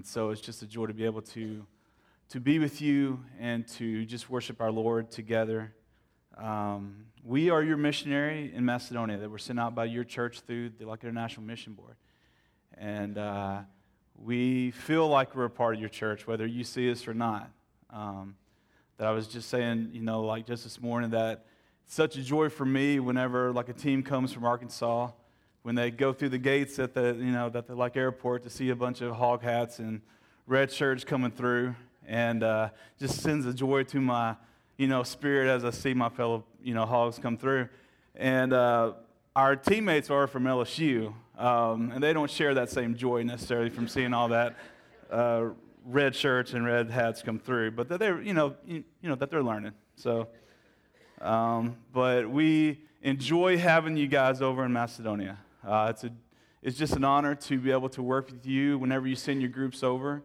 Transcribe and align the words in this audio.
And 0.00 0.06
so 0.06 0.30
it's 0.30 0.40
just 0.40 0.62
a 0.62 0.66
joy 0.66 0.86
to 0.86 0.94
be 0.94 1.04
able 1.04 1.20
to, 1.20 1.66
to 2.30 2.40
be 2.40 2.58
with 2.58 2.80
you 2.80 3.22
and 3.38 3.68
to 3.68 4.06
just 4.06 4.30
worship 4.30 4.62
our 4.62 4.70
Lord 4.70 5.10
together. 5.10 5.74
Um, 6.38 7.04
we 7.22 7.50
are 7.50 7.62
your 7.62 7.76
missionary 7.76 8.50
in 8.54 8.64
Macedonia 8.64 9.18
that 9.18 9.28
were 9.28 9.36
sent 9.36 9.60
out 9.60 9.74
by 9.74 9.84
your 9.84 10.04
church 10.04 10.40
through 10.40 10.70
the 10.70 10.86
like 10.86 11.04
International 11.04 11.44
Mission 11.44 11.74
Board. 11.74 11.96
And 12.78 13.18
uh, 13.18 13.58
we 14.16 14.70
feel 14.70 15.06
like 15.06 15.36
we're 15.36 15.44
a 15.44 15.50
part 15.50 15.74
of 15.74 15.80
your 15.80 15.90
church, 15.90 16.26
whether 16.26 16.46
you 16.46 16.64
see 16.64 16.90
us 16.90 17.06
or 17.06 17.12
not. 17.12 17.50
Um, 17.90 18.36
that 18.96 19.06
I 19.06 19.10
was 19.10 19.26
just 19.26 19.50
saying, 19.50 19.90
you 19.92 20.00
know, 20.00 20.22
like 20.22 20.46
just 20.46 20.64
this 20.64 20.80
morning, 20.80 21.10
that 21.10 21.44
it's 21.84 21.94
such 21.94 22.16
a 22.16 22.22
joy 22.22 22.48
for 22.48 22.64
me 22.64 23.00
whenever 23.00 23.52
like 23.52 23.68
a 23.68 23.74
team 23.74 24.02
comes 24.02 24.32
from 24.32 24.46
Arkansas, 24.46 25.10
when 25.62 25.74
they 25.74 25.90
go 25.90 26.12
through 26.12 26.30
the 26.30 26.38
gates 26.38 26.78
at 26.78 26.94
the, 26.94 27.16
you 27.18 27.32
know, 27.32 27.50
at 27.54 27.66
the 27.66 27.74
like 27.74 27.96
airport 27.96 28.42
to 28.44 28.50
see 28.50 28.70
a 28.70 28.76
bunch 28.76 29.00
of 29.00 29.14
hog 29.14 29.42
hats 29.42 29.78
and 29.78 30.00
red 30.46 30.72
shirts 30.72 31.04
coming 31.04 31.30
through, 31.30 31.74
and 32.06 32.42
uh, 32.42 32.70
just 32.98 33.20
sends 33.20 33.46
a 33.46 33.52
joy 33.52 33.84
to 33.84 34.00
my, 34.00 34.34
you 34.76 34.88
know, 34.88 35.02
spirit 35.02 35.48
as 35.48 35.64
I 35.64 35.70
see 35.70 35.94
my 35.94 36.08
fellow, 36.08 36.44
you 36.62 36.74
know, 36.74 36.86
hogs 36.86 37.18
come 37.18 37.36
through. 37.36 37.68
And 38.16 38.52
uh, 38.52 38.92
our 39.36 39.54
teammates 39.54 40.10
are 40.10 40.26
from 40.26 40.44
LSU, 40.44 41.14
um, 41.38 41.92
and 41.92 42.02
they 42.02 42.12
don't 42.12 42.30
share 42.30 42.54
that 42.54 42.70
same 42.70 42.96
joy 42.96 43.22
necessarily 43.22 43.70
from 43.70 43.86
seeing 43.86 44.12
all 44.12 44.28
that 44.28 44.56
uh, 45.10 45.46
red 45.84 46.14
shirts 46.14 46.52
and 46.52 46.64
red 46.64 46.90
hats 46.90 47.22
come 47.22 47.38
through, 47.38 47.72
but 47.72 47.88
that 47.88 47.98
they're, 47.98 48.20
you 48.20 48.34
know, 48.34 48.54
you, 48.66 48.84
you 49.02 49.08
know, 49.08 49.14
that 49.14 49.30
they're 49.30 49.42
learning. 49.42 49.72
So, 49.96 50.28
um, 51.20 51.76
but 51.92 52.28
we 52.30 52.80
enjoy 53.02 53.58
having 53.58 53.96
you 53.96 54.06
guys 54.06 54.42
over 54.42 54.64
in 54.64 54.72
Macedonia. 54.72 55.38
Uh, 55.66 55.88
it's, 55.90 56.04
a, 56.04 56.10
it's 56.62 56.78
just 56.78 56.94
an 56.96 57.04
honor 57.04 57.34
to 57.34 57.58
be 57.58 57.70
able 57.70 57.90
to 57.90 58.02
work 58.02 58.30
with 58.30 58.46
you 58.46 58.78
whenever 58.78 59.06
you 59.06 59.14
send 59.14 59.42
your 59.42 59.50
groups 59.50 59.82
over. 59.82 60.22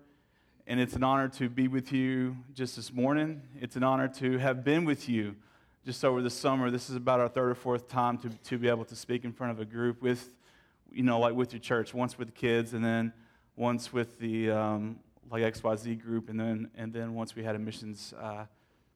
And 0.66 0.80
it's 0.80 0.96
an 0.96 1.04
honor 1.04 1.28
to 1.30 1.50
be 1.50 1.68
with 1.68 1.92
you 1.92 2.38
just 2.54 2.78
this 2.78 2.94
morning. 2.94 3.42
It's 3.60 3.76
an 3.76 3.84
honor 3.84 4.08
to 4.08 4.38
have 4.38 4.64
been 4.64 4.86
with 4.86 5.10
you 5.10 5.36
just 5.86 6.04
over 6.06 6.22
the 6.22 6.30
summer. 6.30 6.72
This 6.72 6.90
is 6.90 6.96
about 6.96 7.20
our 7.20 7.28
third 7.28 7.52
or 7.52 7.56
fourth 7.56 7.88
time 7.88 8.18
to, 8.20 8.30
to 8.30 8.58
be 8.58 8.70
able 8.70 8.86
to 8.86 8.96
speak 8.96 9.26
in 9.26 9.34
front 9.34 9.52
of 9.52 9.60
a 9.60 9.66
group 9.66 10.02
with, 10.02 10.34
you 10.92 11.04
know, 11.04 11.20
like 11.20 11.36
with 11.36 11.54
your 11.54 11.60
church, 11.60 11.94
once 11.94 12.18
with 12.18 12.30
the 12.30 12.34
kids 12.34 12.74
and 12.74 12.84
then 12.84 13.12
once 13.58 13.92
with 13.92 14.18
the 14.20 14.50
um, 14.50 15.00
like 15.30 15.44
XYZ 15.44 16.02
group, 16.02 16.30
and 16.30 16.40
then, 16.40 16.70
and 16.76 16.94
then 16.94 17.14
once 17.14 17.36
we 17.36 17.44
had 17.44 17.56
a 17.56 17.60
missions, 17.60 18.14
uh, 18.20 18.46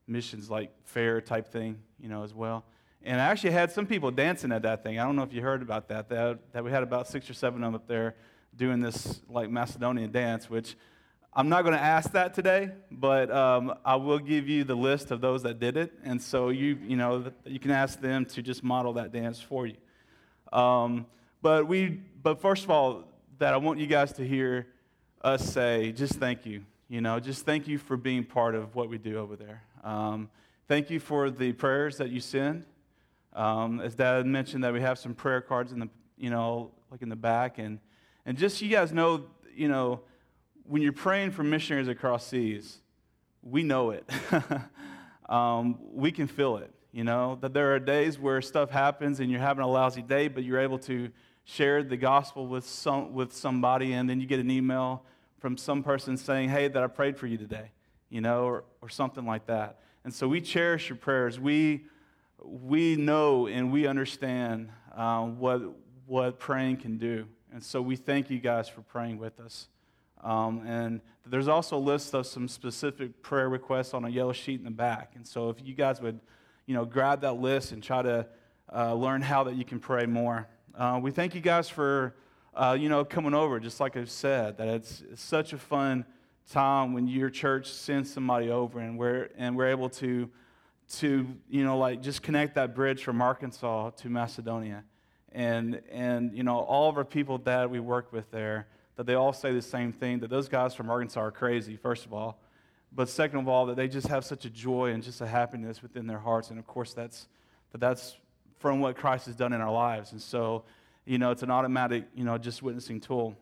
missions 0.06 0.50
like 0.50 0.72
fair 0.84 1.20
type 1.20 1.48
thing, 1.48 1.78
you 1.98 2.08
know, 2.08 2.22
as 2.22 2.34
well. 2.34 2.64
And 3.02 3.20
I 3.20 3.26
actually 3.26 3.52
had 3.52 3.72
some 3.72 3.86
people 3.86 4.10
dancing 4.10 4.52
at 4.52 4.62
that 4.62 4.82
thing. 4.82 4.98
I 4.98 5.04
don't 5.04 5.16
know 5.16 5.22
if 5.22 5.32
you 5.32 5.40
heard 5.40 5.62
about 5.62 5.88
that, 5.88 6.08
that, 6.10 6.38
that 6.52 6.62
we 6.62 6.70
had 6.70 6.82
about 6.82 7.08
six 7.08 7.30
or 7.30 7.34
seven 7.34 7.62
of 7.62 7.72
them 7.72 7.74
up 7.74 7.86
there 7.86 8.14
doing 8.56 8.80
this 8.80 9.20
like 9.28 9.50
Macedonian 9.50 10.12
dance, 10.12 10.50
which 10.50 10.76
I'm 11.32 11.48
not 11.48 11.62
going 11.62 11.74
to 11.74 11.80
ask 11.80 12.10
that 12.12 12.34
today, 12.34 12.70
but 12.90 13.30
um, 13.30 13.72
I 13.84 13.94
will 13.96 14.18
give 14.18 14.48
you 14.48 14.64
the 14.64 14.74
list 14.74 15.12
of 15.12 15.20
those 15.20 15.44
that 15.44 15.60
did 15.60 15.76
it, 15.76 15.92
and 16.02 16.20
so 16.20 16.48
you 16.48 16.76
you 16.82 16.96
know 16.96 17.30
you 17.44 17.60
can 17.60 17.70
ask 17.70 18.00
them 18.00 18.26
to 18.26 18.42
just 18.42 18.64
model 18.64 18.94
that 18.94 19.12
dance 19.12 19.40
for 19.40 19.64
you. 19.64 19.76
Um, 20.52 21.06
but 21.40 21.68
we 21.68 22.00
but 22.20 22.40
first 22.40 22.64
of 22.64 22.70
all, 22.70 23.04
that 23.38 23.54
I 23.54 23.58
want 23.58 23.78
you 23.78 23.86
guys 23.86 24.12
to 24.14 24.26
hear 24.26 24.66
us 25.22 25.52
say 25.52 25.92
just 25.92 26.14
thank 26.14 26.46
you. 26.46 26.64
You 26.88 27.00
know, 27.00 27.20
just 27.20 27.46
thank 27.46 27.68
you 27.68 27.78
for 27.78 27.96
being 27.96 28.24
part 28.24 28.56
of 28.56 28.74
what 28.74 28.88
we 28.88 28.98
do 28.98 29.16
over 29.16 29.36
there. 29.36 29.62
Um, 29.84 30.28
thank 30.66 30.90
you 30.90 30.98
for 30.98 31.30
the 31.30 31.52
prayers 31.52 31.98
that 31.98 32.10
you 32.10 32.18
send. 32.18 32.66
Um, 33.32 33.80
as 33.80 33.94
Dad 33.94 34.26
mentioned, 34.26 34.64
that 34.64 34.72
we 34.72 34.80
have 34.80 34.98
some 34.98 35.14
prayer 35.14 35.40
cards 35.40 35.72
in 35.72 35.78
the 35.78 35.88
you 36.16 36.30
know 36.30 36.72
like 36.90 37.02
in 37.02 37.08
the 37.08 37.16
back, 37.16 37.58
and 37.58 37.78
and 38.26 38.36
just 38.36 38.58
so 38.58 38.64
you 38.64 38.70
guys 38.70 38.92
know 38.92 39.26
you 39.54 39.68
know 39.68 40.00
when 40.70 40.82
you're 40.82 40.92
praying 40.92 41.32
for 41.32 41.42
missionaries 41.42 41.88
across 41.88 42.24
seas, 42.24 42.78
we 43.42 43.64
know 43.64 43.90
it. 43.90 44.08
um, 45.28 45.78
we 45.92 46.12
can 46.12 46.28
feel 46.28 46.58
it, 46.58 46.72
you 46.92 47.02
know, 47.02 47.38
that 47.40 47.52
there 47.52 47.74
are 47.74 47.80
days 47.80 48.20
where 48.20 48.40
stuff 48.40 48.70
happens 48.70 49.18
and 49.18 49.30
you're 49.32 49.40
having 49.40 49.64
a 49.64 49.68
lousy 49.68 50.02
day, 50.02 50.28
but 50.28 50.44
you're 50.44 50.60
able 50.60 50.78
to 50.78 51.10
share 51.44 51.82
the 51.82 51.96
gospel 51.96 52.46
with, 52.46 52.64
some, 52.64 53.12
with 53.12 53.32
somebody, 53.32 53.94
and 53.94 54.08
then 54.08 54.20
you 54.20 54.26
get 54.28 54.38
an 54.38 54.48
email 54.48 55.02
from 55.40 55.56
some 55.56 55.82
person 55.82 56.16
saying, 56.16 56.48
hey, 56.50 56.68
that 56.68 56.80
I 56.80 56.86
prayed 56.86 57.16
for 57.16 57.26
you 57.26 57.36
today, 57.36 57.72
you 58.08 58.20
know, 58.20 58.44
or, 58.44 58.64
or 58.80 58.88
something 58.88 59.26
like 59.26 59.46
that. 59.46 59.80
And 60.04 60.14
so 60.14 60.28
we 60.28 60.40
cherish 60.40 60.88
your 60.88 60.98
prayers. 60.98 61.40
We, 61.40 61.86
we 62.44 62.96
know 62.96 63.46
and 63.46 63.72
we 63.72 63.86
understand 63.86 64.70
uh, 64.94 65.22
what, 65.22 65.62
what 66.06 66.38
praying 66.38 66.78
can 66.78 66.98
do. 66.98 67.26
And 67.52 67.62
so 67.62 67.82
we 67.82 67.96
thank 67.96 68.30
you 68.30 68.38
guys 68.38 68.68
for 68.68 68.82
praying 68.82 69.18
with 69.18 69.40
us. 69.40 69.68
Um, 70.22 70.62
and 70.66 71.00
there's 71.26 71.48
also 71.48 71.76
a 71.76 71.78
list 71.78 72.14
of 72.14 72.26
some 72.26 72.48
specific 72.48 73.22
prayer 73.22 73.48
requests 73.48 73.94
on 73.94 74.04
a 74.04 74.08
yellow 74.08 74.32
sheet 74.32 74.58
in 74.58 74.64
the 74.64 74.70
back. 74.70 75.12
And 75.14 75.26
so 75.26 75.48
if 75.50 75.56
you 75.62 75.74
guys 75.74 76.00
would, 76.00 76.20
you 76.66 76.74
know, 76.74 76.84
grab 76.84 77.22
that 77.22 77.34
list 77.34 77.72
and 77.72 77.82
try 77.82 78.02
to 78.02 78.26
uh, 78.72 78.94
learn 78.94 79.22
how 79.22 79.44
that 79.44 79.56
you 79.56 79.64
can 79.64 79.80
pray 79.80 80.06
more. 80.06 80.48
Uh, 80.74 81.00
we 81.02 81.10
thank 81.10 81.34
you 81.34 81.40
guys 81.40 81.68
for, 81.68 82.14
uh, 82.54 82.76
you 82.78 82.88
know, 82.88 83.04
coming 83.04 83.34
over. 83.34 83.58
Just 83.58 83.80
like 83.80 83.96
I've 83.96 84.10
said, 84.10 84.58
that 84.58 84.68
it's, 84.68 85.02
it's, 85.10 85.22
such 85.22 85.52
a 85.52 85.58
fun 85.58 86.04
time 86.50 86.92
when 86.92 87.08
your 87.08 87.30
church 87.30 87.70
sends 87.70 88.12
somebody 88.12 88.50
over 88.50 88.78
and 88.78 88.98
we're 88.98 89.30
and 89.36 89.56
we're 89.56 89.68
able 89.68 89.88
to, 89.88 90.30
to 90.98 91.26
you 91.48 91.64
know, 91.64 91.78
like 91.78 92.02
just 92.02 92.22
connect 92.22 92.54
that 92.56 92.74
bridge 92.74 93.02
from 93.02 93.22
Arkansas 93.22 93.90
to 93.90 94.08
Macedonia, 94.08 94.84
and 95.32 95.80
and 95.90 96.36
you 96.36 96.42
know 96.42 96.58
all 96.58 96.88
of 96.88 96.96
our 96.96 97.04
people 97.04 97.38
that 97.38 97.70
we 97.70 97.80
work 97.80 98.12
with 98.12 98.30
there 98.30 98.66
that 99.00 99.06
they 99.06 99.14
all 99.14 99.32
say 99.32 99.50
the 99.54 99.62
same 99.62 99.92
thing 99.92 100.18
that 100.18 100.28
those 100.28 100.46
guys 100.46 100.74
from 100.74 100.90
Arkansas 100.90 101.20
are 101.20 101.30
crazy, 101.30 101.74
first 101.74 102.04
of 102.04 102.12
all. 102.12 102.38
But 102.92 103.08
second 103.08 103.38
of 103.38 103.48
all, 103.48 103.64
that 103.64 103.76
they 103.76 103.88
just 103.88 104.08
have 104.08 104.26
such 104.26 104.44
a 104.44 104.50
joy 104.50 104.90
and 104.90 105.02
just 105.02 105.22
a 105.22 105.26
happiness 105.26 105.80
within 105.80 106.06
their 106.06 106.18
hearts. 106.18 106.50
And 106.50 106.58
of 106.58 106.66
course, 106.66 106.92
that's, 106.92 107.26
that 107.72 107.78
that's 107.78 108.18
from 108.58 108.80
what 108.80 108.96
Christ 108.96 109.24
has 109.24 109.34
done 109.34 109.54
in 109.54 109.62
our 109.62 109.72
lives. 109.72 110.12
And 110.12 110.20
so, 110.20 110.64
you 111.06 111.16
know, 111.16 111.30
it's 111.30 111.42
an 111.42 111.50
automatic, 111.50 112.04
you 112.14 112.24
know, 112.24 112.36
just 112.36 112.62
witnessing 112.62 113.00
tool. 113.00 113.36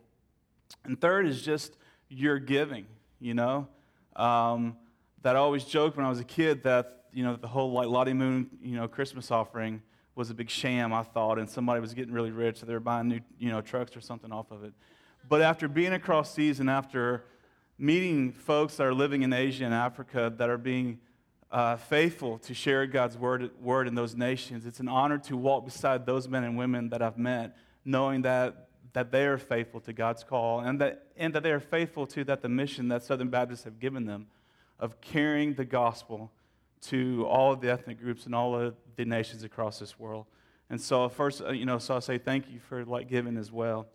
And 0.85 1.01
third 1.01 1.27
is 1.27 1.43
just 1.43 1.77
your 2.09 2.39
giving, 2.39 2.87
you 3.19 3.35
know. 3.35 3.67
Um, 4.15 4.77
that 5.23 5.35
I 5.35 5.41
always 5.41 5.65
joked 5.65 5.97
when 5.97 6.07
I 6.07 6.09
was 6.09 6.21
a 6.21 6.25
kid 6.25 6.63
that, 6.63 6.98
you 7.13 7.25
know, 7.25 7.37
the 7.37 7.49
whole 7.49 7.73
like 7.73 7.89
Lottie 7.89 8.13
Moon, 8.13 8.49
you 8.63 8.77
know, 8.77 8.89
Christmas 8.89 9.31
offering 9.31 9.83
was 10.15 10.31
a 10.31 10.35
big 10.35 10.51
sham, 10.51 10.93
I 10.93 11.05
thought, 11.05 11.39
and 11.39 11.49
somebody 11.49 11.81
was 11.81 11.95
getting 11.95 12.13
really 12.13 12.33
rich, 12.33 12.59
so 12.59 12.67
they 12.67 12.73
were 12.73 12.81
buying 12.81 13.09
new, 13.09 13.21
you 13.39 13.51
know, 13.51 13.61
trucks 13.61 13.97
or 13.97 14.01
something 14.01 14.33
off 14.33 14.51
of 14.51 14.65
it. 14.65 14.73
But 15.29 15.43
after 15.43 15.69
being 15.69 15.93
across 15.93 16.35
seas 16.35 16.59
and 16.59 16.69
after 16.69 17.25
meeting 17.79 18.33
folks 18.33 18.77
that 18.77 18.87
are 18.87 18.95
living 18.95 19.23
in 19.23 19.33
Asia 19.33 19.65
and 19.65 19.73
Africa 19.73 20.33
that 20.37 20.51
are 20.51 20.59
being 20.59 20.99
uh, 21.53 21.77
faithful 21.77 22.39
to 22.39 22.53
share 22.53 22.87
God's 22.87 23.17
word, 23.17 23.51
word 23.61 23.87
in 23.87 23.95
those 23.95 24.17
nations, 24.17 24.67
it's 24.67 24.81
an 24.81 24.89
honor 24.89 25.19
to 25.19 25.37
walk 25.37 25.65
beside 25.65 26.05
those 26.05 26.29
men 26.29 26.43
and 26.43 26.59
women 26.59 26.89
that 26.91 27.01
I've 27.01 27.19
met, 27.19 27.57
knowing 27.85 28.23
that, 28.23 28.69
that 28.95 29.13
they 29.13 29.27
are 29.27 29.39
faithful 29.39 29.81
to 29.83 29.93
God's 29.93 30.25
call 30.25 30.61
and 30.61 30.81
that, 30.81 31.07
and 31.17 31.33
that 31.35 31.45
they 31.45 31.53
are 31.53 31.61
faithful 31.61 32.07
to 32.09 32.25
that 32.25 32.43
the 32.43 32.49
mission 32.49 32.89
that 32.89 33.05
Southern 33.05 33.29
Baptists 33.29 33.65
have 33.65 33.79
given 33.79 34.05
them 34.05 34.27
of 34.81 35.01
carrying 35.01 35.55
the 35.55 35.65
gospel 35.65 36.33
to 36.83 37.27
all 37.27 37.53
of 37.53 37.61
the 37.61 37.71
ethnic 37.71 38.01
groups 38.01 38.27
and 38.27 38.35
all 38.35 38.59
of 38.59 38.75
the 38.97 39.05
nations 39.05 39.45
across 39.45 39.79
this 39.79 39.99
world. 39.99 40.27
And 40.71 40.81
so 40.81 41.09
first, 41.09 41.43
uh, 41.43 41.51
you 41.51 41.65
know, 41.65 41.79
so 41.79 41.97
I 41.97 42.01
say 42.01 42.19
thank 42.19 42.51
you 42.51 42.61
for 42.61 42.85
like 42.85 43.09
giving 43.09 43.37
as 43.37 43.51
well 43.51 43.89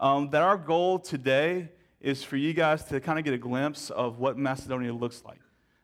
um, 0.00 0.30
that 0.30 0.42
our 0.42 0.56
goal 0.56 0.98
today 0.98 1.68
is 2.00 2.24
for 2.24 2.36
you 2.36 2.54
guys 2.54 2.84
to 2.84 3.00
kind 3.00 3.18
of 3.18 3.24
get 3.24 3.34
a 3.34 3.38
glimpse 3.38 3.90
of 3.90 4.18
what 4.18 4.38
Macedonia 4.38 4.92
looks 4.92 5.22
like, 5.24 5.40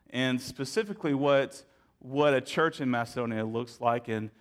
and 0.09 0.41
specifically 0.41 1.13
what, 1.13 1.63
what 1.99 2.33
a 2.33 2.41
church 2.41 2.81
in 2.81 2.89
Macedonia 2.89 3.45
looks 3.45 3.79
like, 3.79 4.07
and, 4.07 4.31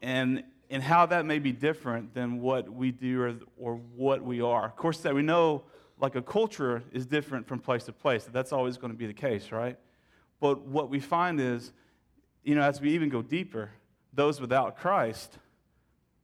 and, 0.00 0.42
and 0.70 0.82
how 0.82 1.04
that 1.04 1.26
may 1.26 1.38
be 1.38 1.52
different 1.52 2.14
than 2.14 2.40
what 2.40 2.72
we 2.72 2.90
do 2.90 3.20
or, 3.20 3.34
or 3.58 3.74
what 3.94 4.22
we 4.22 4.40
are. 4.40 4.64
Of 4.64 4.76
course, 4.76 4.98
that 5.00 5.14
we 5.14 5.22
know 5.22 5.64
like 6.00 6.14
a 6.14 6.22
culture 6.22 6.82
is 6.92 7.04
different 7.04 7.46
from 7.46 7.58
place 7.58 7.84
to 7.84 7.92
place. 7.92 8.26
That's 8.32 8.52
always 8.52 8.78
going 8.78 8.92
to 8.92 8.98
be 8.98 9.06
the 9.06 9.14
case, 9.14 9.52
right? 9.52 9.76
But 10.40 10.66
what 10.66 10.90
we 10.90 11.00
find 11.00 11.40
is, 11.40 11.72
you 12.44 12.54
know, 12.54 12.62
as 12.62 12.80
we 12.80 12.92
even 12.92 13.08
go 13.08 13.22
deeper, 13.22 13.70
those 14.12 14.40
without 14.40 14.76
Christ 14.76 15.38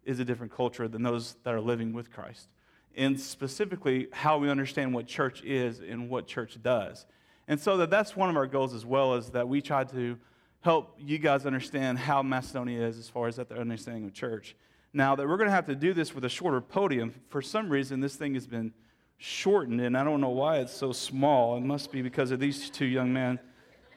is 0.04 0.18
a 0.18 0.24
different 0.24 0.52
culture 0.52 0.88
than 0.88 1.02
those 1.02 1.36
that 1.44 1.54
are 1.54 1.60
living 1.60 1.92
with 1.92 2.10
Christ 2.10 2.48
and 2.96 3.18
specifically 3.18 4.08
how 4.12 4.38
we 4.38 4.50
understand 4.50 4.92
what 4.94 5.06
church 5.06 5.42
is 5.44 5.80
and 5.80 6.10
what 6.10 6.26
church 6.26 6.58
does. 6.62 7.06
And 7.48 7.58
so 7.58 7.76
that 7.78 7.90
that's 7.90 8.16
one 8.16 8.30
of 8.30 8.36
our 8.36 8.46
goals 8.46 8.74
as 8.74 8.84
well 8.84 9.14
is 9.14 9.30
that 9.30 9.48
we 9.48 9.60
try 9.60 9.84
to 9.84 10.18
help 10.60 10.96
you 10.98 11.18
guys 11.18 11.44
understand 11.44 11.98
how 11.98 12.22
Macedonia 12.22 12.86
is 12.86 12.98
as 12.98 13.08
far 13.08 13.26
as 13.26 13.36
that 13.36 13.48
the 13.48 13.58
understanding 13.58 14.04
of 14.04 14.12
church. 14.12 14.54
Now 14.92 15.16
that 15.16 15.26
we're 15.26 15.38
going 15.38 15.48
to 15.48 15.54
have 15.54 15.66
to 15.66 15.74
do 15.74 15.92
this 15.92 16.14
with 16.14 16.24
a 16.24 16.28
shorter 16.28 16.60
podium, 16.60 17.14
for 17.30 17.42
some 17.42 17.68
reason 17.68 18.00
this 18.00 18.14
thing 18.14 18.34
has 18.34 18.46
been 18.46 18.72
shortened, 19.16 19.80
and 19.80 19.96
I 19.96 20.04
don't 20.04 20.20
know 20.20 20.30
why 20.30 20.58
it's 20.58 20.72
so 20.72 20.92
small. 20.92 21.56
It 21.56 21.62
must 21.62 21.90
be 21.90 22.02
because 22.02 22.30
of 22.30 22.40
these 22.40 22.70
two 22.70 22.84
young 22.84 23.12
men 23.12 23.40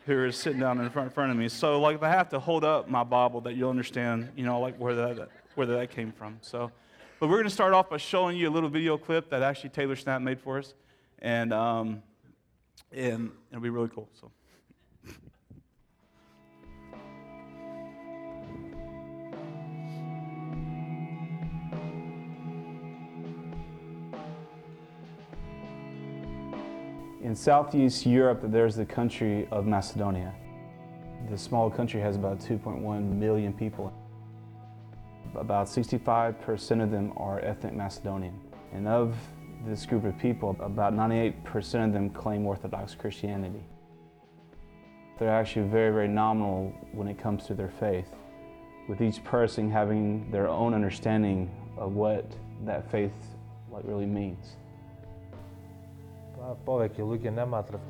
who 0.06 0.18
are 0.18 0.32
sitting 0.32 0.60
down 0.60 0.80
in 0.80 0.90
front, 0.90 1.08
in 1.08 1.14
front 1.14 1.32
of 1.32 1.38
me. 1.38 1.50
So 1.50 1.80
like 1.80 1.96
if 1.96 2.04
I 2.04 2.10
have 2.10 2.30
to 2.30 2.40
hold 2.40 2.64
up 2.64 2.90
my 2.90 3.04
Bible, 3.04 3.42
that 3.42 3.56
you'll 3.56 3.70
understand, 3.70 4.30
you 4.36 4.46
know, 4.46 4.60
like 4.60 4.78
where 4.78 4.96
that 4.96 5.30
where 5.56 5.68
that 5.68 5.92
came 5.92 6.12
from. 6.12 6.38
So. 6.42 6.72
But 7.18 7.30
we're 7.30 7.38
going 7.38 7.46
to 7.46 7.50
start 7.50 7.74
off 7.74 7.90
by 7.90 7.96
showing 7.98 8.36
you 8.38 8.50
a 8.50 8.52
little 8.52 8.70
video 8.70 8.98
clip 8.98 9.30
that 9.30 9.42
actually 9.42 9.70
Taylor 9.70 9.96
Snap 9.96 10.22
made 10.22 10.40
for 10.40 10.60
us. 10.60 10.74
and 11.20 11.54
um, 11.54 12.04
and 12.92 13.32
it'll 13.52 13.62
be 13.62 13.70
really 13.70 13.90
cool. 13.90 14.10
So. 14.20 14.32
In 27.26 27.34
Southeast 27.36 28.06
Europe, 28.06 28.42
there's 28.44 28.76
the 28.76 28.86
country 28.86 29.48
of 29.50 29.66
Macedonia. 29.66 30.32
The 31.28 31.36
small 31.36 31.72
country 31.72 32.00
has 32.00 32.18
about 32.18 32.38
2.1 32.38 33.18
million 33.18 33.52
people. 33.52 33.92
About 35.34 35.66
65% 35.66 36.84
of 36.84 36.92
them 36.92 37.14
are 37.18 37.40
ethnic 37.40 37.74
Macedonian. 37.74 38.40
And 38.74 38.88
of 38.88 39.18
this 39.66 39.88
group 39.88 40.06
of 40.06 40.16
people, 40.20 40.56
about 40.60 40.94
98% 40.94 41.84
of 41.84 41.94
them 41.94 42.12
claim 42.12 42.46
Orthodox 42.46 42.94
Christianity. 42.94 43.66
They're 45.18 45.28
actually 45.28 45.68
very, 45.70 45.92
very 45.92 46.08
nominal 46.08 46.76
when 46.92 47.08
it 47.08 47.18
comes 47.18 47.48
to 47.48 47.56
their 47.56 47.72
faith, 47.80 48.12
with 48.88 49.02
each 49.02 49.24
person 49.24 49.72
having 49.72 50.30
their 50.30 50.48
own 50.48 50.76
understanding 50.76 51.50
of 51.76 51.96
what 51.96 52.32
that 52.66 52.92
faith 52.92 53.16
like 53.72 53.84
really 53.84 54.06
means. 54.06 54.58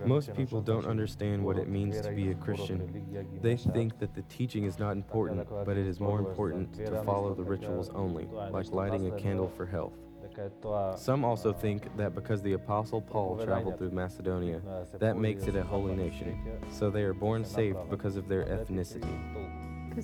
Most 0.06 0.34
people 0.36 0.62
don't 0.62 0.86
understand 0.86 1.44
what 1.44 1.58
it 1.58 1.68
means 1.68 2.02
to 2.02 2.12
be 2.12 2.32
a 2.32 2.36
Christian. 2.36 3.06
They 3.42 3.58
think 3.58 4.00
that 4.00 4.14
the 4.14 4.22
teaching 4.24 4.66
is 4.66 4.80
not 4.80 4.92
important, 4.92 5.48
but 5.50 5.78
it 5.78 5.88
is 5.88 6.00
more 6.00 6.20
important 6.20 6.74
to 6.86 7.04
follow 7.04 7.34
the 7.34 7.44
rituals 7.44 7.90
only, 7.94 8.28
like 8.52 8.72
lighting 8.72 9.08
a 9.08 9.12
candle 9.20 9.50
for 9.50 9.66
health. 9.66 9.94
Some 10.98 11.24
also 11.24 11.54
think 11.54 11.96
that 11.98 12.14
because 12.14 12.42
the 12.42 12.54
Apostle 12.54 13.02
Paul 13.02 13.38
traveled 13.38 13.78
through 13.78 13.92
Macedonia, 13.92 14.62
that 15.00 15.18
makes 15.18 15.44
it 15.48 15.56
a 15.56 15.64
holy 15.64 15.96
nation, 15.96 16.38
so 16.72 16.90
they 16.90 17.04
are 17.04 17.14
born 17.14 17.46
saved 17.46 17.90
because 17.90 18.18
of 18.18 18.28
their 18.28 18.44
ethnicity. 18.46 19.16
A 19.98 20.02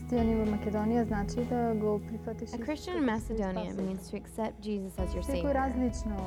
Christian 2.57 2.95
in 2.95 3.05
Macedonia 3.05 3.73
means 3.73 4.09
to 4.09 4.15
accept 4.15 4.61
Jesus 4.61 4.93
as 4.97 5.13
your 5.13 5.21
Savior. 5.21 5.53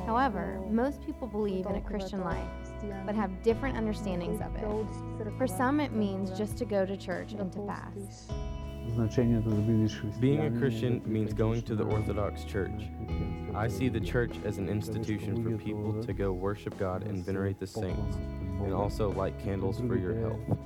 However, 0.06 0.60
most 0.70 1.02
people 1.06 1.26
believe 1.26 1.64
in 1.64 1.76
a 1.76 1.80
Christian 1.80 2.22
life, 2.22 2.46
but 3.06 3.14
have 3.14 3.42
different 3.42 3.78
understandings 3.78 4.42
of 4.42 4.54
it. 4.56 4.66
For 5.38 5.46
some, 5.46 5.80
it 5.80 5.92
means 5.92 6.36
just 6.36 6.58
to 6.58 6.66
go 6.66 6.84
to 6.84 6.94
church 6.96 7.32
and 7.32 7.50
to 7.52 7.66
fast. 7.66 8.30
Being 10.20 10.44
a 10.44 10.50
Christian 10.58 11.00
means 11.06 11.32
going 11.32 11.62
to 11.62 11.74
the 11.74 11.84
Orthodox 11.84 12.44
Church. 12.44 12.90
I 13.54 13.66
see 13.66 13.88
the 13.88 14.00
church 14.00 14.36
as 14.44 14.58
an 14.58 14.68
institution 14.68 15.42
for 15.42 15.56
people 15.56 16.02
to 16.02 16.12
go 16.12 16.32
worship 16.32 16.76
God 16.78 17.04
and 17.04 17.24
venerate 17.24 17.58
the 17.58 17.66
saints, 17.66 18.16
and 18.16 18.74
also 18.74 19.10
light 19.12 19.38
candles 19.38 19.80
for 19.80 19.96
your 19.96 20.14
health. 20.20 20.58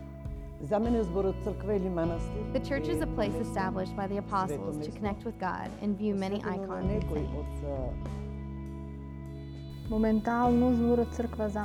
The 2.53 2.61
church 2.61 2.89
is 2.89 3.01
a 3.01 3.07
place 3.07 3.35
established 3.35 3.97
by 3.97 4.07
the 4.07 4.19
apostles 4.19 4.85
to 4.85 4.93
connect 4.93 5.25
with 5.25 5.39
God 5.39 5.71
and 5.81 5.97
view 5.97 6.15
many 6.15 6.43
icons 6.45 6.91
and. 6.91 7.03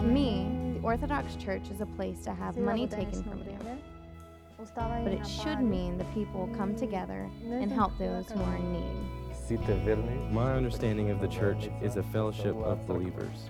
To 0.04 0.08
me, 0.14 0.48
the 0.80 0.80
Orthodox 0.88 1.36
Church 1.36 1.70
is 1.70 1.82
a 1.82 1.86
place 1.86 2.22
to 2.24 2.34
have 2.34 2.56
money 2.58 2.88
taken 2.88 3.24
from 3.24 3.40
you. 3.40 3.58
But 5.04 5.12
it 5.14 5.28
should 5.28 5.60
mean 5.60 5.98
the 5.98 6.06
people 6.06 6.48
come 6.56 6.74
together 6.74 7.30
and 7.46 7.70
help 7.70 7.98
those 7.98 8.30
who 8.32 8.42
are 8.42 8.56
in 8.56 8.72
need. 8.72 9.08
My 10.32 10.54
understanding 10.54 11.10
of 11.10 11.20
the 11.20 11.28
church 11.28 11.70
is 11.82 11.98
a 11.98 12.04
fellowship 12.04 12.56
of 12.56 12.88
believers. 12.88 13.50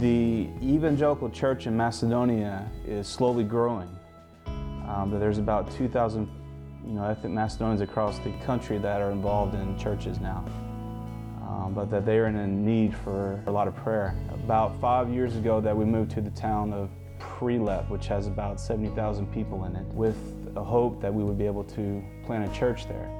The 0.00 0.48
evangelical 0.62 1.28
church 1.28 1.66
in 1.66 1.76
Macedonia 1.76 2.66
is 2.86 3.06
slowly 3.06 3.44
growing. 3.44 3.94
Um, 4.46 5.14
there's 5.20 5.36
about 5.36 5.70
2,000 5.72 6.26
you 6.86 6.92
know, 6.94 7.04
ethnic 7.04 7.32
Macedonians 7.32 7.82
across 7.82 8.18
the 8.20 8.32
country 8.46 8.78
that 8.78 9.02
are 9.02 9.10
involved 9.10 9.54
in 9.54 9.78
churches 9.78 10.18
now. 10.18 10.42
Um, 11.42 11.74
but 11.74 11.90
that 11.90 12.06
they 12.06 12.16
are 12.16 12.28
in 12.28 12.36
a 12.36 12.46
need 12.46 12.96
for 12.96 13.42
a 13.46 13.50
lot 13.50 13.68
of 13.68 13.76
prayer. 13.76 14.16
About 14.32 14.80
five 14.80 15.10
years 15.10 15.36
ago 15.36 15.60
that 15.60 15.76
we 15.76 15.84
moved 15.84 16.12
to 16.12 16.22
the 16.22 16.30
town 16.30 16.72
of 16.72 16.88
Prilep, 17.18 17.90
which 17.90 18.06
has 18.06 18.26
about 18.26 18.58
70,000 18.58 19.30
people 19.30 19.66
in 19.66 19.76
it, 19.76 19.84
with 19.88 20.16
a 20.56 20.64
hope 20.64 21.02
that 21.02 21.12
we 21.12 21.22
would 21.22 21.36
be 21.36 21.44
able 21.44 21.64
to 21.64 22.02
plant 22.24 22.50
a 22.50 22.58
church 22.58 22.88
there. 22.88 23.10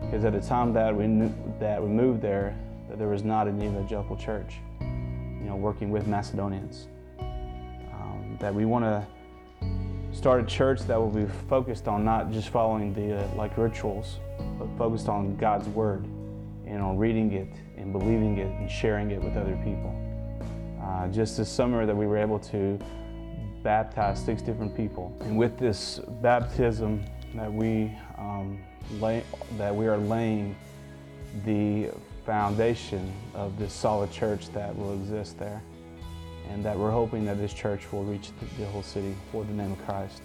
Because 0.00 0.24
at 0.24 0.32
the 0.32 0.40
time 0.40 0.72
that 0.72 0.96
we, 0.96 1.06
knew, 1.06 1.32
that 1.60 1.80
we 1.80 1.88
moved 1.88 2.22
there, 2.22 2.58
that 2.88 2.98
there 2.98 3.06
was 3.06 3.22
not 3.22 3.46
an 3.46 3.62
evangelical 3.62 4.16
church 4.16 4.56
know, 5.54 5.60
working 5.60 5.90
with 5.90 6.06
Macedonians. 6.06 6.88
Um, 7.20 8.36
that 8.40 8.54
we 8.54 8.64
want 8.64 8.84
to 8.84 9.06
start 10.12 10.42
a 10.42 10.46
church 10.46 10.80
that 10.82 10.98
will 10.98 11.10
be 11.10 11.26
focused 11.48 11.88
on 11.88 12.04
not 12.04 12.30
just 12.30 12.48
following 12.48 12.92
the 12.94 13.20
uh, 13.20 13.34
like 13.34 13.56
rituals, 13.56 14.18
but 14.58 14.68
focused 14.76 15.08
on 15.08 15.36
God's 15.36 15.68
word 15.68 16.04
and 16.66 16.80
on 16.80 16.96
reading 16.96 17.32
it 17.32 17.48
and 17.76 17.92
believing 17.92 18.38
it 18.38 18.46
and 18.46 18.70
sharing 18.70 19.10
it 19.10 19.22
with 19.22 19.36
other 19.36 19.58
people. 19.64 19.94
Uh, 20.82 21.08
just 21.08 21.36
this 21.36 21.48
summer 21.48 21.86
that 21.86 21.96
we 21.96 22.06
were 22.06 22.18
able 22.18 22.38
to 22.38 22.78
baptize 23.62 24.22
six 24.22 24.42
different 24.42 24.76
people, 24.76 25.16
and 25.20 25.38
with 25.38 25.58
this 25.58 26.00
baptism 26.20 27.02
that 27.34 27.52
we 27.52 27.90
um, 28.18 28.62
lay, 29.00 29.24
that 29.56 29.74
we 29.74 29.86
are 29.86 29.96
laying 29.96 30.54
the 31.46 31.90
foundation 32.24 33.12
of 33.34 33.58
this 33.58 33.72
solid 33.72 34.10
church 34.10 34.48
that 34.52 34.76
will 34.76 34.94
exist 34.94 35.38
there. 35.38 35.62
And 36.50 36.64
that 36.64 36.78
we're 36.78 36.90
hoping 36.90 37.24
that 37.24 37.38
this 37.38 37.54
church 37.54 37.90
will 37.90 38.04
reach 38.04 38.30
the, 38.40 38.62
the 38.62 38.66
whole 38.66 38.82
city 38.82 39.14
for 39.32 39.44
the 39.44 39.52
name 39.52 39.72
of 39.72 39.84
Christ. 39.86 40.22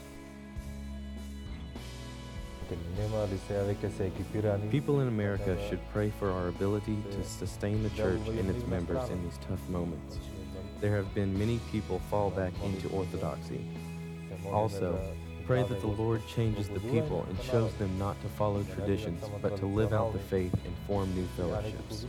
People 4.70 5.00
in 5.02 5.08
America 5.08 5.58
should 5.70 5.80
pray 5.92 6.12
for 6.20 6.30
our 6.30 6.50
ability 6.50 6.98
to 7.12 7.24
sustain 7.24 7.82
the 7.82 7.90
church 7.92 8.22
and 8.28 8.50
its 8.50 8.66
members 8.68 9.10
in 9.10 9.24
these 9.24 9.40
tough 9.48 9.68
moments. 9.70 10.20
There 10.80 10.96
have 10.96 11.14
been 11.16 11.38
many 11.38 11.60
people 11.72 12.00
fall 12.10 12.30
back 12.30 12.54
into 12.64 12.90
orthodoxy. 12.90 13.66
Also, 14.52 15.00
pray 15.50 15.64
that 15.64 15.82
the 15.82 15.88
Lord 15.88 16.22
changes 16.28 16.70
the 16.70 16.80
people 16.80 17.26
and 17.28 17.42
shows 17.42 17.74
them 17.74 17.98
not 17.98 18.22
to 18.22 18.30
follow 18.30 18.62
traditions, 18.76 19.26
but 19.42 19.58
to 19.58 19.66
live 19.66 19.94
out 19.94 20.14
the 20.14 20.20
faith 20.20 20.54
and 20.64 20.76
form 20.86 21.12
new 21.16 21.26
fellowships. 21.36 22.06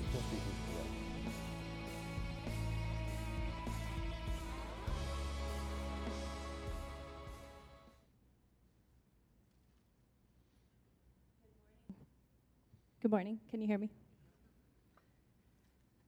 Good 13.01 13.11
morning. 13.11 13.41
Can 13.51 13.63
you 13.63 13.67
hear 13.67 13.79
me? 13.79 13.89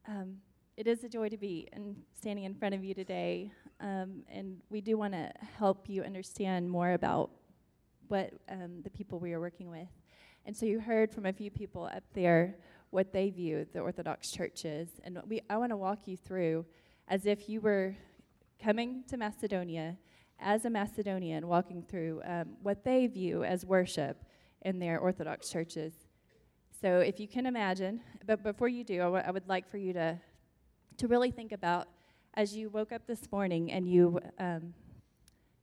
Um, 0.07 0.37
it 0.76 0.87
is 0.87 1.05
a 1.05 1.09
joy 1.09 1.29
to 1.29 1.37
be 1.37 1.69
and 1.73 1.97
standing 2.14 2.45
in 2.45 2.55
front 2.55 2.75
of 2.75 2.83
you 2.83 2.95
today, 2.95 3.52
um, 3.81 4.23
and 4.29 4.59
we 4.71 4.81
do 4.81 4.97
want 4.97 5.12
to 5.12 5.31
help 5.59 5.88
you 5.88 6.02
understand 6.02 6.69
more 6.71 6.93
about 6.93 7.31
what 8.09 8.33
um, 8.49 8.81
the 8.83 8.91
people 8.91 9.19
we 9.19 9.33
are 9.33 9.41
working 9.41 9.71
with. 9.71 9.88
And 10.47 10.57
so 10.57 10.67
you 10.67 10.81
heard 10.81 11.12
from 11.12 11.26
a 11.26 11.33
few 11.33 11.50
people 11.50 11.85
up 11.85 12.05
there 12.14 12.57
what 12.91 13.12
they 13.12 13.31
view 13.31 13.67
the 13.73 13.81
Orthodox 13.81 14.31
Church 14.31 14.64
is, 14.64 14.88
and 15.05 15.19
we 15.26 15.41
I 15.49 15.57
want 15.57 15.71
to 15.71 15.76
walk 15.76 16.07
you 16.07 16.17
through 16.17 16.67
as 17.09 17.26
if 17.26 17.49
you 17.49 17.61
were 17.61 17.95
coming 18.62 19.05
to 19.09 19.17
Macedonia 19.17 19.97
as 20.38 20.64
a 20.64 20.71
Macedonian, 20.71 21.47
walking 21.47 21.83
through 21.83 22.21
um, 22.25 22.57
what 22.62 22.85
they 22.85 23.07
view 23.07 23.45
as 23.45 23.64
worship 23.64 24.25
in 24.62 24.79
their 24.79 24.99
Orthodox 24.99 25.50
churches. 25.50 25.95
So 26.81 26.99
if 26.99 27.21
you 27.21 27.29
can 27.29 27.47
imagine, 27.47 28.00
but 28.26 28.43
before 28.43 28.69
you 28.69 28.83
do, 28.83 28.95
I, 28.95 29.05
w- 29.05 29.25
I 29.25 29.31
would 29.31 29.49
like 29.49 29.71
for 29.71 29.79
you 29.79 29.93
to, 29.93 30.19
to 31.03 31.09
really 31.09 31.33
think 31.33 31.51
about 31.51 31.89
as 32.35 32.55
you 32.55 32.71
woke 32.71 32.93
up 32.93 33.09
this 33.09 33.23
morning 33.33 33.73
and 33.73 33.89
you 33.89 34.21
um, 34.39 34.73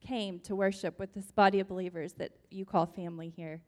came 0.05 0.38
to 0.38 0.53
worship 0.53 1.00
with 1.00 1.13
this 1.13 1.31
body 1.31 1.62
of 1.62 1.67
believers 1.69 2.12
that 2.12 2.34
you 2.51 2.65
call 2.65 2.86
family 2.86 3.29
here. 3.29 3.62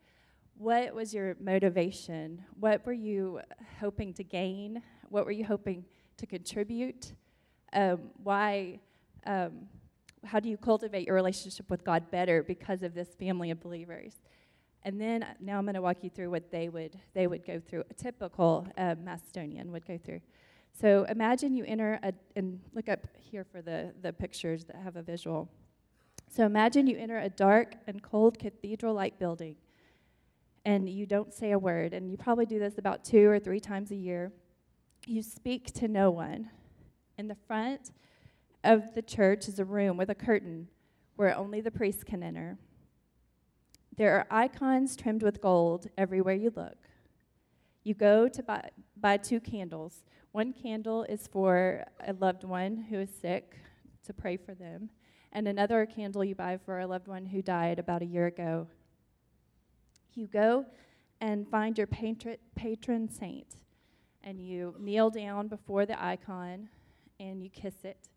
What 0.58 0.94
was 0.94 1.14
your 1.14 1.38
motivation? 1.40 2.44
What 2.60 2.86
were 2.86 2.92
you 2.92 3.40
hoping 3.80 4.14
to 4.16 4.24
gain? 4.26 4.84
What 5.08 5.24
were 5.24 5.32
you 5.32 5.46
hoping 5.46 5.86
to 6.18 6.26
contribute? 6.26 7.14
Um, 7.72 8.00
why? 8.22 8.82
Um, 9.26 9.70
how 10.26 10.42
do 10.42 10.50
you 10.50 10.58
cultivate 10.58 11.08
your 11.08 11.16
relationship 11.16 11.70
with 11.70 11.86
God 11.86 12.12
better 12.12 12.44
because 12.44 12.84
of 12.84 12.94
this 12.94 13.16
family 13.16 13.50
of 13.50 13.62
believers? 13.62 14.16
And 14.84 15.00
then 15.00 15.24
uh, 15.24 15.36
now 15.40 15.58
I'm 15.58 15.64
going 15.64 15.76
to 15.76 15.82
walk 15.82 16.04
you 16.04 16.10
through 16.10 16.32
what 16.32 16.52
they 16.52 16.68
would 16.68 17.00
they 17.14 17.28
would 17.28 17.46
go 17.46 17.62
through. 17.62 17.86
A 17.90 17.94
typical 17.94 18.68
uh, 18.78 18.96
Macedonian 19.02 19.72
would 19.72 19.86
go 19.86 19.98
through. 19.98 20.20
So 20.80 21.06
imagine 21.10 21.54
you 21.54 21.64
enter 21.66 22.00
a 22.02 22.14
and 22.36 22.60
look 22.74 22.90
up 22.90 23.00
here 23.16 23.44
for 23.44 23.62
the 23.62 23.94
the 24.02 24.14
pictures 24.14 24.66
that 24.66 24.78
have 24.78 24.96
a 24.96 25.02
visual. 25.02 25.50
So 26.30 26.46
imagine 26.46 26.88
you 26.88 26.98
enter 26.98 27.20
a 27.20 27.30
dark 27.30 27.76
and 27.88 28.02
cold 28.02 28.40
cathedral-like 28.40 29.20
building, 29.20 29.58
and 30.64 30.90
you 30.90 31.06
don't 31.06 31.34
say 31.34 31.52
a 31.52 31.60
word, 31.60 31.94
and 31.94 32.10
you 32.10 32.18
probably 32.18 32.46
do 32.46 32.58
this 32.58 32.78
about 32.78 33.04
two 33.04 33.28
or 33.30 33.38
three 33.38 33.60
times 33.60 33.92
a 33.92 33.96
year. 33.96 34.32
You 35.06 35.24
speak 35.24 35.74
to 35.74 35.88
no 35.88 36.10
one. 36.10 36.50
In 37.18 37.28
the 37.28 37.36
front 37.36 37.92
of 38.64 38.96
the 38.96 39.02
church 39.02 39.48
is 39.48 39.60
a 39.60 39.66
room 39.66 39.98
with 39.98 40.10
a 40.10 40.16
curtain 40.16 40.70
where 41.16 41.36
only 41.36 41.62
the 41.62 41.70
priest 41.70 42.06
can 42.06 42.24
enter. 42.24 42.58
There 43.98 44.16
are 44.16 44.26
icons 44.32 44.96
trimmed 44.96 45.24
with 45.24 45.42
gold 45.42 45.88
everywhere 45.98 46.36
you 46.36 46.52
look. 46.56 46.78
You 47.84 47.94
go 47.94 48.28
to 48.30 48.42
buy, 48.42 48.70
buy 48.96 49.18
two 49.18 49.40
candles. 49.40 50.04
One 50.32 50.54
candle 50.54 51.04
is 51.04 51.28
for 51.28 51.84
a 52.08 52.14
loved 52.14 52.46
one 52.46 52.86
who 52.90 53.00
is 53.00 53.10
sick, 53.10 53.58
to 54.06 54.14
pray 54.14 54.38
for 54.38 54.54
them, 54.54 54.90
and 55.34 55.46
another 55.46 55.86
candle 55.86 56.24
you 56.24 56.36
buy 56.36 56.58
for 56.58 56.80
a 56.80 56.88
loved 56.88 57.10
one 57.10 57.26
who 57.26 57.42
died 57.42 57.80
about 57.80 58.02
a 58.02 58.06
year 58.06 58.28
ago. 58.28 58.68
You 60.14 60.28
go 60.28 60.66
and 61.20 61.48
find 61.50 61.78
your 61.78 61.88
patron, 61.88 62.38
patron 62.56 63.10
saint, 63.10 63.58
and 64.24 64.40
you 64.40 64.74
kneel 64.80 65.10
down 65.10 65.50
before 65.50 65.86
the 65.86 66.02
icon 66.02 66.70
and 67.20 67.44
you 67.44 67.50
kiss 67.50 67.76
it, 67.84 68.08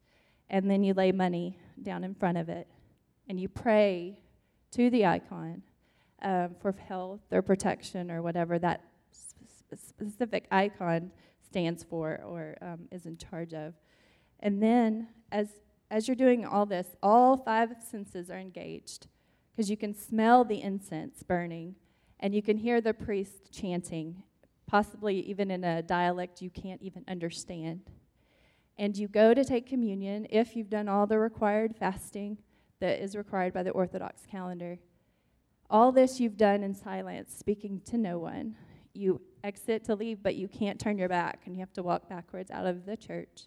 and 0.48 0.70
then 0.70 0.84
you 0.84 0.94
lay 0.94 1.10
money 1.10 1.58
down 1.82 2.04
in 2.04 2.14
front 2.14 2.38
of 2.38 2.48
it, 2.48 2.68
and 3.28 3.40
you 3.40 3.48
pray 3.48 4.20
to 4.70 4.88
the 4.88 5.04
icon 5.04 5.62
um, 6.22 6.54
for 6.62 6.70
health 6.70 7.22
or 7.32 7.42
protection 7.42 8.08
or 8.08 8.22
whatever 8.22 8.56
that 8.60 8.82
specific 9.76 10.46
icon 10.52 11.10
stands 11.54 11.84
for 11.84 12.20
or 12.26 12.56
um, 12.62 12.88
is 12.90 13.06
in 13.06 13.16
charge 13.16 13.54
of. 13.54 13.74
And 14.40 14.60
then, 14.60 15.06
as 15.30 15.46
as 15.88 16.08
you're 16.08 16.16
doing 16.16 16.44
all 16.44 16.66
this, 16.66 16.96
all 17.00 17.36
five 17.36 17.76
senses 17.78 18.28
are 18.28 18.38
engaged 18.38 19.06
because 19.52 19.70
you 19.70 19.76
can 19.76 19.94
smell 19.94 20.44
the 20.44 20.60
incense 20.60 21.22
burning 21.22 21.76
and 22.18 22.34
you 22.34 22.42
can 22.42 22.56
hear 22.56 22.80
the 22.80 22.92
priest 22.92 23.52
chanting, 23.52 24.24
possibly 24.66 25.20
even 25.20 25.52
in 25.52 25.62
a 25.62 25.80
dialect 25.80 26.42
you 26.42 26.50
can't 26.50 26.82
even 26.82 27.04
understand. 27.06 27.82
And 28.76 28.96
you 28.96 29.06
go 29.06 29.32
to 29.32 29.44
take 29.44 29.68
communion 29.68 30.26
if 30.30 30.56
you've 30.56 30.70
done 30.70 30.88
all 30.88 31.06
the 31.06 31.20
required 31.20 31.76
fasting 31.76 32.38
that 32.80 33.00
is 33.00 33.14
required 33.14 33.54
by 33.54 33.62
the 33.62 33.70
Orthodox 33.70 34.26
calendar. 34.28 34.80
All 35.70 35.92
this 35.92 36.18
you've 36.18 36.36
done 36.36 36.64
in 36.64 36.74
silence, 36.74 37.32
speaking 37.38 37.80
to 37.84 37.96
no 37.96 38.18
one. 38.18 38.56
You 38.92 39.20
exit 39.44 39.84
to 39.84 39.94
leave, 39.94 40.22
but 40.22 40.34
you 40.34 40.48
can't 40.48 40.80
turn 40.80 40.98
your 40.98 41.08
back, 41.08 41.42
and 41.44 41.54
you 41.54 41.60
have 41.60 41.72
to 41.74 41.82
walk 41.82 42.08
backwards 42.08 42.50
out 42.50 42.66
of 42.66 42.86
the 42.86 42.96
church. 42.96 43.42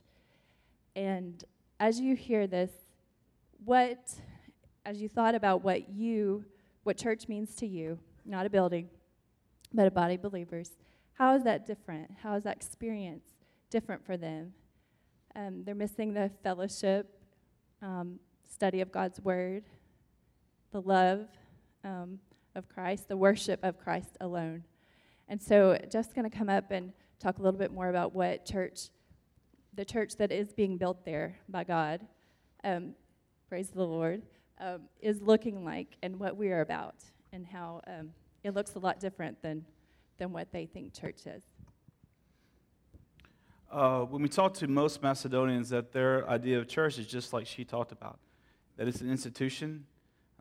And 0.95 1.43
as 1.79 1.99
you 1.99 2.15
hear 2.15 2.47
this, 2.47 2.71
what, 3.65 4.13
as 4.85 5.01
you 5.01 5.09
thought 5.09 5.35
about 5.35 5.63
what 5.63 5.89
you, 5.89 6.45
what 6.83 6.97
church 6.97 7.27
means 7.27 7.55
to 7.55 7.67
you, 7.67 7.99
not 8.25 8.45
a 8.45 8.49
building, 8.49 8.89
but 9.73 9.87
a 9.87 9.91
body 9.91 10.15
of 10.15 10.21
believers, 10.21 10.71
how 11.13 11.35
is 11.35 11.43
that 11.43 11.65
different? 11.65 12.11
How 12.21 12.35
is 12.35 12.43
that 12.43 12.55
experience 12.55 13.25
different 13.71 14.05
for 14.05 14.17
them? 14.17 14.53
Um, 15.35 15.63
they're 15.63 15.75
missing 15.75 16.13
the 16.13 16.31
fellowship, 16.43 17.19
um, 17.81 18.19
study 18.49 18.81
of 18.81 18.91
God's 18.91 19.19
word, 19.19 19.63
the 20.71 20.81
love 20.81 21.27
um, 21.83 22.19
of 22.55 22.69
Christ, 22.69 23.07
the 23.07 23.17
worship 23.17 23.63
of 23.63 23.79
Christ 23.79 24.17
alone. 24.21 24.63
And 25.27 25.41
so, 25.41 25.77
just 25.91 26.15
going 26.15 26.29
to 26.29 26.35
come 26.35 26.49
up 26.49 26.71
and 26.71 26.93
talk 27.19 27.37
a 27.39 27.41
little 27.41 27.59
bit 27.59 27.71
more 27.71 27.89
about 27.89 28.13
what 28.13 28.45
church 28.45 28.89
the 29.77 29.85
church 29.85 30.17
that 30.17 30.31
is 30.31 30.51
being 30.51 30.75
built 30.75 31.05
there 31.05 31.37
by 31.47 31.63
God, 31.63 32.01
um, 32.63 32.95
praise 33.47 33.69
the 33.69 33.83
Lord, 33.83 34.23
um, 34.59 34.81
is 34.99 35.21
looking 35.21 35.63
like 35.63 35.95
and 36.01 36.19
what 36.19 36.35
we 36.35 36.51
are 36.51 36.61
about, 36.61 36.95
and 37.31 37.45
how 37.45 37.81
um, 37.87 38.09
it 38.43 38.55
looks 38.55 38.73
a 38.73 38.79
lot 38.79 38.99
different 38.99 39.39
than, 39.43 39.63
than 40.17 40.33
what 40.33 40.51
they 40.51 40.65
think 40.65 40.93
church 40.93 41.27
is. 41.27 41.43
Uh, 43.71 44.01
when 44.01 44.23
we 44.23 44.29
talk 44.29 44.53
to 44.55 44.67
most 44.67 45.03
Macedonians, 45.03 45.69
that 45.69 45.91
their 45.91 46.27
idea 46.27 46.57
of 46.57 46.67
church 46.67 46.97
is 46.97 47.05
just 47.05 47.31
like 47.31 47.45
she 47.45 47.63
talked 47.63 47.91
about, 47.91 48.17
that 48.77 48.87
it's 48.87 49.01
an 49.01 49.11
institution, 49.11 49.85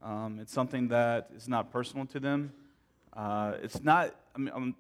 um, 0.02 0.38
it's 0.40 0.52
something 0.52 0.88
that 0.88 1.28
is 1.36 1.46
not 1.46 1.70
personal 1.70 2.06
to 2.06 2.18
them. 2.18 2.52
Uh, 3.16 3.54
it's 3.62 3.82
not. 3.82 4.14
I 4.34 4.38
mean, 4.38 4.52
I'm, 4.54 4.74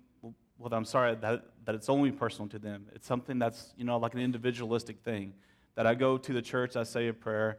well, 0.58 0.72
I'm 0.72 0.84
sorry 0.84 1.14
that, 1.16 1.44
that 1.64 1.74
it's 1.74 1.88
only 1.88 2.10
personal 2.12 2.48
to 2.50 2.58
them. 2.58 2.86
It's 2.94 3.06
something 3.06 3.38
that's, 3.38 3.72
you 3.76 3.84
know, 3.84 3.98
like 3.98 4.14
an 4.14 4.20
individualistic 4.20 5.00
thing. 5.00 5.34
That 5.74 5.86
I 5.86 5.94
go 5.94 6.16
to 6.16 6.32
the 6.32 6.40
church, 6.40 6.76
I 6.76 6.84
say 6.84 7.08
a 7.08 7.12
prayer, 7.12 7.58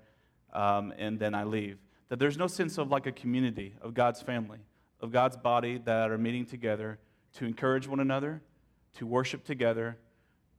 um, 0.53 0.93
and 0.97 1.19
then 1.19 1.35
I 1.35 1.43
leave. 1.43 1.77
That 2.09 2.17
there's 2.17 2.37
no 2.37 2.47
sense 2.47 2.77
of 2.77 2.89
like 2.89 3.05
a 3.05 3.11
community, 3.11 3.75
of 3.81 3.93
God's 3.93 4.21
family, 4.21 4.59
of 5.01 5.11
God's 5.11 5.37
body 5.37 5.79
that 5.85 6.09
are 6.09 6.17
meeting 6.17 6.45
together 6.45 6.97
to 7.33 7.45
encourage 7.45 7.87
one 7.87 7.99
another, 7.99 8.41
to 8.95 9.05
worship 9.05 9.43
together, 9.43 9.97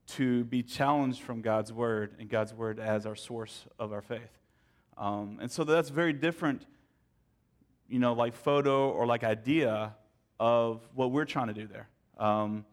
to 0.07 0.45
be 0.45 0.63
challenged 0.63 1.21
from 1.21 1.41
God's 1.41 1.73
word, 1.73 2.15
and 2.19 2.29
God's 2.29 2.53
word 2.53 2.79
as 2.79 3.05
our 3.05 3.15
source 3.15 3.65
of 3.77 3.91
our 3.91 4.01
faith. 4.01 4.39
Um, 4.97 5.39
and 5.41 5.51
so 5.51 5.63
that's 5.65 5.89
very 5.89 6.13
different, 6.13 6.65
you 7.89 7.99
know, 7.99 8.13
like 8.13 8.33
photo 8.33 8.89
or 8.89 9.05
like 9.05 9.23
idea 9.25 9.95
of 10.39 10.81
what 10.93 11.11
we're 11.11 11.25
trying 11.25 11.47
to 11.47 11.53
do 11.53 11.67
there. 11.67 11.87
Um, 12.17 12.65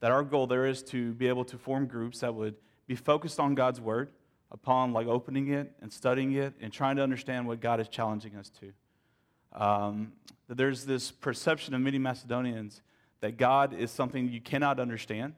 that 0.00 0.10
our 0.10 0.22
goal 0.22 0.46
there 0.46 0.66
is 0.66 0.82
to 0.84 1.12
be 1.12 1.28
able 1.28 1.44
to 1.46 1.58
form 1.58 1.86
groups 1.86 2.20
that 2.20 2.34
would 2.34 2.54
be 2.86 2.94
focused 2.94 3.38
on 3.38 3.54
God's 3.54 3.80
word, 3.80 4.10
upon 4.50 4.92
like 4.92 5.06
opening 5.06 5.48
it 5.48 5.72
and 5.80 5.92
studying 5.92 6.32
it 6.32 6.54
and 6.60 6.72
trying 6.72 6.96
to 6.96 7.02
understand 7.02 7.46
what 7.46 7.60
God 7.60 7.80
is 7.80 7.88
challenging 7.88 8.36
us 8.36 8.50
to. 8.60 9.62
Um, 9.62 10.12
that 10.48 10.56
there's 10.56 10.84
this 10.84 11.10
perception 11.10 11.74
of 11.74 11.80
many 11.80 11.98
Macedonians 11.98 12.82
that 13.20 13.36
God 13.36 13.74
is 13.74 13.90
something 13.90 14.28
you 14.28 14.40
cannot 14.40 14.80
understand. 14.80 15.34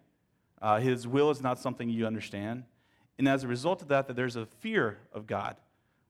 Uh, 0.61 0.79
his 0.79 1.07
will 1.07 1.31
is 1.31 1.43
not 1.43 1.59
something 1.59 1.89
you 1.89 2.07
understand. 2.07 2.65
And 3.19 3.29
as 3.29 3.45
a 3.45 3.49
result 3.49 3.83
of 3.83 3.89
that, 3.89 4.07
that 4.07 4.17
there's 4.17 4.37
a 4.37 4.47
fear 4.47 4.99
of 5.13 5.27
God. 5.27 5.57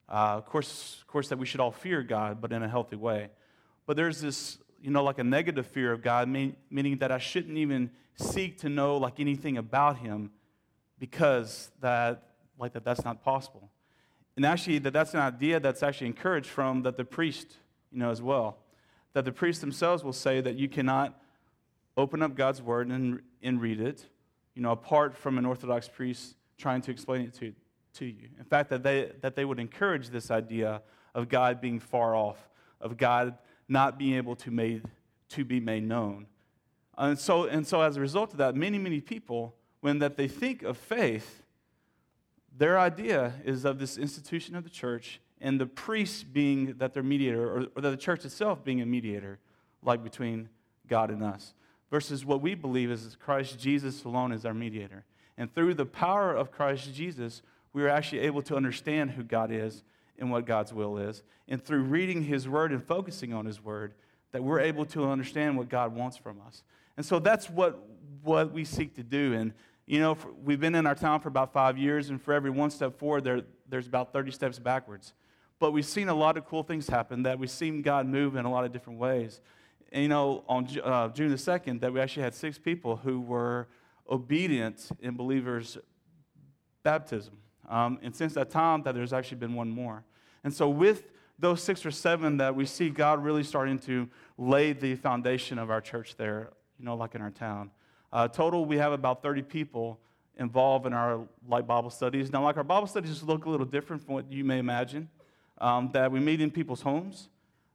Uh, 0.07 0.35
of, 0.37 0.45
course, 0.45 0.97
of 1.01 1.07
course, 1.07 1.29
that 1.29 1.37
we 1.37 1.45
should 1.45 1.59
all 1.59 1.71
fear 1.71 2.03
God, 2.03 2.39
but 2.39 2.51
in 2.51 2.61
a 2.61 2.69
healthy 2.69 2.95
way. 2.95 3.29
But 3.85 3.97
there's 3.97 4.21
this 4.21 4.57
you 4.83 4.91
know, 4.91 5.01
like 5.01 5.17
a 5.17 5.23
negative 5.23 5.65
fear 5.65 5.93
of 5.93 6.01
God, 6.01 6.27
meaning 6.27 6.97
that 6.97 7.09
I 7.09 7.17
shouldn't 7.17 7.57
even 7.57 7.89
seek 8.15 8.59
to 8.59 8.69
know 8.69 8.97
like 8.97 9.17
anything 9.17 9.57
about 9.57 9.97
Him 9.99 10.31
because 10.99 11.71
that, 11.79 12.31
like 12.59 12.73
that, 12.73 12.83
that's 12.83 13.05
not 13.05 13.23
possible. 13.23 13.71
And 14.35 14.45
actually, 14.45 14.79
that 14.79 14.91
that's 14.91 15.13
an 15.13 15.21
idea 15.21 15.61
that's 15.61 15.83
actually 15.83 16.07
encouraged 16.07 16.49
from 16.49 16.81
that 16.81 16.97
the 16.97 17.05
priest, 17.05 17.55
you 17.93 17.99
know, 17.99 18.09
as 18.09 18.21
well. 18.21 18.57
That 19.13 19.23
the 19.23 19.31
priests 19.31 19.61
themselves 19.61 20.03
will 20.03 20.11
say 20.11 20.41
that 20.41 20.55
you 20.55 20.67
cannot 20.67 21.17
open 21.95 22.21
up 22.21 22.35
God's 22.35 22.61
word 22.61 22.89
and, 22.89 23.21
and 23.41 23.61
read 23.61 23.79
it, 23.79 24.05
you 24.53 24.61
know, 24.61 24.71
apart 24.71 25.15
from 25.15 25.37
an 25.37 25.45
Orthodox 25.45 25.87
priest 25.87 26.35
trying 26.57 26.81
to 26.81 26.91
explain 26.91 27.21
it 27.21 27.33
to, 27.35 27.53
to 27.93 28.05
you. 28.05 28.27
In 28.37 28.43
fact, 28.43 28.69
that 28.71 28.83
they, 28.83 29.13
that 29.21 29.37
they 29.37 29.45
would 29.45 29.59
encourage 29.59 30.09
this 30.09 30.29
idea 30.29 30.81
of 31.15 31.29
God 31.29 31.61
being 31.61 31.79
far 31.79 32.15
off, 32.15 32.49
of 32.81 32.97
God 32.97 33.37
not 33.73 33.99
being 33.99 34.15
able 34.15 34.37
to, 34.37 34.51
made, 34.51 34.83
to 35.27 35.43
be 35.43 35.59
made 35.59 35.83
known. 35.83 36.27
And 36.97 37.19
so, 37.19 37.45
and 37.45 37.67
so 37.67 37.81
as 37.81 37.97
a 37.97 37.99
result 37.99 38.31
of 38.31 38.37
that, 38.37 38.55
many, 38.55 38.77
many 38.77 39.01
people, 39.01 39.55
when 39.81 39.99
that 39.99 40.15
they 40.15 40.29
think 40.29 40.63
of 40.63 40.77
faith, 40.77 41.43
their 42.57 42.79
idea 42.79 43.33
is 43.43 43.65
of 43.65 43.79
this 43.79 43.97
institution 43.97 44.55
of 44.55 44.63
the 44.63 44.69
church 44.69 45.19
and 45.41 45.59
the 45.59 45.65
priest 45.65 46.31
being 46.31 46.75
that 46.77 46.93
their 46.93 47.03
mediator, 47.03 47.43
or, 47.43 47.67
or 47.75 47.81
that 47.81 47.89
the 47.89 47.97
church 47.97 48.23
itself 48.23 48.63
being 48.63 48.81
a 48.81 48.85
mediator, 48.85 49.39
like 49.81 50.03
between 50.03 50.47
God 50.87 51.09
and 51.09 51.23
us. 51.23 51.53
Versus 51.91 52.23
what 52.23 52.41
we 52.41 52.55
believe 52.55 52.89
is 52.89 53.17
Christ 53.19 53.59
Jesus 53.59 54.03
alone 54.03 54.31
is 54.31 54.45
our 54.45 54.53
mediator. 54.53 55.03
And 55.37 55.53
through 55.53 55.73
the 55.73 55.85
power 55.85 56.33
of 56.33 56.51
Christ 56.51 56.93
Jesus, 56.93 57.41
we 57.73 57.83
are 57.83 57.89
actually 57.89 58.19
able 58.21 58.43
to 58.43 58.55
understand 58.55 59.11
who 59.11 59.23
God 59.23 59.51
is 59.51 59.83
and 60.19 60.31
what 60.31 60.45
God's 60.45 60.73
will 60.73 60.97
is. 60.97 61.23
And 61.47 61.63
through 61.63 61.83
reading 61.83 62.23
His 62.23 62.47
Word 62.47 62.71
and 62.71 62.83
focusing 62.83 63.33
on 63.33 63.45
His 63.45 63.63
Word, 63.63 63.93
that 64.31 64.43
we're 64.43 64.59
able 64.59 64.85
to 64.87 65.09
understand 65.09 65.57
what 65.57 65.69
God 65.69 65.95
wants 65.95 66.17
from 66.17 66.39
us. 66.45 66.63
And 66.97 67.05
so 67.05 67.19
that's 67.19 67.49
what, 67.49 67.87
what 68.23 68.51
we 68.51 68.65
seek 68.65 68.95
to 68.95 69.03
do. 69.03 69.33
And, 69.33 69.53
you 69.85 69.99
know, 69.99 70.15
for, 70.15 70.31
we've 70.43 70.59
been 70.59 70.75
in 70.75 70.85
our 70.85 70.95
town 70.95 71.19
for 71.19 71.29
about 71.29 71.53
five 71.53 71.77
years, 71.77 72.09
and 72.09 72.21
for 72.21 72.33
every 72.33 72.49
one 72.49 72.69
step 72.69 72.97
forward, 72.97 73.23
there, 73.23 73.41
there's 73.69 73.87
about 73.87 74.11
30 74.11 74.31
steps 74.31 74.59
backwards. 74.59 75.13
But 75.59 75.71
we've 75.71 75.85
seen 75.85 76.09
a 76.09 76.15
lot 76.15 76.37
of 76.37 76.45
cool 76.45 76.63
things 76.63 76.87
happen, 76.87 77.23
that 77.23 77.39
we've 77.39 77.49
seen 77.49 77.81
God 77.81 78.07
move 78.07 78.35
in 78.35 78.45
a 78.45 78.51
lot 78.51 78.65
of 78.65 78.71
different 78.71 78.99
ways. 78.99 79.39
And, 79.91 80.01
you 80.01 80.09
know, 80.09 80.43
on 80.47 80.67
uh, 80.83 81.09
June 81.09 81.29
the 81.29 81.35
2nd, 81.35 81.79
that 81.81 81.93
we 81.93 81.99
actually 81.99 82.23
had 82.23 82.33
six 82.33 82.57
people 82.57 82.97
who 82.97 83.21
were 83.21 83.67
obedient 84.09 84.89
in 84.99 85.15
believers' 85.15 85.77
baptism. 86.81 87.37
Um, 87.69 87.99
and 88.01 88.15
since 88.15 88.33
that 88.33 88.49
time, 88.49 88.83
that 88.83 88.95
there's 88.95 89.13
actually 89.13 89.37
been 89.37 89.53
one 89.53 89.69
more. 89.69 90.03
And 90.43 90.53
so, 90.53 90.69
with 90.69 91.03
those 91.39 91.61
six 91.61 91.85
or 91.85 91.91
seven 91.91 92.37
that 92.37 92.55
we 92.55 92.65
see 92.65 92.89
God 92.89 93.23
really 93.23 93.43
starting 93.43 93.79
to 93.79 94.07
lay 94.37 94.73
the 94.73 94.95
foundation 94.95 95.57
of 95.57 95.69
our 95.69 95.81
church 95.81 96.15
there, 96.15 96.51
you 96.77 96.85
know, 96.85 96.95
like 96.95 97.15
in 97.15 97.21
our 97.21 97.31
town. 97.31 97.71
Uh, 98.11 98.27
total, 98.27 98.65
we 98.65 98.77
have 98.77 98.91
about 98.91 99.23
30 99.23 99.41
people 99.41 99.99
involved 100.37 100.85
in 100.85 100.93
our 100.93 101.21
like 101.47 101.65
Bible 101.65 101.89
studies. 101.89 102.31
Now, 102.31 102.43
like 102.43 102.57
our 102.57 102.63
Bible 102.63 102.87
studies 102.87 103.23
look 103.23 103.45
a 103.45 103.49
little 103.49 103.65
different 103.65 104.03
from 104.05 104.13
what 104.13 104.31
you 104.31 104.43
may 104.43 104.59
imagine. 104.59 105.09
Um, 105.59 105.91
that 105.93 106.11
we 106.11 106.19
meet 106.19 106.41
in 106.41 106.51
people's 106.51 106.81
homes. 106.81 107.29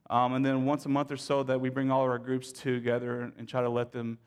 Um, 0.09 0.33
and 0.33 0.45
then 0.45 0.65
once 0.65 0.85
a 0.85 0.89
month 0.89 1.11
or 1.11 1.17
so, 1.17 1.43
that 1.43 1.59
we 1.61 1.69
bring 1.69 1.91
all 1.91 2.03
of 2.03 2.09
our 2.09 2.17
groups 2.17 2.51
together 2.51 3.31
and 3.37 3.47
try 3.47 3.61
to 3.61 3.69
let 3.69 3.91
them 3.91 4.17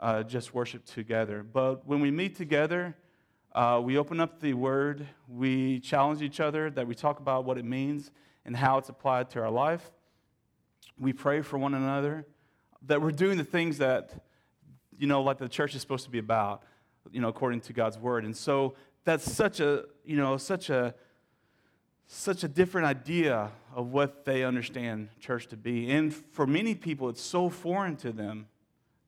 uh, 0.00 0.22
just 0.22 0.54
worship 0.54 0.84
together. 0.84 1.42
But 1.42 1.86
when 1.86 2.00
we 2.00 2.10
meet 2.10 2.36
together, 2.36 2.96
uh, 3.54 3.80
we 3.82 3.98
open 3.98 4.18
up 4.18 4.40
the 4.40 4.54
Word, 4.54 5.06
we 5.28 5.80
challenge 5.80 6.22
each 6.22 6.40
other, 6.40 6.70
that 6.70 6.86
we 6.86 6.94
talk 6.94 7.20
about 7.20 7.44
what 7.44 7.58
it 7.58 7.64
means 7.64 8.10
and 8.46 8.56
how 8.56 8.78
it's 8.78 8.88
applied 8.88 9.28
to 9.30 9.40
our 9.40 9.50
life. 9.50 9.90
We 10.98 11.12
pray 11.12 11.42
for 11.42 11.58
one 11.58 11.74
another, 11.74 12.26
that 12.86 13.02
we're 13.02 13.10
doing 13.10 13.36
the 13.36 13.44
things 13.44 13.78
that, 13.78 14.12
you 14.98 15.06
know, 15.06 15.22
like 15.22 15.38
the 15.38 15.48
church 15.48 15.74
is 15.74 15.82
supposed 15.82 16.04
to 16.04 16.10
be 16.10 16.18
about, 16.18 16.62
you 17.10 17.20
know, 17.20 17.28
according 17.28 17.60
to 17.62 17.72
God's 17.72 17.98
Word. 17.98 18.24
And 18.24 18.34
so 18.36 18.74
that's 19.04 19.30
such 19.30 19.60
a, 19.60 19.84
you 20.04 20.16
know, 20.16 20.38
such 20.38 20.70
a, 20.70 20.94
such 22.06 22.44
a 22.44 22.48
different 22.48 22.86
idea 22.86 23.50
of 23.74 23.92
what 23.92 24.24
they 24.24 24.44
understand 24.44 25.08
church 25.20 25.46
to 25.48 25.56
be. 25.56 25.90
And 25.90 26.14
for 26.14 26.46
many 26.46 26.74
people, 26.74 27.08
it's 27.10 27.22
so 27.22 27.50
foreign 27.50 27.96
to 27.96 28.12
them 28.12 28.46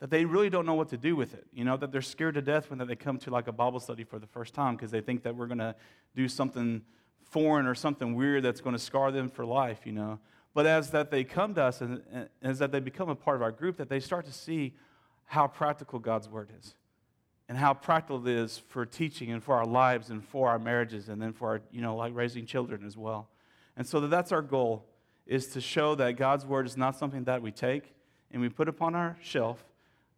that 0.05 0.11
they 0.11 0.27
really 0.27 0.51
don't 0.51 0.67
know 0.67 0.75
what 0.75 0.91
to 0.91 0.99
do 0.99 1.17
with 1.17 1.33
it. 1.33 1.47
You 1.51 1.65
know, 1.65 1.79
that 1.79 1.91
they're 1.91 2.03
scared 2.03 2.35
to 2.35 2.43
death 2.43 2.69
when 2.69 2.79
they 2.87 2.95
come 2.95 3.17
to 3.21 3.31
like 3.31 3.49
a 3.49 3.53
Bible 3.53 3.81
study 3.81 4.05
for 4.05 4.19
the 4.19 4.27
first 4.27 4.53
time 4.53 4.77
because 4.77 4.91
they 4.91 5.01
think 5.01 5.23
that 5.23 5.35
we're 5.35 5.47
going 5.47 5.61
to 5.61 5.75
do 6.15 6.29
something 6.29 6.83
foreign 7.23 7.65
or 7.65 7.75
something 7.75 8.15
weird 8.15 8.43
that's 8.43 8.61
going 8.61 8.75
to 8.75 8.79
scar 8.79 9.11
them 9.11 9.31
for 9.31 9.47
life, 9.47 9.87
you 9.87 9.93
know. 9.93 10.19
But 10.53 10.67
as 10.67 10.91
that 10.91 11.11
they 11.11 11.25
come 11.25 11.55
to 11.55 11.63
us 11.63 11.81
and, 11.81 12.03
and 12.13 12.29
as 12.43 12.59
that 12.59 12.71
they 12.71 12.81
become 12.81 13.09
a 13.09 13.15
part 13.15 13.37
of 13.37 13.43
our 13.43 13.51
group, 13.51 13.79
that 13.79 13.89
they 13.89 13.99
start 13.99 14.27
to 14.27 14.33
see 14.35 14.75
how 15.25 15.47
practical 15.47 15.99
God's 15.99 16.29
word 16.29 16.51
is 16.61 16.75
and 17.49 17.57
how 17.57 17.73
practical 17.73 18.29
it 18.29 18.35
is 18.35 18.59
for 18.59 18.85
teaching 18.85 19.31
and 19.31 19.43
for 19.43 19.55
our 19.57 19.65
lives 19.65 20.11
and 20.11 20.23
for 20.23 20.51
our 20.51 20.59
marriages 20.59 21.09
and 21.09 21.23
then 21.23 21.33
for 21.33 21.49
our, 21.49 21.61
you 21.73 21.81
know, 21.81 21.97
like 21.97 22.15
raising 22.15 22.45
children 22.45 22.85
as 22.85 22.95
well. 22.95 23.31
And 23.75 23.87
so 23.87 24.01
that's 24.01 24.33
our 24.33 24.43
goal 24.43 24.85
is 25.27 25.47
to 25.47 25.63
show 25.63 25.95
that 25.95 26.19
God's 26.19 26.45
word 26.45 26.67
is 26.67 26.77
not 26.77 26.95
something 26.95 27.25
that 27.25 27.41
we 27.41 27.51
take 27.51 27.95
and 28.31 28.43
we 28.43 28.51
put 28.51 28.69
upon 28.69 28.95
our 28.95 29.17
shelf 29.23 29.65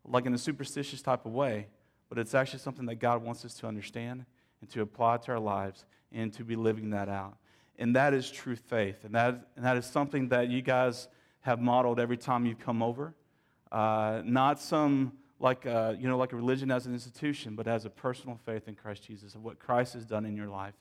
like 0.06 0.26
in 0.26 0.34
a 0.34 0.38
superstitious 0.38 1.02
type 1.02 1.26
of 1.26 1.32
way, 1.32 1.68
but 2.08 2.18
it's 2.18 2.34
actually 2.34 2.60
something 2.60 2.86
that 2.86 2.96
God 2.96 3.22
wants 3.22 3.44
us 3.44 3.54
to 3.54 3.66
understand 3.66 4.25
and 4.60 4.70
to 4.70 4.82
apply 4.82 5.18
to 5.18 5.32
our 5.32 5.40
lives 5.40 5.84
and 6.12 6.32
to 6.34 6.44
be 6.44 6.56
living 6.56 6.90
that 6.90 7.08
out. 7.08 7.36
And 7.78 7.94
that 7.96 8.14
is 8.14 8.30
true 8.30 8.56
faith. 8.56 9.04
And 9.04 9.14
that, 9.14 9.48
and 9.56 9.64
that 9.64 9.76
is 9.76 9.84
something 9.84 10.28
that 10.28 10.48
you 10.48 10.62
guys 10.62 11.08
have 11.40 11.60
modeled 11.60 12.00
every 12.00 12.16
time 12.16 12.46
you 12.46 12.54
come 12.54 12.82
over. 12.82 13.14
Uh, 13.70 14.22
not 14.25 14.60
some 14.60 15.12
like 15.38 15.66
a, 15.66 15.76
uh, 15.76 15.96
you 15.98 16.08
know 16.08 16.16
like 16.16 16.32
a 16.32 16.36
religion 16.36 16.70
as 16.70 16.86
an 16.86 16.92
institution, 16.92 17.54
but 17.54 17.66
as 17.66 17.84
a 17.84 17.90
personal 17.90 18.38
faith 18.44 18.68
in 18.68 18.75
Christ 18.75 19.04
Jesus 19.04 19.34
of 19.34 19.44
what 19.44 19.58
Christ 19.58 19.94
has 19.94 20.06
done 20.06 20.25
in 20.25 20.36
your 20.36 20.48
life. 20.48 20.75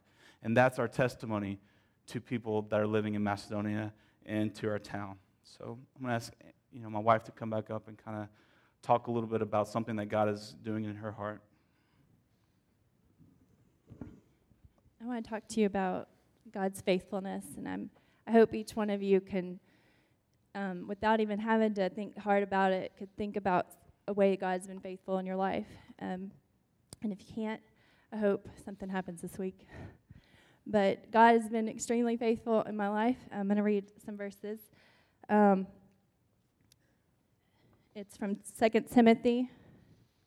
And 0.43 0.55
that's 0.55 0.79
our 0.79 0.87
testimony 0.87 1.59
to 2.07 2.21
people 2.21 2.61
that 2.63 2.79
are 2.79 2.87
living 2.87 3.15
in 3.15 3.23
Macedonia 3.23 3.91
and 4.25 4.53
to 4.55 4.69
our 4.69 4.79
town. 4.79 5.17
So 5.43 5.77
I'm 5.95 6.01
going 6.05 6.11
to 6.11 6.15
ask 6.15 6.33
you 6.71 6.81
know 6.81 6.89
my 6.89 6.99
wife 6.99 7.23
to 7.25 7.31
come 7.31 7.49
back 7.49 7.69
up 7.69 7.87
and 7.87 7.97
kind 7.97 8.17
of 8.17 8.27
talk 8.85 9.07
a 9.07 9.11
little 9.11 9.27
bit 9.27 9.41
about 9.41 9.67
something 9.67 9.95
that 9.95 10.05
God 10.05 10.29
is 10.29 10.55
doing 10.63 10.85
in 10.85 10.95
her 10.95 11.11
heart. 11.11 11.41
I 15.01 15.07
want 15.07 15.25
to 15.25 15.29
talk 15.29 15.47
to 15.49 15.59
you 15.59 15.65
about 15.65 16.09
God's 16.53 16.81
faithfulness, 16.81 17.45
and 17.57 17.67
I'm, 17.67 17.89
I 18.27 18.31
hope 18.31 18.53
each 18.53 18.75
one 18.75 18.91
of 18.91 19.01
you 19.01 19.21
can, 19.21 19.59
um, 20.53 20.85
without 20.87 21.19
even 21.19 21.39
having 21.39 21.73
to 21.73 21.89
think 21.89 22.15
hard 22.15 22.43
about 22.43 22.71
it, 22.71 22.91
could 22.97 23.09
think 23.17 23.37
about 23.37 23.65
a 24.07 24.13
way 24.13 24.35
God's 24.35 24.67
been 24.67 24.79
faithful 24.79 25.17
in 25.17 25.25
your 25.25 25.35
life. 25.35 25.67
Um, 25.99 26.31
and 27.01 27.11
if 27.11 27.19
you 27.21 27.33
can't, 27.33 27.61
I 28.13 28.17
hope 28.17 28.47
something 28.63 28.87
happens 28.87 29.21
this 29.21 29.39
week. 29.39 29.65
But 30.67 31.11
God 31.11 31.41
has 31.41 31.49
been 31.49 31.67
extremely 31.67 32.17
faithful 32.17 32.61
in 32.61 32.77
my 32.77 32.89
life. 32.89 33.17
I'm 33.31 33.47
going 33.47 33.57
to 33.57 33.63
read 33.63 33.85
some 34.05 34.15
verses. 34.15 34.59
Um, 35.27 35.65
it's 37.95 38.17
from 38.17 38.37
2 38.59 38.81
Timothy, 38.93 39.49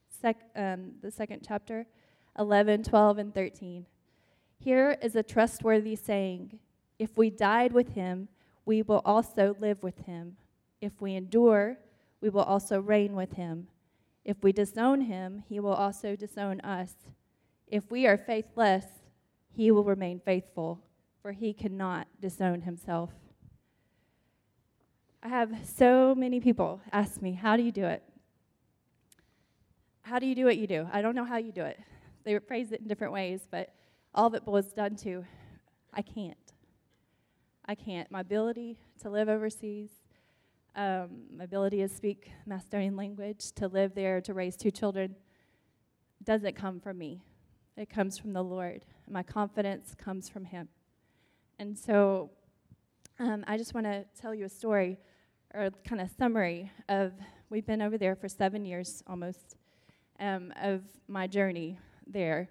sec, 0.08 0.38
um, 0.56 0.92
the 1.02 1.10
second 1.10 1.44
chapter, 1.46 1.86
11, 2.38 2.82
12, 2.82 3.18
and 3.18 3.34
13. 3.34 3.84
Here 4.58 4.96
is 5.02 5.14
a 5.14 5.22
trustworthy 5.22 5.94
saying 5.94 6.58
If 6.98 7.16
we 7.16 7.28
died 7.30 7.72
with 7.72 7.94
him, 7.94 8.28
we 8.64 8.80
will 8.82 9.02
also 9.04 9.54
live 9.60 9.82
with 9.82 9.98
him. 10.06 10.36
If 10.80 11.00
we 11.00 11.14
endure, 11.14 11.76
we 12.22 12.30
will 12.30 12.42
also 12.42 12.80
reign 12.80 13.14
with 13.14 13.34
him. 13.34 13.68
If 14.24 14.42
we 14.42 14.50
disown 14.50 15.02
him, 15.02 15.44
he 15.48 15.60
will 15.60 15.74
also 15.74 16.16
disown 16.16 16.60
us. 16.62 16.94
If 17.66 17.90
we 17.90 18.06
are 18.06 18.16
faithless, 18.16 18.86
he 19.54 19.70
will 19.70 19.84
remain 19.84 20.20
faithful, 20.24 20.80
for 21.20 21.32
he 21.32 21.52
cannot 21.52 22.08
disown 22.20 22.62
himself. 22.62 23.10
I 25.22 25.28
have 25.28 25.50
so 25.76 26.14
many 26.14 26.38
people 26.38 26.80
ask 26.92 27.20
me, 27.20 27.32
How 27.32 27.56
do 27.56 27.62
you 27.62 27.72
do 27.72 27.84
it? 27.84 28.02
How 30.02 30.18
do 30.18 30.26
you 30.26 30.34
do 30.34 30.44
what 30.44 30.56
you 30.56 30.66
do? 30.66 30.88
I 30.92 31.02
don't 31.02 31.14
know 31.14 31.24
how 31.24 31.36
you 31.36 31.52
do 31.52 31.64
it. 31.64 31.78
They 32.24 32.38
phrase 32.38 32.72
it 32.72 32.80
in 32.80 32.88
different 32.88 33.12
ways, 33.12 33.48
but 33.50 33.74
all 34.14 34.26
of 34.26 34.34
it 34.34 34.44
boils 34.44 34.72
down 34.72 34.96
to 34.96 35.24
I 35.92 36.02
can't. 36.02 36.36
I 37.66 37.74
can't. 37.74 38.10
My 38.10 38.20
ability 38.20 38.78
to 39.02 39.10
live 39.10 39.28
overseas, 39.28 39.90
um, 40.76 41.24
my 41.36 41.44
ability 41.44 41.78
to 41.78 41.88
speak 41.88 42.30
Macedonian 42.46 42.96
language, 42.96 43.52
to 43.56 43.66
live 43.66 43.94
there, 43.94 44.20
to 44.22 44.32
raise 44.32 44.56
two 44.56 44.70
children, 44.70 45.16
doesn't 46.22 46.54
come 46.56 46.80
from 46.80 46.96
me. 46.96 47.22
It 47.76 47.90
comes 47.90 48.18
from 48.18 48.32
the 48.32 48.42
Lord. 48.42 48.84
My 49.10 49.22
confidence 49.22 49.94
comes 49.96 50.28
from 50.28 50.44
Him. 50.44 50.68
And 51.58 51.76
so 51.76 52.30
um, 53.18 53.44
I 53.46 53.56
just 53.56 53.74
want 53.74 53.86
to 53.86 54.04
tell 54.20 54.34
you 54.34 54.44
a 54.44 54.48
story 54.48 54.98
or 55.54 55.70
kind 55.84 56.00
of 56.00 56.10
summary 56.18 56.70
of 56.88 57.12
we've 57.50 57.66
been 57.66 57.82
over 57.82 57.98
there 57.98 58.14
for 58.14 58.28
seven 58.28 58.64
years 58.64 59.02
almost 59.06 59.56
um, 60.20 60.52
of 60.60 60.82
my 61.08 61.26
journey 61.26 61.78
there. 62.06 62.48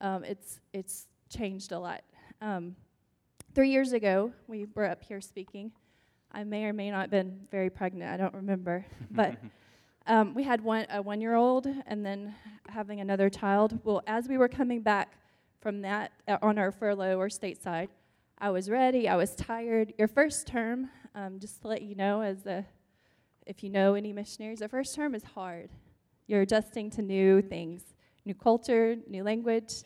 Um, 0.00 0.24
it's 0.24 0.60
it's 0.72 1.06
changed 1.28 1.72
a 1.72 1.78
lot. 1.78 2.02
Um, 2.40 2.74
three 3.54 3.70
years 3.70 3.92
ago, 3.92 4.32
we 4.46 4.66
were 4.74 4.86
up 4.86 5.02
here 5.02 5.20
speaking. 5.20 5.72
I 6.32 6.44
may 6.44 6.64
or 6.64 6.72
may 6.72 6.90
not 6.90 7.02
have 7.02 7.10
been 7.10 7.40
very 7.50 7.70
pregnant. 7.70 8.12
I 8.12 8.16
don't 8.16 8.34
remember, 8.34 8.84
but. 9.10 9.36
Um, 10.10 10.32
we 10.32 10.42
had 10.42 10.62
one 10.62 10.86
a 10.88 11.02
one-year-old, 11.02 11.66
and 11.86 12.02
then 12.06 12.34
having 12.66 13.00
another 13.02 13.28
child. 13.28 13.78
Well, 13.84 14.02
as 14.06 14.26
we 14.26 14.38
were 14.38 14.48
coming 14.48 14.80
back 14.80 15.12
from 15.60 15.82
that 15.82 16.12
uh, 16.26 16.38
on 16.40 16.56
our 16.56 16.72
furlough 16.72 17.18
or 17.18 17.28
stateside, 17.28 17.88
I 18.40 18.50
was 18.50 18.70
ready, 18.70 19.08
I 19.08 19.16
was 19.16 19.34
tired. 19.34 19.92
Your 19.98 20.06
first 20.06 20.46
term, 20.46 20.90
um, 21.16 21.40
just 21.40 21.60
to 21.62 21.68
let 21.68 21.82
you 21.82 21.96
know, 21.96 22.20
as 22.20 22.46
a, 22.46 22.64
if 23.46 23.64
you 23.64 23.68
know 23.68 23.94
any 23.94 24.12
missionaries, 24.12 24.60
the 24.60 24.68
first 24.68 24.94
term 24.94 25.16
is 25.16 25.24
hard. 25.24 25.70
You're 26.28 26.42
adjusting 26.42 26.88
to 26.92 27.02
new 27.02 27.42
things, 27.42 27.82
new 28.24 28.34
culture, 28.34 28.96
new 29.08 29.24
language, 29.24 29.82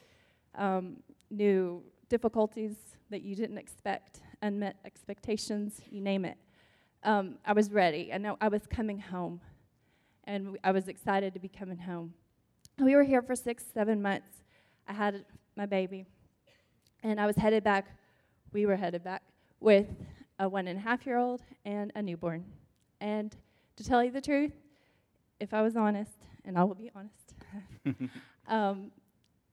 um, 0.55 0.99
new 1.31 1.83
difficulties 2.11 2.77
that 3.09 3.23
you 3.23 3.35
didn't 3.35 3.57
expect, 3.57 4.21
unmet 4.43 4.77
expectations, 4.85 5.81
you 5.91 6.03
name 6.03 6.27
it. 6.27 6.37
Um, 7.05 7.37
I 7.47 7.55
was 7.55 7.71
ready. 7.71 8.13
I 8.13 8.19
know 8.19 8.37
I 8.39 8.49
was 8.49 8.67
coming 8.67 8.99
home, 8.99 9.41
and 10.25 10.59
I 10.63 10.73
was 10.73 10.89
excited 10.89 11.33
to 11.33 11.41
be 11.41 11.49
coming 11.49 11.79
home. 11.79 12.13
We 12.79 12.97
were 12.97 13.03
here 13.03 13.23
for 13.23 13.35
six, 13.35 13.65
seven 13.73 14.03
months. 14.03 14.43
I 14.87 14.93
had 14.93 15.25
my 15.57 15.65
baby, 15.65 16.05
and 17.03 17.19
I 17.19 17.25
was 17.25 17.37
headed 17.37 17.65
back 17.65 17.87
we 18.53 18.67
were 18.67 18.77
headed 18.77 19.03
back 19.03 19.23
with 19.61 19.87
a 20.39 20.49
one 20.49 20.67
and 20.69 20.79
a 20.79 20.83
half 20.83 21.07
year 21.07 21.17
old 21.17 21.43
and 21.65 21.93
a 21.95 22.03
newborn. 22.03 22.45
And 23.01 23.35
to 23.77 23.85
tell 23.85 24.05
you 24.05 24.11
the 24.11 24.21
truth, 24.21 24.53
if 25.41 25.53
I 25.55 25.63
was 25.63 25.77
honest, 25.77 26.27
and 26.45 26.59
I 26.59 26.65
will 26.65 26.75
be 26.75 26.91
honest, 26.95 28.11
um, 28.49 28.93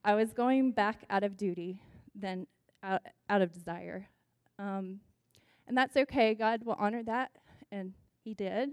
I 0.04 0.14
was 0.14 0.32
going 0.32 0.72
back 0.72 1.04
out 1.10 1.22
of 1.22 1.36
duty 1.36 1.80
than 2.14 2.46
out, 2.82 3.02
out 3.28 3.42
of 3.42 3.52
desire. 3.52 4.08
Um, 4.58 5.00
and 5.66 5.76
that's 5.76 5.96
okay. 5.96 6.34
God 6.34 6.64
will 6.64 6.76
honor 6.78 7.02
that, 7.04 7.30
and 7.70 7.94
He 8.22 8.34
did. 8.34 8.70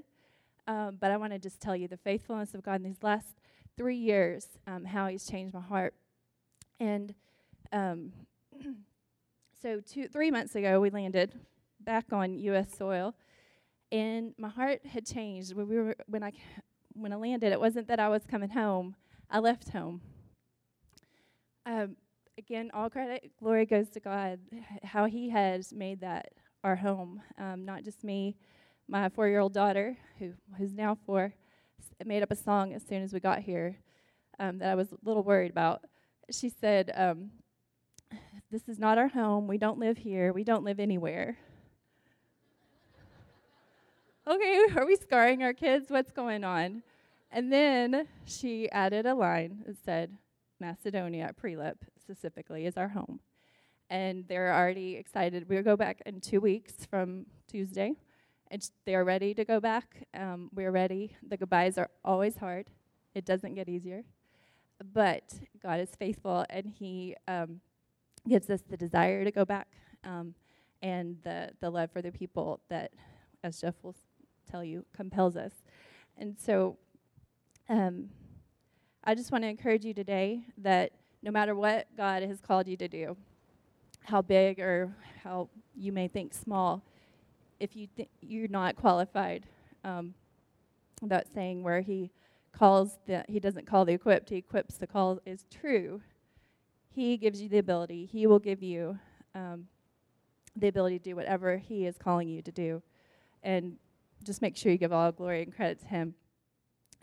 Um, 0.68 0.98
but 1.00 1.12
I 1.12 1.18
want 1.18 1.34
to 1.34 1.40
just 1.40 1.62
tell 1.62 1.76
you 1.76 1.88
the 1.88 1.98
faithfulness 1.98 2.54
of 2.54 2.64
God 2.64 2.76
in 2.76 2.84
these 2.84 3.02
last 3.02 3.40
three 3.78 3.96
years, 3.98 4.48
um, 4.68 4.86
how 4.86 5.08
He's 5.08 5.26
changed 5.26 5.54
my 5.54 5.62
heart. 5.62 5.94
And 6.80 7.14
um, 7.72 8.12
So 9.60 9.80
two, 9.80 10.08
three 10.08 10.30
months 10.30 10.54
ago, 10.54 10.80
we 10.80 10.92
landed 10.92 11.34
back 11.80 12.14
on 12.14 12.38
U.S. 12.38 12.78
soil, 12.78 13.16
and 13.92 14.36
my 14.38 14.50
heart 14.50 14.86
had 14.86 15.04
changed. 15.04 15.56
When, 15.56 15.68
we 15.68 15.78
were, 15.78 15.96
when, 16.06 16.24
I, 16.24 16.32
when 16.94 17.12
I 17.12 17.16
landed, 17.16 17.52
it 17.52 17.60
wasn't 17.60 17.88
that 17.88 18.00
I 18.00 18.08
was 18.08 18.24
coming 18.30 18.52
home. 18.52 18.96
I 19.32 19.40
left 19.40 19.70
home. 19.70 20.02
Um, 21.66 21.96
again, 22.38 22.70
all 22.72 22.92
credit, 22.92 23.32
glory 23.40 23.66
goes 23.66 23.90
to 23.90 24.00
God, 24.00 24.40
how 24.84 25.06
He 25.06 25.32
has 25.32 25.74
made 25.74 26.02
that 26.02 26.34
our 26.64 26.76
home. 26.76 27.24
Um, 27.40 27.66
not 27.66 27.84
just 27.84 28.04
me, 28.04 28.36
my 28.88 29.10
four-year-old 29.10 29.54
daughter, 29.54 29.98
who 30.20 30.34
who's 30.60 30.74
now 30.74 30.96
four, 31.04 31.34
made 32.06 32.22
up 32.22 32.30
a 32.30 32.36
song 32.36 32.74
as 32.74 32.84
soon 32.84 33.02
as 33.02 33.12
we 33.12 33.20
got 33.20 33.40
here 33.40 33.78
um, 34.40 34.60
that 34.60 34.70
I 34.70 34.76
was 34.76 34.92
a 34.92 34.98
little 35.04 35.24
worried 35.24 35.50
about. 35.50 35.82
She 36.30 36.50
said, 36.50 36.92
um, 36.96 37.32
this 38.52 38.70
is 38.70 38.80
not 38.80 38.98
our 38.98 39.10
home. 39.10 39.48
We 39.48 39.58
don't 39.58 39.78
live 39.78 39.98
here. 39.98 40.32
We 40.32 40.44
don't 40.44 40.64
live 40.64 40.80
anywhere. 40.80 41.38
okay, 44.28 44.66
are 44.76 44.86
we 44.86 44.96
scarring 44.96 45.44
our 45.44 45.54
kids? 45.54 45.90
What's 45.90 46.12
going 46.12 46.44
on? 46.44 46.84
And 47.30 47.52
then 47.52 48.08
she 48.26 48.70
added 48.72 49.06
a 49.06 49.14
line 49.14 49.64
that 49.66 49.76
said, 49.84 50.18
Macedonia, 50.62 51.34
Prilep 51.42 51.76
specifically, 52.00 52.66
is 52.66 52.78
our 52.78 52.88
home. 52.88 53.20
And 53.90 54.26
they're 54.28 54.54
already 54.54 54.96
excited. 54.96 55.50
We'll 55.50 55.62
go 55.62 55.76
back 55.76 56.02
in 56.06 56.22
two 56.22 56.40
weeks 56.40 56.74
from 56.90 57.26
Tuesday. 57.48 57.96
And 58.50 58.68
they're 58.86 59.04
ready 59.04 59.34
to 59.34 59.44
go 59.44 59.60
back. 59.60 60.08
Um, 60.14 60.50
we're 60.54 60.72
ready. 60.72 61.18
The 61.28 61.36
goodbyes 61.36 61.78
are 61.78 61.90
always 62.04 62.38
hard, 62.38 62.70
it 63.14 63.26
doesn't 63.26 63.56
get 63.56 63.68
easier. 63.68 64.04
But 64.94 65.34
God 65.62 65.82
is 65.82 65.90
faithful, 65.98 66.46
and 66.50 66.68
He 66.68 67.16
um, 67.28 67.62
gives 68.28 68.50
us 68.50 68.62
the 68.70 68.78
desire 68.78 69.24
to 69.24 69.32
go 69.32 69.46
back 69.46 69.68
um, 70.04 70.34
and 70.82 71.18
the, 71.24 71.52
the 71.60 71.70
love 71.70 71.92
for 71.92 72.02
the 72.02 72.12
people 72.12 72.60
that, 72.70 72.92
as 73.44 73.62
Jeff 73.62 73.76
will 73.84 73.96
tell 74.50 74.64
you, 74.64 74.86
compels 74.96 75.36
us. 75.36 75.52
And 76.18 76.36
so 76.40 76.78
um, 77.70 78.10
I 79.04 79.16
just 79.16 79.32
want 79.32 79.44
to 79.44 79.48
encourage 79.48 79.86
you 79.86 79.94
today 79.94 80.42
that 80.58 80.92
no 81.22 81.32
matter 81.32 81.56
what 81.56 81.88
God 81.96 82.24
has 82.24 82.40
called 82.40 82.68
you 82.68 82.78
to 82.78 82.88
do, 82.88 83.18
how 84.04 84.22
big 84.22 84.60
or 84.60 84.96
how 85.24 85.50
you 85.76 85.92
may 85.92 86.08
think 86.08 86.34
small, 86.34 86.82
if 87.60 87.76
you 87.76 87.88
th- 87.96 88.10
you're 88.22 88.48
not 88.48 88.76
qualified, 88.76 89.46
um, 89.84 90.14
that 91.02 91.28
saying 91.34 91.64
where 91.64 91.82
he 91.82 92.12
calls 92.52 92.98
the 93.06 93.24
he 93.28 93.40
doesn't 93.40 93.68
call 93.68 93.86
the 93.86 93.94
equipped, 93.94 94.30
he 94.30 94.38
equips 94.38 94.78
the 94.78 94.88
call 94.88 95.20
is 95.26 95.46
true. 95.52 96.02
He 96.98 97.16
gives 97.16 97.40
you 97.40 97.48
the 97.48 97.60
ability. 97.60 98.10
He 98.12 98.26
will 98.26 98.40
give 98.40 98.64
you 98.64 98.98
um, 99.36 99.68
the 100.56 100.68
ability 100.68 100.98
to 100.98 101.04
do 101.12 101.16
whatever 101.16 101.58
he 101.58 101.86
is 101.86 101.96
calling 101.96 102.28
you 102.28 102.42
to 102.42 102.52
do, 102.52 102.82
and 103.44 103.78
just 104.24 104.42
make 104.42 104.58
sure 104.58 104.72
you 104.72 104.80
give 104.80 104.92
all 104.92 105.12
glory 105.12 105.44
and 105.44 105.56
credit 105.56 105.80
to 105.82 105.86
him. 105.86 106.16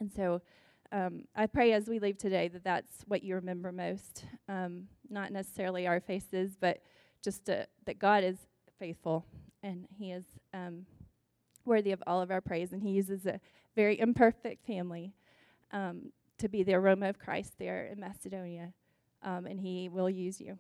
And 0.01 0.11
so 0.13 0.43
um, 0.91 1.27
I 1.37 1.47
pray 1.47 1.75
as 1.75 1.87
we 1.87 2.01
leave 2.01 2.19
today 2.19 2.49
that 2.49 2.65
that's 2.65 3.05
what 3.07 3.23
you 3.23 3.37
remember 3.37 3.71
most. 3.71 4.25
Um, 4.49 4.89
not 5.09 5.31
necessarily 5.31 5.87
our 5.87 6.01
faces, 6.01 6.57
but 6.59 6.81
just 7.23 7.49
uh, 7.49 7.67
that 7.87 8.01
God 8.01 8.25
is 8.25 8.39
faithful 8.81 9.25
and 9.63 9.87
He 9.97 10.11
is 10.11 10.25
um, 10.53 10.87
worthy 11.65 11.93
of 11.93 12.03
all 12.05 12.21
of 12.21 12.33
our 12.33 12.41
praise. 12.41 12.73
And 12.73 12.83
He 12.83 12.91
uses 12.91 13.27
a 13.27 13.39
very 13.77 14.01
imperfect 14.01 14.67
family 14.67 15.15
um, 15.71 16.11
to 16.39 16.49
be 16.49 16.65
the 16.65 16.75
aroma 16.75 17.11
of 17.11 17.21
Christ 17.21 17.53
there 17.61 17.87
in 17.87 18.01
Macedonia. 18.01 18.73
Um, 19.25 19.47
and 19.47 19.59
He 19.59 19.89
will 19.89 20.09
use 20.09 20.41
you. 20.41 20.59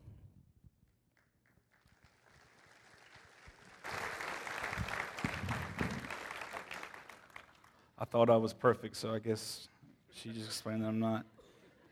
I 7.96 8.04
thought 8.06 8.28
I 8.28 8.36
was 8.36 8.52
perfect, 8.52 8.96
so 8.96 9.14
I 9.14 9.18
guess 9.18 9.68
she 10.12 10.30
just 10.30 10.46
explained 10.46 10.82
that 10.82 10.88
I'm 10.88 10.98
not. 10.98 11.24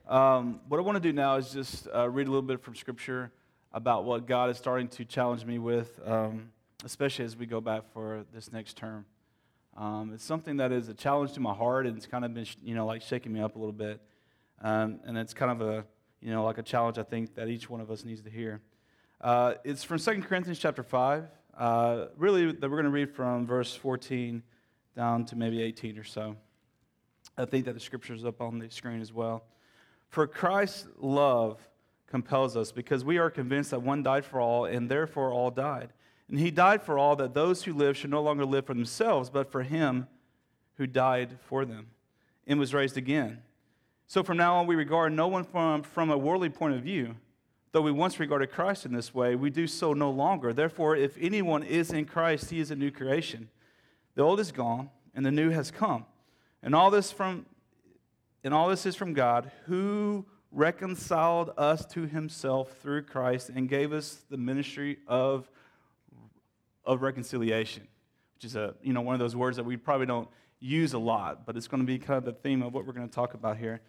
Um, 0.08 0.60
what 0.68 0.78
I 0.78 0.80
want 0.82 0.96
to 0.96 1.00
do 1.00 1.12
now 1.12 1.36
is 1.36 1.52
just 1.52 1.86
uh, 1.94 2.08
read 2.08 2.26
a 2.26 2.30
little 2.30 2.42
bit 2.42 2.60
from 2.60 2.74
Scripture 2.74 3.30
about 3.72 4.04
what 4.04 4.26
God 4.26 4.50
is 4.50 4.58
starting 4.58 4.88
to 4.88 5.04
challenge 5.04 5.44
me 5.44 5.58
with, 5.58 6.00
um, 6.04 6.50
especially 6.84 7.24
as 7.24 7.36
we 7.36 7.46
go 7.46 7.60
back 7.60 7.84
for 7.92 8.24
this 8.34 8.52
next 8.52 8.76
term. 8.76 9.06
Um, 9.76 10.10
it's 10.12 10.24
something 10.24 10.58
that 10.58 10.72
is 10.72 10.88
a 10.88 10.94
challenge 10.94 11.32
to 11.34 11.40
my 11.40 11.54
heart, 11.54 11.86
and 11.86 11.96
it's 11.96 12.06
kind 12.06 12.24
of 12.24 12.34
been, 12.34 12.46
you 12.62 12.74
know, 12.74 12.84
like 12.84 13.02
shaking 13.02 13.32
me 13.32 13.40
up 13.40 13.56
a 13.56 13.58
little 13.58 13.72
bit. 13.72 14.00
Um, 14.60 15.00
and 15.04 15.16
it's 15.16 15.32
kind 15.32 15.50
of 15.50 15.66
a, 15.66 15.84
you 16.22 16.30
know, 16.30 16.44
like 16.44 16.58
a 16.58 16.62
challenge 16.62 16.98
I 16.98 17.02
think 17.02 17.34
that 17.34 17.48
each 17.48 17.68
one 17.68 17.80
of 17.80 17.90
us 17.90 18.04
needs 18.04 18.22
to 18.22 18.30
hear. 18.30 18.60
Uh, 19.20 19.54
it's 19.64 19.82
from 19.82 19.98
2 19.98 20.22
Corinthians 20.22 20.58
chapter 20.58 20.82
5. 20.82 21.24
Uh, 21.58 22.06
really, 22.16 22.52
that 22.52 22.62
we're 22.62 22.76
going 22.76 22.84
to 22.84 22.90
read 22.90 23.14
from 23.14 23.46
verse 23.46 23.74
14 23.74 24.42
down 24.96 25.24
to 25.26 25.36
maybe 25.36 25.62
18 25.62 25.98
or 25.98 26.04
so. 26.04 26.36
I 27.36 27.44
think 27.44 27.64
that 27.64 27.74
the 27.74 27.80
scripture 27.80 28.14
is 28.14 28.24
up 28.24 28.40
on 28.40 28.58
the 28.58 28.70
screen 28.70 29.00
as 29.00 29.12
well. 29.12 29.44
For 30.08 30.26
Christ's 30.26 30.86
love 30.98 31.58
compels 32.06 32.56
us 32.56 32.72
because 32.72 33.04
we 33.04 33.18
are 33.18 33.30
convinced 33.30 33.70
that 33.70 33.80
one 33.80 34.02
died 34.02 34.24
for 34.24 34.40
all 34.40 34.66
and 34.66 34.88
therefore 34.88 35.32
all 35.32 35.50
died. 35.50 35.92
And 36.28 36.38
he 36.38 36.50
died 36.50 36.82
for 36.82 36.98
all 36.98 37.16
that 37.16 37.34
those 37.34 37.64
who 37.64 37.72
live 37.72 37.96
should 37.96 38.10
no 38.10 38.22
longer 38.22 38.44
live 38.44 38.66
for 38.66 38.74
themselves, 38.74 39.30
but 39.30 39.50
for 39.50 39.62
him 39.62 40.06
who 40.76 40.86
died 40.86 41.38
for 41.42 41.64
them 41.64 41.88
and 42.46 42.58
was 42.58 42.74
raised 42.74 42.96
again. 42.96 43.42
So 44.12 44.22
from 44.22 44.36
now 44.36 44.56
on, 44.56 44.66
we 44.66 44.74
regard 44.74 45.14
no 45.14 45.26
one 45.26 45.42
from, 45.42 45.82
from 45.82 46.10
a 46.10 46.18
worldly 46.18 46.50
point 46.50 46.74
of 46.74 46.82
view. 46.82 47.16
Though 47.72 47.80
we 47.80 47.92
once 47.92 48.20
regarded 48.20 48.50
Christ 48.50 48.84
in 48.84 48.92
this 48.92 49.14
way, 49.14 49.36
we 49.36 49.48
do 49.48 49.66
so 49.66 49.94
no 49.94 50.10
longer. 50.10 50.52
Therefore, 50.52 50.94
if 50.94 51.16
anyone 51.18 51.62
is 51.62 51.90
in 51.90 52.04
Christ, 52.04 52.50
he 52.50 52.60
is 52.60 52.70
a 52.70 52.76
new 52.76 52.90
creation. 52.90 53.48
The 54.14 54.20
old 54.20 54.38
is 54.38 54.52
gone, 54.52 54.90
and 55.14 55.24
the 55.24 55.30
new 55.30 55.48
has 55.48 55.70
come. 55.70 56.04
And 56.62 56.74
all 56.74 56.90
this 56.90 57.10
from 57.10 57.46
and 58.44 58.52
all 58.52 58.68
this 58.68 58.84
is 58.84 58.94
from 58.94 59.14
God, 59.14 59.50
who 59.64 60.26
reconciled 60.50 61.54
us 61.56 61.86
to 61.86 62.04
himself 62.04 62.76
through 62.82 63.04
Christ 63.04 63.48
and 63.48 63.66
gave 63.66 63.94
us 63.94 64.26
the 64.28 64.36
ministry 64.36 64.98
of, 65.08 65.50
of 66.84 67.00
reconciliation, 67.00 67.88
which 68.34 68.44
is 68.44 68.56
a, 68.56 68.74
you 68.82 68.92
know, 68.92 69.00
one 69.00 69.14
of 69.14 69.20
those 69.20 69.34
words 69.34 69.56
that 69.56 69.64
we 69.64 69.78
probably 69.78 70.04
don't 70.04 70.28
use 70.62 70.92
a 70.92 70.98
lot, 70.98 71.44
but 71.44 71.56
it's 71.56 71.66
going 71.66 71.82
to 71.82 71.86
be 71.86 71.98
kind 71.98 72.18
of 72.18 72.24
the 72.24 72.32
theme 72.32 72.62
of 72.62 72.72
what 72.72 72.86
we're 72.86 72.92
going 72.92 73.08
to 73.08 73.14
talk 73.14 73.34
about 73.34 73.56
here. 73.56 73.80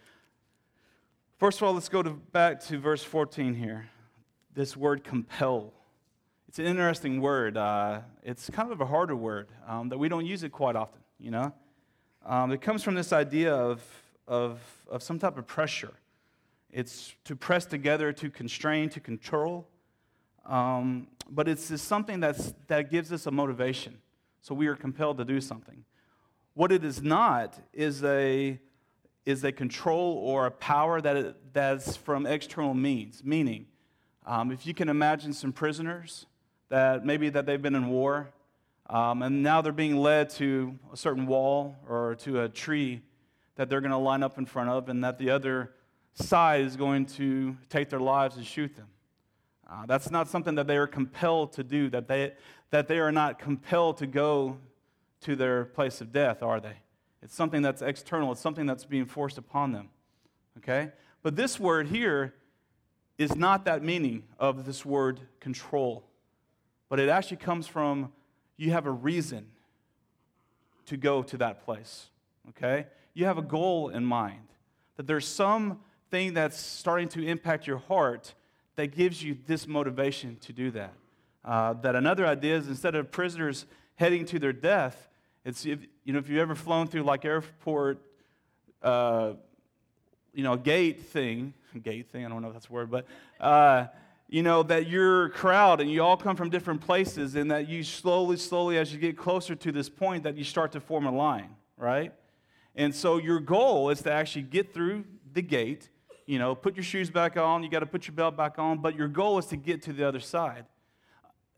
First 1.37 1.59
of 1.59 1.67
all, 1.67 1.73
let's 1.73 1.89
go 1.89 2.03
to, 2.03 2.11
back 2.11 2.61
to 2.65 2.79
verse 2.79 3.03
14 3.03 3.55
here. 3.55 3.89
This 4.53 4.77
word 4.77 5.03
compel. 5.03 5.73
It's 6.47 6.59
an 6.59 6.65
interesting 6.65 7.21
word. 7.21 7.57
Uh, 7.57 8.01
it's 8.21 8.49
kind 8.49 8.71
of 8.71 8.79
a 8.79 8.85
harder 8.85 9.15
word 9.15 9.47
um, 9.67 9.89
that 9.89 9.97
we 9.97 10.07
don't 10.07 10.25
use 10.25 10.43
it 10.43 10.51
quite 10.51 10.75
often, 10.75 11.01
you 11.19 11.31
know? 11.31 11.51
Um, 12.25 12.51
it 12.51 12.61
comes 12.61 12.83
from 12.83 12.95
this 12.95 13.11
idea 13.11 13.53
of, 13.53 13.81
of, 14.27 14.61
of 14.89 15.01
some 15.01 15.17
type 15.19 15.37
of 15.37 15.47
pressure. 15.47 15.93
It's 16.71 17.13
to 17.25 17.35
press 17.35 17.65
together, 17.65 18.13
to 18.13 18.29
constrain, 18.29 18.89
to 18.89 18.99
control. 18.99 19.67
Um, 20.45 21.07
but 21.29 21.49
it's, 21.49 21.71
it's 21.71 21.83
something 21.83 22.19
that's, 22.19 22.53
that 22.67 22.91
gives 22.91 23.11
us 23.11 23.25
a 23.25 23.31
motivation. 23.31 23.97
So 24.41 24.53
we 24.53 24.67
are 24.67 24.75
compelled 24.75 25.17
to 25.17 25.25
do 25.25 25.41
something. 25.41 25.83
What 26.53 26.71
it 26.71 26.85
is 26.85 27.01
not 27.01 27.57
is 27.73 28.03
a, 28.03 28.59
is 29.25 29.43
a 29.43 29.51
control 29.51 30.17
or 30.17 30.45
a 30.45 30.51
power 30.51 30.99
that 31.01 31.35
that's 31.53 31.95
from 31.95 32.25
external 32.25 32.73
means. 32.73 33.23
Meaning, 33.23 33.67
um, 34.25 34.51
if 34.51 34.65
you 34.65 34.73
can 34.73 34.89
imagine 34.89 35.33
some 35.33 35.51
prisoners 35.51 36.25
that 36.69 37.05
maybe 37.05 37.29
that 37.29 37.45
they've 37.45 37.61
been 37.61 37.75
in 37.75 37.87
war 37.87 38.33
um, 38.89 39.21
and 39.21 39.41
now 39.41 39.61
they're 39.61 39.71
being 39.71 39.95
led 39.97 40.29
to 40.31 40.77
a 40.91 40.97
certain 40.97 41.25
wall 41.25 41.75
or 41.87 42.15
to 42.15 42.41
a 42.41 42.49
tree 42.49 43.01
that 43.55 43.69
they're 43.69 43.81
going 43.81 43.91
to 43.91 43.97
line 43.97 44.23
up 44.23 44.37
in 44.37 44.45
front 44.45 44.69
of, 44.69 44.89
and 44.89 45.03
that 45.03 45.17
the 45.17 45.29
other 45.29 45.71
side 46.15 46.61
is 46.61 46.75
going 46.75 47.05
to 47.05 47.55
take 47.69 47.89
their 47.89 47.99
lives 47.99 48.35
and 48.35 48.45
shoot 48.45 48.75
them. 48.75 48.87
Uh, 49.69 49.85
that's 49.85 50.11
not 50.11 50.27
something 50.27 50.55
that 50.55 50.67
they 50.67 50.77
are 50.77 50.87
compelled 50.87 51.53
to 51.53 51.63
do, 51.63 51.89
that 51.89 52.07
they, 52.07 52.33
that 52.71 52.87
they 52.87 52.99
are 52.99 53.11
not 53.11 53.39
compelled 53.39 53.97
to 53.97 54.07
go 54.07 54.57
to 55.21 55.35
their 55.35 55.65
place 55.65 56.01
of 56.01 56.11
death, 56.11 56.43
are 56.43 56.59
they? 56.59 56.75
It's 57.23 57.35
something 57.35 57.61
that's 57.61 57.81
external, 57.81 58.31
it's 58.31 58.41
something 58.41 58.65
that's 58.65 58.85
being 58.85 59.05
forced 59.05 59.37
upon 59.37 59.71
them. 59.71 59.89
Okay? 60.57 60.91
But 61.21 61.35
this 61.35 61.59
word 61.59 61.87
here 61.87 62.33
is 63.17 63.35
not 63.35 63.65
that 63.65 63.83
meaning 63.83 64.23
of 64.39 64.65
this 64.65 64.85
word 64.85 65.21
control, 65.39 66.03
but 66.89 66.99
it 66.99 67.09
actually 67.09 67.37
comes 67.37 67.65
from 67.67 68.11
you 68.57 68.71
have 68.71 68.85
a 68.85 68.91
reason 68.91 69.47
to 70.85 70.97
go 70.97 71.23
to 71.23 71.37
that 71.37 71.63
place, 71.63 72.09
okay? 72.49 72.87
You 73.13 73.25
have 73.25 73.37
a 73.37 73.41
goal 73.41 73.89
in 73.89 74.03
mind, 74.03 74.47
that 74.97 75.07
there's 75.07 75.27
something 75.27 76.33
that's 76.33 76.59
starting 76.59 77.07
to 77.09 77.25
impact 77.25 77.67
your 77.67 77.77
heart 77.77 78.33
that 78.75 78.87
gives 78.87 79.23
you 79.23 79.37
this 79.47 79.67
motivation 79.67 80.37
to 80.41 80.53
do 80.53 80.71
that. 80.71 80.93
Uh, 81.45 81.73
that 81.73 81.95
another 81.95 82.25
idea 82.25 82.55
is 82.57 82.67
instead 82.67 82.95
of 82.95 83.11
prisoners 83.11 83.65
heading 83.95 84.25
to 84.25 84.39
their 84.39 84.53
death, 84.53 85.09
it's, 85.45 85.65
if, 85.65 85.79
you 86.03 86.13
know, 86.13 86.19
if 86.19 86.29
you've 86.29 86.39
ever 86.39 86.55
flown 86.55 86.87
through 86.87 87.03
like 87.03 87.25
airport, 87.25 87.99
uh, 88.81 89.33
you 90.33 90.43
know, 90.43 90.55
gate 90.55 91.03
thing, 91.07 91.53
gate 91.83 92.09
thing, 92.11 92.25
I 92.25 92.29
don't 92.29 92.41
know 92.41 92.47
if 92.47 92.53
that's 92.53 92.69
a 92.69 92.71
word, 92.71 92.89
but 92.89 93.05
uh, 93.39 93.87
you 94.29 94.41
know, 94.41 94.63
that 94.63 94.87
you're 94.87 95.25
a 95.25 95.29
crowd 95.29 95.79
and 95.81 95.91
you 95.91 96.01
all 96.01 96.17
come 96.17 96.35
from 96.35 96.49
different 96.49 96.81
places, 96.81 97.35
and 97.35 97.51
that 97.51 97.67
you 97.67 97.83
slowly, 97.83 98.37
slowly, 98.37 98.77
as 98.77 98.91
you 98.91 98.99
get 98.99 99.17
closer 99.17 99.53
to 99.53 99.71
this 99.71 99.89
point, 99.89 100.23
that 100.23 100.35
you 100.35 100.43
start 100.43 100.71
to 100.71 100.79
form 100.79 101.05
a 101.05 101.11
line, 101.11 101.55
right? 101.77 102.13
And 102.75 102.95
so 102.95 103.17
your 103.17 103.39
goal 103.39 103.89
is 103.89 104.01
to 104.01 104.11
actually 104.11 104.43
get 104.43 104.73
through 104.73 105.05
the 105.33 105.41
gate, 105.41 105.89
you 106.25 106.39
know, 106.39 106.55
put 106.55 106.75
your 106.75 106.83
shoes 106.83 107.09
back 107.09 107.37
on, 107.37 107.63
you 107.63 107.69
got 107.69 107.81
to 107.81 107.85
put 107.85 108.07
your 108.07 108.15
belt 108.15 108.35
back 108.35 108.57
on, 108.57 108.79
but 108.79 108.95
your 108.95 109.07
goal 109.07 109.37
is 109.37 109.45
to 109.47 109.57
get 109.57 109.83
to 109.83 109.93
the 109.93 110.07
other 110.07 110.19
side. 110.19 110.65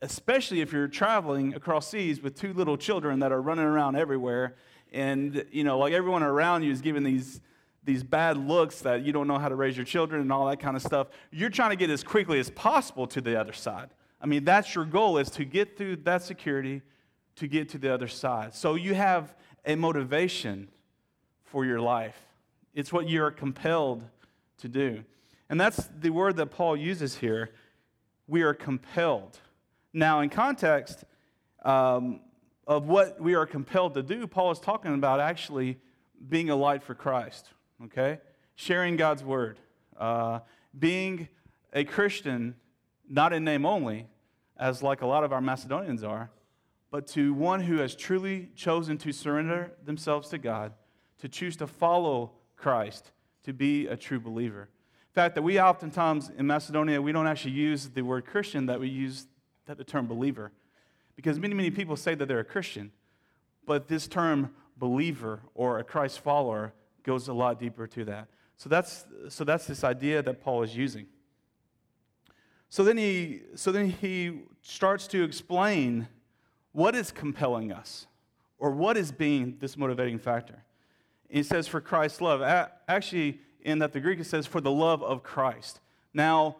Especially 0.02 0.60
if 0.60 0.72
you're 0.72 0.88
traveling 0.88 1.54
across 1.54 1.88
seas 1.88 2.22
with 2.22 2.34
two 2.34 2.52
little 2.52 2.76
children 2.76 3.20
that 3.20 3.32
are 3.32 3.40
running 3.40 3.64
around 3.64 3.96
everywhere, 3.96 4.56
and, 4.92 5.44
you 5.50 5.64
know, 5.64 5.78
like 5.78 5.92
everyone 5.92 6.22
around 6.22 6.62
you 6.62 6.70
is 6.70 6.80
giving 6.80 7.02
these 7.02 7.40
these 7.86 8.02
bad 8.02 8.36
looks 8.36 8.80
that 8.80 9.04
you 9.04 9.12
don't 9.12 9.28
know 9.28 9.38
how 9.38 9.48
to 9.48 9.54
raise 9.54 9.76
your 9.76 9.86
children 9.86 10.20
and 10.20 10.32
all 10.32 10.46
that 10.48 10.58
kind 10.58 10.76
of 10.76 10.82
stuff. 10.82 11.06
You're 11.30 11.50
trying 11.50 11.70
to 11.70 11.76
get 11.76 11.88
as 11.88 12.02
quickly 12.02 12.40
as 12.40 12.50
possible 12.50 13.06
to 13.06 13.20
the 13.20 13.40
other 13.40 13.52
side. 13.52 13.90
I 14.20 14.26
mean, 14.26 14.44
that's 14.44 14.74
your 14.74 14.84
goal 14.84 15.18
is 15.18 15.30
to 15.30 15.44
get 15.44 15.78
through 15.78 15.96
that 15.98 16.22
security, 16.22 16.82
to 17.36 17.46
get 17.46 17.68
to 17.70 17.78
the 17.78 17.94
other 17.94 18.08
side. 18.08 18.54
So 18.54 18.74
you 18.74 18.94
have 18.94 19.34
a 19.64 19.76
motivation 19.76 20.68
for 21.44 21.64
your 21.64 21.80
life. 21.80 22.16
It's 22.74 22.92
what 22.92 23.08
you're 23.08 23.30
compelled 23.30 24.02
to 24.58 24.68
do. 24.68 25.04
And 25.48 25.60
that's 25.60 25.88
the 26.00 26.10
word 26.10 26.36
that 26.36 26.46
Paul 26.46 26.76
uses 26.76 27.16
here. 27.16 27.50
We 28.26 28.42
are 28.42 28.52
compelled. 28.52 29.38
Now, 29.96 30.20
in 30.20 30.28
context 30.28 31.04
um, 31.64 32.20
of 32.66 32.86
what 32.86 33.18
we 33.18 33.34
are 33.34 33.46
compelled 33.46 33.94
to 33.94 34.02
do, 34.02 34.26
Paul 34.26 34.50
is 34.50 34.58
talking 34.58 34.92
about 34.92 35.20
actually 35.20 35.78
being 36.28 36.50
a 36.50 36.54
light 36.54 36.82
for 36.82 36.94
Christ, 36.94 37.48
okay? 37.82 38.18
Sharing 38.56 38.96
God's 38.96 39.24
word, 39.24 39.58
uh, 39.98 40.40
being 40.78 41.28
a 41.72 41.84
Christian, 41.84 42.56
not 43.08 43.32
in 43.32 43.42
name 43.42 43.64
only, 43.64 44.06
as 44.58 44.82
like 44.82 45.00
a 45.00 45.06
lot 45.06 45.24
of 45.24 45.32
our 45.32 45.40
Macedonians 45.40 46.04
are, 46.04 46.30
but 46.90 47.06
to 47.06 47.32
one 47.32 47.60
who 47.60 47.78
has 47.78 47.96
truly 47.96 48.50
chosen 48.54 48.98
to 48.98 49.12
surrender 49.12 49.72
themselves 49.82 50.28
to 50.28 50.36
God, 50.36 50.74
to 51.20 51.28
choose 51.30 51.56
to 51.56 51.66
follow 51.66 52.32
Christ, 52.54 53.12
to 53.44 53.54
be 53.54 53.86
a 53.86 53.96
true 53.96 54.20
believer. 54.20 54.68
In 55.08 55.14
fact, 55.14 55.36
that 55.36 55.42
we 55.42 55.58
oftentimes 55.58 56.30
in 56.36 56.46
Macedonia, 56.46 57.00
we 57.00 57.12
don't 57.12 57.26
actually 57.26 57.52
use 57.52 57.88
the 57.88 58.02
word 58.02 58.26
Christian, 58.26 58.66
that 58.66 58.78
we 58.78 58.88
use 58.88 59.26
that 59.66 59.78
the 59.78 59.84
term 59.84 60.06
believer. 60.06 60.52
Because 61.14 61.38
many, 61.38 61.54
many 61.54 61.70
people 61.70 61.96
say 61.96 62.14
that 62.14 62.26
they're 62.26 62.40
a 62.40 62.44
Christian, 62.44 62.92
but 63.66 63.88
this 63.88 64.06
term 64.06 64.54
believer 64.76 65.40
or 65.54 65.78
a 65.78 65.84
Christ 65.84 66.20
follower 66.20 66.72
goes 67.02 67.28
a 67.28 67.32
lot 67.32 67.58
deeper 67.58 67.86
to 67.86 68.04
that. 68.04 68.28
So 68.56 68.68
that's, 68.68 69.04
so 69.28 69.44
that's 69.44 69.66
this 69.66 69.84
idea 69.84 70.22
that 70.22 70.40
Paul 70.40 70.62
is 70.62 70.76
using. 70.76 71.06
So 72.68 72.84
then 72.84 72.96
he, 72.96 73.42
so 73.54 73.70
then 73.70 73.90
he 73.90 74.40
starts 74.62 75.06
to 75.08 75.22
explain 75.22 76.08
what 76.72 76.94
is 76.94 77.12
compelling 77.12 77.72
us 77.72 78.06
or 78.58 78.70
what 78.70 78.96
is 78.96 79.12
being 79.12 79.56
this 79.60 79.76
motivating 79.76 80.18
factor. 80.18 80.64
He 81.28 81.42
says, 81.42 81.66
for 81.66 81.80
Christ's 81.80 82.20
love. 82.20 82.42
Actually, 82.88 83.40
in 83.62 83.78
that 83.80 83.92
the 83.92 84.00
Greek 84.00 84.20
it 84.20 84.24
says, 84.24 84.46
for 84.46 84.60
the 84.60 84.70
love 84.70 85.02
of 85.02 85.22
Christ. 85.22 85.80
Now, 86.14 86.56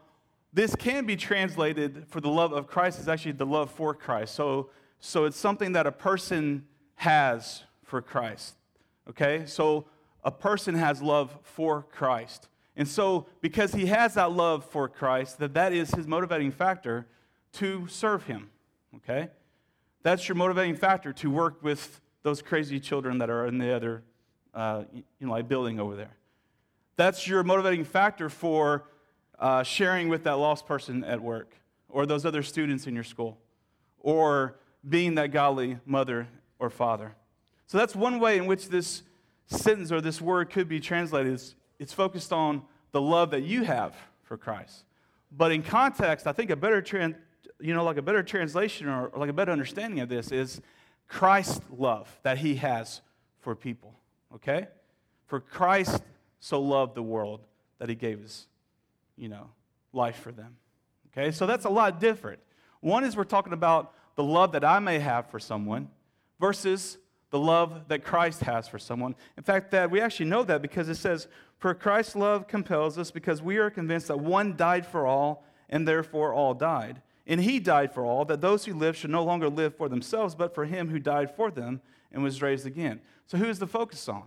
this 0.57 0.75
can 0.75 1.05
be 1.05 1.16
translated 1.16 2.07
for 2.09 2.23
the 2.23 2.31
love 2.31 2.55
of 2.55 2.66
Christ 2.66 2.99
is 2.99 3.09
actually 3.09 3.33
the 3.33 3.45
love 3.45 3.71
for 3.71 3.92
Christ. 3.92 4.35
So, 4.35 4.71
so 5.01 5.27
it's 5.27 5.37
something 5.37 5.73
that 5.73 5.87
a 5.87 5.92
person 5.92 6.64
has 6.95 7.64
for 7.85 8.01
Christ. 8.01 8.55
Okay? 9.07 9.45
So 9.45 9.85
a 10.25 10.31
person 10.31 10.75
has 10.75 11.03
love 11.03 11.37
for 11.42 11.83
Christ. 11.92 12.49
And 12.75 12.88
so 12.88 13.27
because 13.42 13.75
he 13.75 13.85
has 13.85 14.14
that 14.14 14.33
love 14.33 14.64
for 14.64 14.88
Christ, 14.88 15.38
that 15.40 15.53
that 15.53 15.75
is 15.75 15.90
his 15.90 16.07
motivating 16.07 16.53
factor 16.53 17.07
to 17.53 17.87
serve 17.88 18.23
him. 18.25 18.49
Okay? 18.95 19.29
That's 20.05 20.27
your 20.27 20.37
motivating 20.37 20.77
factor 20.77 21.12
to 21.12 21.31
work 21.31 21.62
with 21.62 22.01
those 22.23 22.40
crazy 22.40 22.81
children 22.81 23.19
that 23.19 23.29
are 23.29 23.45
in 23.47 23.59
the 23.59 23.77
other 23.77 24.05
uh, 24.55 24.85
you 24.95 25.05
know, 25.21 25.33
like 25.33 25.49
building 25.49 25.79
over 25.79 25.97
there. 25.97 26.16
That's 26.97 27.29
your 27.29 27.42
motivating 27.42 27.85
factor 27.85 28.31
for 28.31 28.87
uh, 29.38 29.62
sharing 29.62 30.09
with 30.09 30.25
that 30.25 30.35
lost 30.38 30.66
person 30.66 31.05
at 31.05 31.20
work, 31.20 31.55
or 31.88 32.07
those 32.07 32.25
other 32.25 32.42
students 32.42 32.87
in 32.87 32.94
your 32.94 33.05
school, 33.05 33.38
or 34.01 34.57
being 34.88 35.16
that 35.16 35.33
godly 35.33 35.79
mother 35.85 36.29
or 36.59 36.70
father. 36.70 37.14
So 37.66 37.79
that's 37.79 37.94
one 37.96 38.20
way 38.20 38.38
in 38.38 38.46
which 38.46 38.68
this 38.68 39.03
sentence 39.46 39.90
or 39.92 40.01
this 40.01 40.20
word 40.20 40.51
could 40.51 40.68
be 40.68 40.81
translated. 40.81 41.33
It's, 41.33 41.55
it's 41.79 41.92
focused 41.92 42.33
on 42.33 42.62
the 42.92 43.01
love 43.01 43.31
that 43.33 43.42
you 43.42 43.64
have 43.64 43.94
for 44.22 44.37
Christ. 44.37 44.85
But 45.31 45.53
in 45.53 45.62
context, 45.62 46.27
I 46.27 46.33
think 46.33 46.51
a 46.51 46.57
better, 46.57 46.85
you 47.61 47.75
know, 47.75 47.85
like 47.85 47.96
a 47.96 48.03
better 48.03 48.22
translation 48.22 48.88
or, 48.88 49.09
or 49.09 49.18
like 49.18 49.31
a 49.31 49.33
better 49.33 49.53
understanding 49.53 50.01
of 50.01 50.09
this 50.09 50.31
is 50.31 50.61
Christ's 51.09 51.61
love 51.77 52.09
that 52.22 52.38
he 52.38 52.57
has 52.57 53.01
for 53.40 53.55
people. 53.55 53.94
Okay? 54.35 54.68
For 55.27 55.40
Christ 55.40 56.03
so 56.40 56.61
loved 56.61 56.94
the 56.94 57.03
world 57.03 57.40
that 57.79 57.88
he 57.88 57.94
gave 57.94 58.25
us 58.25 58.46
you 59.16 59.29
know, 59.29 59.50
life 59.92 60.16
for 60.16 60.33
them. 60.33 60.57
Okay, 61.09 61.31
so 61.31 61.46
that's 61.46 61.64
a 61.64 61.70
lot 61.70 62.00
different. 62.00 62.40
One 62.81 63.05
is 63.05 63.16
we're 63.16 63.24
talking 63.24 63.52
about 63.52 63.94
the 64.16 64.22
love 64.22 64.52
that 64.52 64.64
I 64.64 64.79
may 64.79 64.98
have 64.98 65.31
for 65.31 65.38
someone 65.38 65.90
versus 66.38 66.98
the 67.31 67.38
love 67.38 67.88
that 67.88 68.05
Christ 68.05 68.40
has 68.40 68.68
for 68.68 68.79
someone. 68.79 69.14
In 69.37 69.42
fact, 69.42 69.70
that 69.72 69.90
we 69.90 70.00
actually 70.00 70.26
know 70.26 70.44
that 70.44 70.62
because 70.62 70.88
it 70.88 70.96
says, 70.96 71.26
For 71.59 71.74
Christ's 71.74 72.16
love 72.16 72.46
compels 72.46 72.98
us 72.98 73.11
because 73.11 73.42
we 73.42 73.57
are 73.59 73.70
convinced 73.70 74.09
that 74.09 74.20
one 74.20 74.57
died 74.57 74.87
for 74.87 75.07
all, 75.07 75.44
and 75.68 75.87
therefore 75.87 76.33
all 76.33 76.55
died. 76.55 77.02
And 77.26 77.40
he 77.40 77.59
died 77.59 77.92
for 77.92 78.05
all, 78.05 78.24
that 78.26 78.40
those 78.40 78.64
who 78.64 78.74
live 78.74 78.96
should 78.96 79.11
no 79.11 79.24
longer 79.24 79.48
live 79.48 79.74
for 79.74 79.88
themselves, 79.88 80.35
but 80.35 80.55
for 80.55 80.64
him 80.64 80.88
who 80.88 80.98
died 80.98 81.35
for 81.35 81.50
them 81.50 81.81
and 82.12 82.22
was 82.22 82.40
raised 82.40 82.66
again. 82.66 83.00
So 83.26 83.37
who 83.37 83.46
is 83.46 83.59
the 83.59 83.66
focus 83.66 84.09
on? 84.09 84.24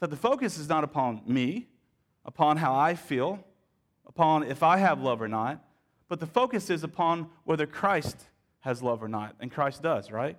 That 0.00 0.10
the 0.10 0.16
focus 0.16 0.58
is 0.58 0.68
not 0.68 0.82
upon 0.82 1.22
me, 1.26 1.68
upon 2.24 2.56
how 2.56 2.74
I 2.74 2.94
feel, 2.94 3.44
upon 4.10 4.42
if 4.42 4.64
I 4.64 4.78
have 4.78 5.00
love 5.00 5.22
or 5.22 5.28
not, 5.28 5.64
but 6.08 6.18
the 6.18 6.26
focus 6.26 6.68
is 6.68 6.82
upon 6.82 7.30
whether 7.44 7.64
Christ 7.64 8.16
has 8.60 8.82
love 8.82 9.04
or 9.04 9.08
not. 9.08 9.36
And 9.38 9.52
Christ 9.52 9.82
does, 9.82 10.10
right? 10.10 10.36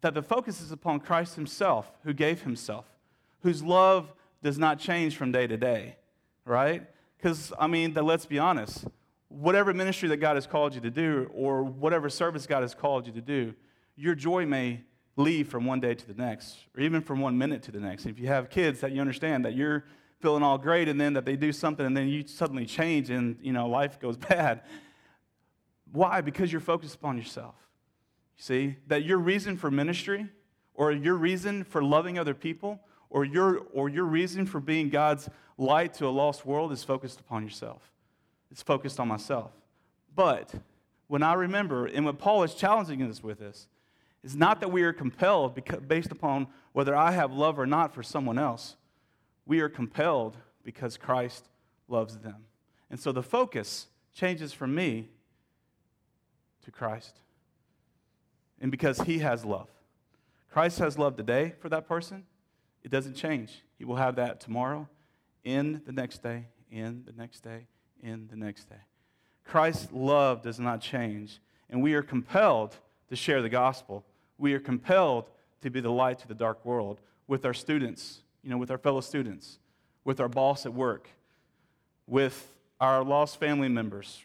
That 0.00 0.14
the 0.14 0.22
focus 0.22 0.62
is 0.62 0.72
upon 0.72 1.00
Christ 1.00 1.34
himself, 1.34 1.92
who 2.04 2.14
gave 2.14 2.40
himself, 2.42 2.86
whose 3.42 3.62
love 3.62 4.14
does 4.42 4.58
not 4.58 4.78
change 4.78 5.14
from 5.14 5.30
day 5.30 5.46
to 5.46 5.58
day, 5.58 5.96
right? 6.46 6.88
Because, 7.18 7.52
I 7.58 7.66
mean, 7.66 7.92
that, 7.92 8.02
let's 8.02 8.24
be 8.24 8.38
honest, 8.38 8.86
whatever 9.28 9.74
ministry 9.74 10.08
that 10.08 10.16
God 10.16 10.36
has 10.36 10.46
called 10.46 10.74
you 10.74 10.80
to 10.80 10.90
do, 10.90 11.30
or 11.34 11.62
whatever 11.62 12.08
service 12.08 12.46
God 12.46 12.62
has 12.62 12.74
called 12.74 13.06
you 13.06 13.12
to 13.12 13.20
do, 13.20 13.54
your 13.94 14.14
joy 14.14 14.46
may 14.46 14.80
leave 15.16 15.48
from 15.48 15.66
one 15.66 15.80
day 15.80 15.94
to 15.94 16.06
the 16.06 16.14
next, 16.14 16.56
or 16.74 16.80
even 16.82 17.02
from 17.02 17.20
one 17.20 17.36
minute 17.36 17.62
to 17.64 17.70
the 17.70 17.78
next. 17.78 18.06
If 18.06 18.18
you 18.18 18.28
have 18.28 18.48
kids, 18.48 18.80
that 18.80 18.92
you 18.92 19.02
understand 19.02 19.44
that 19.44 19.54
you're 19.54 19.84
feeling 20.22 20.42
all 20.42 20.56
great 20.56 20.88
and 20.88 21.00
then 21.00 21.12
that 21.14 21.24
they 21.24 21.36
do 21.36 21.52
something 21.52 21.84
and 21.84 21.96
then 21.96 22.08
you 22.08 22.26
suddenly 22.26 22.64
change 22.64 23.10
and 23.10 23.36
you 23.42 23.52
know 23.52 23.68
life 23.68 24.00
goes 24.00 24.16
bad. 24.30 24.62
Why? 25.90 26.22
Because 26.22 26.50
you're 26.50 26.60
focused 26.60 26.94
upon 26.94 27.18
yourself. 27.18 27.56
You 28.38 28.42
see? 28.42 28.76
That 28.86 29.04
your 29.04 29.18
reason 29.18 29.58
for 29.58 29.70
ministry 29.70 30.28
or 30.74 30.92
your 30.92 31.16
reason 31.16 31.64
for 31.64 31.82
loving 31.82 32.18
other 32.18 32.34
people 32.34 32.80
or 33.10 33.24
your 33.24 33.58
or 33.74 33.88
your 33.88 34.04
reason 34.04 34.46
for 34.46 34.60
being 34.60 34.88
god's 34.88 35.28
light 35.58 35.92
to 35.94 36.06
a 36.06 36.08
lost 36.08 36.46
world 36.46 36.72
is 36.72 36.82
focused 36.82 37.20
upon 37.20 37.42
yourself. 37.42 37.90
It's 38.50 38.62
focused 38.62 39.00
on 39.00 39.08
myself. 39.08 39.50
But 40.14 40.54
when 41.08 41.22
i 41.22 41.34
remember 41.34 41.84
and 41.84 42.06
what 42.06 42.18
paul 42.18 42.42
is 42.42 42.54
challenging 42.54 43.02
us 43.02 43.22
with 43.22 43.38
this 43.38 43.66
is 44.22 44.34
not 44.34 44.60
that 44.60 44.70
we 44.72 44.82
are 44.82 44.94
compelled 44.94 45.54
because, 45.54 45.80
based 45.80 46.10
upon 46.10 46.46
whether 46.72 46.96
i 46.96 47.10
have 47.10 47.32
love 47.32 47.58
or 47.58 47.66
not 47.66 47.92
for 47.92 48.02
someone 48.02 48.38
else 48.38 48.76
we 49.46 49.60
are 49.60 49.68
compelled 49.68 50.36
because 50.64 50.96
Christ 50.96 51.48
loves 51.88 52.18
them. 52.18 52.44
And 52.90 53.00
so 53.00 53.12
the 53.12 53.22
focus 53.22 53.88
changes 54.14 54.52
from 54.52 54.74
me 54.74 55.08
to 56.64 56.70
Christ. 56.70 57.16
And 58.60 58.70
because 58.70 59.00
he 59.00 59.18
has 59.18 59.44
love. 59.44 59.68
Christ 60.50 60.78
has 60.78 60.98
love 60.98 61.16
today 61.16 61.54
for 61.60 61.68
that 61.70 61.88
person, 61.88 62.24
it 62.84 62.90
doesn't 62.90 63.14
change. 63.14 63.62
He 63.78 63.84
will 63.84 63.96
have 63.96 64.16
that 64.16 64.40
tomorrow, 64.40 64.88
in 65.44 65.80
the 65.86 65.92
next 65.92 66.22
day, 66.22 66.46
in 66.70 67.02
the 67.06 67.12
next 67.12 67.40
day, 67.40 67.66
in 68.02 68.28
the 68.28 68.36
next 68.36 68.68
day. 68.68 68.76
Christ's 69.44 69.88
love 69.92 70.42
does 70.42 70.60
not 70.60 70.80
change, 70.80 71.40
and 71.70 71.82
we 71.82 71.94
are 71.94 72.02
compelled 72.02 72.76
to 73.08 73.16
share 73.16 73.42
the 73.42 73.48
gospel. 73.48 74.04
We 74.38 74.54
are 74.54 74.60
compelled 74.60 75.30
to 75.62 75.70
be 75.70 75.80
the 75.80 75.90
light 75.90 76.18
to 76.20 76.28
the 76.28 76.34
dark 76.34 76.64
world 76.64 77.00
with 77.26 77.44
our 77.44 77.54
students, 77.54 78.22
you 78.42 78.50
know, 78.50 78.58
with 78.58 78.70
our 78.70 78.78
fellow 78.78 79.00
students, 79.00 79.58
with 80.04 80.20
our 80.20 80.28
boss 80.28 80.66
at 80.66 80.74
work, 80.74 81.08
with 82.06 82.54
our 82.80 83.04
lost 83.04 83.38
family 83.38 83.68
members, 83.68 84.24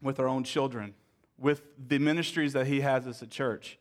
with 0.00 0.18
our 0.18 0.26
own 0.26 0.44
children, 0.44 0.94
with 1.38 1.62
the 1.88 1.98
ministries 1.98 2.52
that 2.54 2.66
he 2.66 2.80
has 2.80 3.06
us 3.06 3.22
at 3.22 3.30
church, 3.30 3.78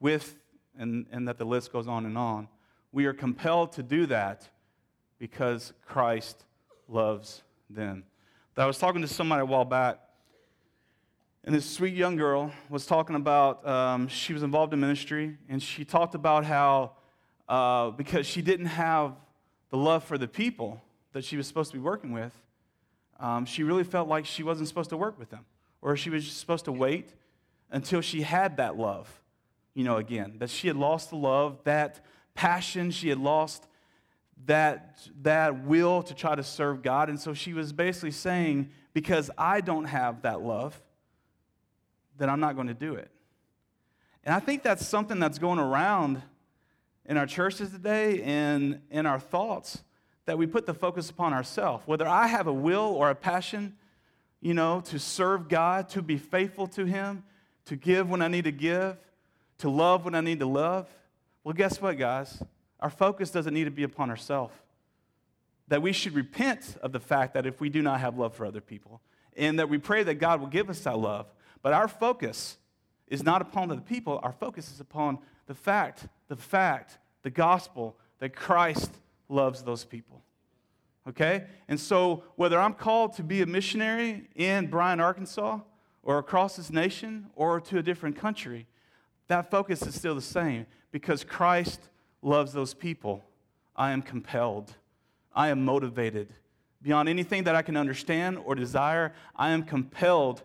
with, 0.00 0.38
and, 0.78 1.06
and 1.12 1.28
that 1.28 1.38
the 1.38 1.44
list 1.44 1.72
goes 1.72 1.86
on 1.86 2.06
and 2.06 2.16
on. 2.16 2.48
We 2.92 3.06
are 3.06 3.12
compelled 3.12 3.72
to 3.72 3.82
do 3.82 4.06
that 4.06 4.48
because 5.18 5.72
Christ 5.86 6.44
loves 6.88 7.42
them. 7.68 8.04
I 8.56 8.66
was 8.66 8.78
talking 8.78 9.00
to 9.02 9.08
somebody 9.08 9.42
a 9.42 9.46
while 9.46 9.64
back, 9.64 9.98
and 11.44 11.54
this 11.54 11.68
sweet 11.68 11.94
young 11.94 12.16
girl 12.16 12.52
was 12.68 12.86
talking 12.86 13.16
about, 13.16 13.66
um, 13.66 14.08
she 14.08 14.32
was 14.32 14.42
involved 14.42 14.72
in 14.72 14.80
ministry, 14.80 15.38
and 15.48 15.62
she 15.62 15.84
talked 15.84 16.14
about 16.14 16.44
how 16.44 16.92
uh, 17.48 17.90
because 17.90 18.26
she 18.26 18.42
didn't 18.42 18.66
have 18.66 19.14
the 19.70 19.76
love 19.76 20.04
for 20.04 20.18
the 20.18 20.28
people 20.28 20.80
that 21.12 21.24
she 21.24 21.36
was 21.36 21.46
supposed 21.46 21.70
to 21.70 21.76
be 21.76 21.82
working 21.82 22.12
with, 22.12 22.32
um, 23.20 23.44
she 23.44 23.62
really 23.62 23.84
felt 23.84 24.08
like 24.08 24.26
she 24.26 24.42
wasn't 24.42 24.68
supposed 24.68 24.90
to 24.90 24.96
work 24.96 25.18
with 25.18 25.30
them, 25.30 25.44
or 25.80 25.96
she 25.96 26.10
was 26.10 26.30
supposed 26.30 26.64
to 26.64 26.72
wait 26.72 27.14
until 27.70 28.00
she 28.00 28.22
had 28.22 28.56
that 28.56 28.76
love, 28.76 29.22
you 29.74 29.84
know, 29.84 29.96
again, 29.96 30.34
that 30.38 30.50
she 30.50 30.66
had 30.66 30.76
lost 30.76 31.10
the 31.10 31.16
love, 31.16 31.58
that 31.64 32.04
passion, 32.34 32.90
she 32.90 33.08
had 33.08 33.18
lost 33.18 33.66
that, 34.46 34.98
that 35.22 35.64
will 35.64 36.02
to 36.02 36.14
try 36.14 36.34
to 36.34 36.42
serve 36.42 36.82
God. 36.82 37.08
And 37.08 37.18
so 37.18 37.32
she 37.32 37.52
was 37.52 37.72
basically 37.72 38.10
saying, 38.10 38.70
because 38.92 39.30
I 39.38 39.60
don't 39.60 39.84
have 39.84 40.22
that 40.22 40.42
love, 40.42 40.80
then 42.18 42.28
I'm 42.28 42.40
not 42.40 42.54
going 42.54 42.66
to 42.66 42.74
do 42.74 42.94
it. 42.94 43.10
And 44.24 44.34
I 44.34 44.40
think 44.40 44.62
that's 44.62 44.86
something 44.86 45.18
that's 45.18 45.38
going 45.38 45.58
around 45.58 46.22
in 47.06 47.16
our 47.16 47.26
churches 47.26 47.70
today 47.70 48.22
and 48.22 48.80
in 48.90 49.06
our 49.06 49.18
thoughts 49.18 49.82
that 50.26 50.38
we 50.38 50.46
put 50.46 50.66
the 50.66 50.74
focus 50.74 51.10
upon 51.10 51.32
ourselves. 51.32 51.86
Whether 51.86 52.06
I 52.06 52.26
have 52.28 52.46
a 52.46 52.52
will 52.52 52.94
or 52.94 53.10
a 53.10 53.14
passion, 53.14 53.76
you 54.40 54.54
know, 54.54 54.80
to 54.82 54.98
serve 54.98 55.48
God, 55.48 55.88
to 55.90 56.02
be 56.02 56.16
faithful 56.16 56.66
to 56.68 56.84
Him, 56.84 57.24
to 57.66 57.76
give 57.76 58.08
when 58.08 58.22
I 58.22 58.28
need 58.28 58.44
to 58.44 58.52
give, 58.52 58.96
to 59.58 59.70
love 59.70 60.04
when 60.04 60.14
I 60.14 60.20
need 60.20 60.40
to 60.40 60.46
love. 60.46 60.88
Well, 61.44 61.54
guess 61.54 61.80
what, 61.80 61.98
guys? 61.98 62.42
Our 62.80 62.90
focus 62.90 63.30
doesn't 63.30 63.54
need 63.54 63.64
to 63.64 63.70
be 63.70 63.84
upon 63.84 64.10
ourselves. 64.10 64.54
That 65.68 65.82
we 65.82 65.92
should 65.92 66.14
repent 66.14 66.76
of 66.82 66.92
the 66.92 67.00
fact 67.00 67.34
that 67.34 67.46
if 67.46 67.60
we 67.60 67.68
do 67.68 67.82
not 67.82 68.00
have 68.00 68.18
love 68.18 68.34
for 68.34 68.44
other 68.44 68.60
people, 68.60 69.00
and 69.36 69.58
that 69.58 69.68
we 69.68 69.78
pray 69.78 70.02
that 70.02 70.14
God 70.14 70.40
will 70.40 70.48
give 70.48 70.68
us 70.68 70.80
that 70.80 70.98
love. 70.98 71.26
But 71.62 71.72
our 71.72 71.88
focus 71.88 72.58
is 73.06 73.22
not 73.22 73.40
upon 73.42 73.68
the 73.68 73.76
people, 73.76 74.20
our 74.22 74.32
focus 74.32 74.70
is 74.72 74.80
upon 74.80 75.18
the 75.46 75.54
fact, 75.54 76.06
the 76.32 76.36
fact, 76.36 76.98
the 77.20 77.28
gospel 77.28 77.94
that 78.18 78.34
Christ 78.34 78.90
loves 79.28 79.62
those 79.62 79.84
people. 79.84 80.22
Okay? 81.06 81.44
And 81.68 81.78
so, 81.78 82.24
whether 82.36 82.58
I'm 82.58 82.72
called 82.72 83.12
to 83.16 83.22
be 83.22 83.42
a 83.42 83.46
missionary 83.46 84.30
in 84.34 84.68
Bryant, 84.68 84.98
Arkansas, 84.98 85.58
or 86.02 86.16
across 86.16 86.56
this 86.56 86.70
nation, 86.70 87.26
or 87.36 87.60
to 87.60 87.76
a 87.76 87.82
different 87.82 88.16
country, 88.16 88.66
that 89.28 89.50
focus 89.50 89.82
is 89.82 89.94
still 89.94 90.14
the 90.14 90.22
same 90.22 90.64
because 90.90 91.22
Christ 91.22 91.90
loves 92.22 92.54
those 92.54 92.72
people. 92.72 93.22
I 93.76 93.90
am 93.90 94.00
compelled, 94.00 94.74
I 95.34 95.48
am 95.48 95.66
motivated. 95.66 96.32
Beyond 96.80 97.10
anything 97.10 97.44
that 97.44 97.54
I 97.54 97.60
can 97.60 97.76
understand 97.76 98.38
or 98.38 98.54
desire, 98.54 99.12
I 99.36 99.50
am 99.50 99.64
compelled 99.64 100.42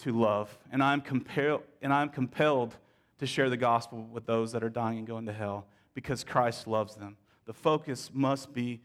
to 0.00 0.12
love, 0.12 0.54
and 0.70 0.82
I'm, 0.82 1.00
compelled, 1.00 1.62
and 1.80 1.94
I'm 1.94 2.10
compelled 2.10 2.76
to 3.18 3.26
share 3.26 3.50
the 3.50 3.56
gospel 3.56 4.06
with 4.10 4.26
those 4.26 4.52
that 4.52 4.62
are 4.62 4.68
dying 4.68 4.98
and 4.98 5.06
going 5.06 5.26
to 5.26 5.32
hell 5.32 5.66
because 5.94 6.24
Christ 6.24 6.66
loves 6.66 6.94
them. 6.94 7.16
The 7.46 7.52
focus 7.52 8.10
must 8.12 8.52
be 8.52 8.80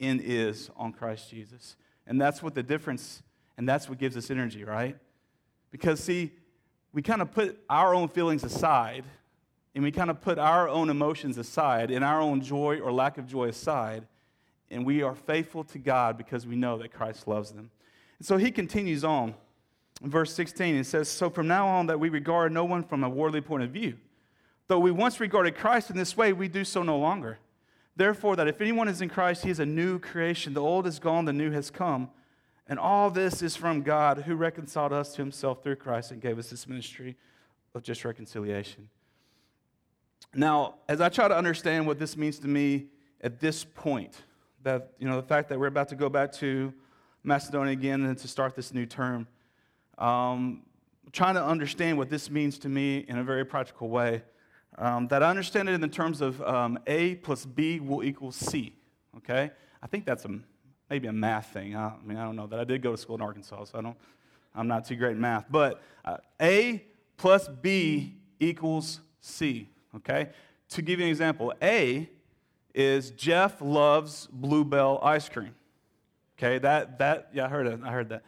and 0.00 0.20
is 0.20 0.70
on 0.76 0.92
Christ 0.92 1.30
Jesus. 1.30 1.76
And 2.06 2.20
that's 2.20 2.42
what 2.42 2.54
the 2.54 2.62
difference, 2.62 3.22
and 3.56 3.68
that's 3.68 3.88
what 3.88 3.98
gives 3.98 4.16
us 4.16 4.30
energy, 4.30 4.64
right? 4.64 4.96
Because, 5.70 6.00
see, 6.00 6.32
we 6.92 7.02
kind 7.02 7.20
of 7.20 7.32
put 7.32 7.58
our 7.68 7.94
own 7.94 8.08
feelings 8.08 8.44
aside, 8.44 9.04
and 9.74 9.82
we 9.82 9.90
kind 9.90 10.10
of 10.10 10.20
put 10.20 10.38
our 10.38 10.68
own 10.68 10.88
emotions 10.88 11.36
aside, 11.38 11.90
and 11.90 12.04
our 12.04 12.20
own 12.20 12.40
joy 12.40 12.78
or 12.80 12.92
lack 12.92 13.18
of 13.18 13.26
joy 13.26 13.48
aside, 13.48 14.06
and 14.70 14.84
we 14.84 15.02
are 15.02 15.14
faithful 15.14 15.64
to 15.64 15.78
God 15.78 16.16
because 16.16 16.46
we 16.46 16.56
know 16.56 16.78
that 16.78 16.92
Christ 16.92 17.26
loves 17.26 17.52
them. 17.52 17.70
And 18.18 18.26
so 18.26 18.36
he 18.36 18.50
continues 18.50 19.04
on 19.04 19.34
verse 20.02 20.32
16. 20.34 20.76
It 20.76 20.84
says, 20.84 21.08
So 21.08 21.30
from 21.30 21.48
now 21.48 21.66
on, 21.66 21.86
that 21.86 22.00
we 22.00 22.08
regard 22.08 22.52
no 22.52 22.64
one 22.64 22.82
from 22.82 23.04
a 23.04 23.08
worldly 23.08 23.40
point 23.40 23.62
of 23.62 23.70
view. 23.70 23.96
Though 24.68 24.78
we 24.78 24.90
once 24.90 25.20
regarded 25.20 25.56
Christ 25.56 25.90
in 25.90 25.96
this 25.96 26.16
way, 26.16 26.32
we 26.32 26.48
do 26.48 26.64
so 26.64 26.82
no 26.82 26.98
longer. 26.98 27.38
Therefore, 27.94 28.36
that 28.36 28.48
if 28.48 28.60
anyone 28.60 28.88
is 28.88 29.00
in 29.00 29.08
Christ, 29.08 29.44
he 29.44 29.50
is 29.50 29.60
a 29.60 29.66
new 29.66 29.98
creation. 29.98 30.52
The 30.52 30.60
old 30.60 30.86
is 30.86 30.98
gone, 30.98 31.24
the 31.24 31.32
new 31.32 31.50
has 31.52 31.70
come. 31.70 32.10
And 32.68 32.78
all 32.78 33.10
this 33.10 33.42
is 33.42 33.56
from 33.56 33.82
God, 33.82 34.18
who 34.18 34.34
reconciled 34.34 34.92
us 34.92 35.14
to 35.14 35.22
himself 35.22 35.62
through 35.62 35.76
Christ 35.76 36.10
and 36.10 36.20
gave 36.20 36.38
us 36.38 36.50
this 36.50 36.66
ministry 36.66 37.16
of 37.74 37.82
just 37.82 38.04
reconciliation. 38.04 38.88
Now, 40.34 40.74
as 40.88 41.00
I 41.00 41.08
try 41.08 41.28
to 41.28 41.36
understand 41.36 41.86
what 41.86 41.98
this 41.98 42.16
means 42.16 42.38
to 42.40 42.48
me 42.48 42.88
at 43.20 43.40
this 43.40 43.64
point, 43.64 44.22
that, 44.62 44.92
you 44.98 45.08
know, 45.08 45.16
the 45.16 45.26
fact 45.26 45.48
that 45.48 45.58
we're 45.58 45.68
about 45.68 45.88
to 45.88 45.94
go 45.94 46.08
back 46.08 46.32
to 46.32 46.74
Macedonia 47.22 47.72
again 47.72 48.04
and 48.04 48.18
to 48.18 48.28
start 48.28 48.56
this 48.56 48.74
new 48.74 48.84
term, 48.84 49.28
um, 49.98 50.62
trying 51.12 51.34
to 51.34 51.44
understand 51.44 51.98
what 51.98 52.10
this 52.10 52.30
means 52.30 52.58
to 52.60 52.68
me 52.68 52.98
in 53.08 53.18
a 53.18 53.24
very 53.24 53.44
practical 53.44 53.88
way 53.88 54.22
um, 54.78 55.08
that 55.08 55.22
I 55.22 55.30
understand 55.30 55.68
it 55.68 55.72
in 55.72 55.80
the 55.80 55.88
terms 55.88 56.20
of 56.20 56.40
um, 56.42 56.78
A 56.86 57.14
plus 57.16 57.46
B 57.46 57.80
will 57.80 58.04
equal 58.04 58.32
C, 58.32 58.74
okay? 59.16 59.50
I 59.82 59.86
think 59.86 60.04
that's 60.04 60.24
a, 60.24 60.38
maybe 60.90 61.08
a 61.08 61.12
math 61.12 61.52
thing. 61.52 61.74
I, 61.74 61.88
I, 61.88 61.94
mean, 62.04 62.18
I 62.18 62.24
don't 62.24 62.36
know 62.36 62.46
that. 62.46 62.58
I 62.58 62.64
did 62.64 62.82
go 62.82 62.92
to 62.92 62.98
school 62.98 63.16
in 63.16 63.22
Arkansas, 63.22 63.64
so 63.64 63.78
I 63.78 63.82
don't, 63.82 63.96
I'm 64.54 64.68
not 64.68 64.84
too 64.84 64.96
great 64.96 65.12
in 65.12 65.20
math. 65.20 65.46
But 65.50 65.82
uh, 66.04 66.18
A 66.40 66.84
plus 67.16 67.48
B 67.48 68.16
equals 68.38 69.00
C, 69.20 69.68
okay? 69.96 70.30
To 70.70 70.82
give 70.82 70.98
you 70.98 71.06
an 71.06 71.10
example, 71.10 71.54
A 71.62 72.10
is 72.74 73.10
Jeff 73.12 73.62
loves 73.62 74.28
Bluebell 74.30 75.00
ice 75.02 75.28
cream. 75.28 75.54
Okay, 76.38 76.58
that, 76.58 76.98
that, 76.98 77.30
yeah, 77.32 77.46
I 77.46 77.48
heard 77.48 77.66
it. 77.66 77.80
I 77.82 77.90
heard 77.90 78.10
that. 78.10 78.22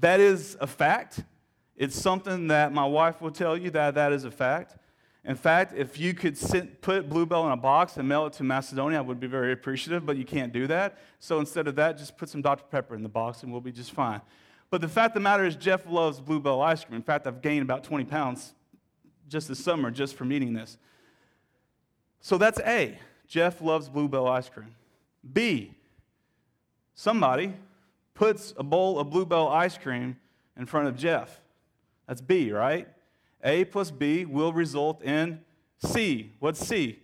That 0.00 0.20
is 0.20 0.56
a 0.60 0.66
fact. 0.66 1.24
It's 1.76 1.98
something 1.98 2.48
that 2.48 2.72
my 2.72 2.84
wife 2.84 3.20
will 3.20 3.30
tell 3.30 3.56
you 3.56 3.70
that 3.70 3.94
that 3.94 4.12
is 4.12 4.24
a 4.24 4.30
fact. 4.30 4.76
In 5.24 5.34
fact, 5.34 5.74
if 5.76 5.98
you 5.98 6.14
could 6.14 6.38
sit, 6.38 6.80
put 6.80 7.08
Bluebell 7.08 7.46
in 7.46 7.52
a 7.52 7.56
box 7.56 7.96
and 7.96 8.08
mail 8.08 8.26
it 8.26 8.32
to 8.34 8.44
Macedonia, 8.44 8.98
I 8.98 9.00
would 9.00 9.18
be 9.18 9.26
very 9.26 9.52
appreciative, 9.52 10.06
but 10.06 10.16
you 10.16 10.24
can't 10.24 10.52
do 10.52 10.68
that. 10.68 10.98
So 11.18 11.40
instead 11.40 11.66
of 11.66 11.74
that, 11.76 11.98
just 11.98 12.16
put 12.16 12.28
some 12.28 12.42
Dr. 12.42 12.64
Pepper 12.70 12.94
in 12.94 13.02
the 13.02 13.08
box 13.08 13.42
and 13.42 13.50
we'll 13.50 13.60
be 13.60 13.72
just 13.72 13.90
fine. 13.90 14.20
But 14.70 14.80
the 14.80 14.88
fact 14.88 15.10
of 15.10 15.14
the 15.14 15.20
matter 15.20 15.44
is, 15.44 15.56
Jeff 15.56 15.88
loves 15.88 16.20
Bluebell 16.20 16.60
ice 16.60 16.84
cream. 16.84 16.96
In 16.96 17.02
fact, 17.02 17.26
I've 17.26 17.42
gained 17.42 17.62
about 17.62 17.82
20 17.82 18.04
pounds 18.04 18.54
just 19.28 19.48
this 19.48 19.62
summer 19.62 19.90
just 19.90 20.14
from 20.14 20.32
eating 20.32 20.52
this. 20.52 20.78
So 22.20 22.38
that's 22.38 22.60
A. 22.60 22.98
Jeff 23.26 23.60
loves 23.60 23.88
Bluebell 23.88 24.28
ice 24.28 24.48
cream. 24.48 24.74
B. 25.32 25.74
Somebody 26.94 27.52
puts 28.16 28.52
a 28.56 28.64
bowl 28.64 28.98
of 28.98 29.10
Bluebell 29.10 29.48
ice 29.48 29.78
cream 29.78 30.16
in 30.56 30.66
front 30.66 30.88
of 30.88 30.96
Jeff. 30.96 31.40
That's 32.08 32.20
B, 32.20 32.50
right? 32.50 32.88
A 33.44 33.64
plus 33.66 33.92
B 33.92 34.24
will 34.24 34.52
result 34.52 35.02
in 35.04 35.40
C. 35.78 36.32
What's 36.40 36.66
C? 36.66 36.98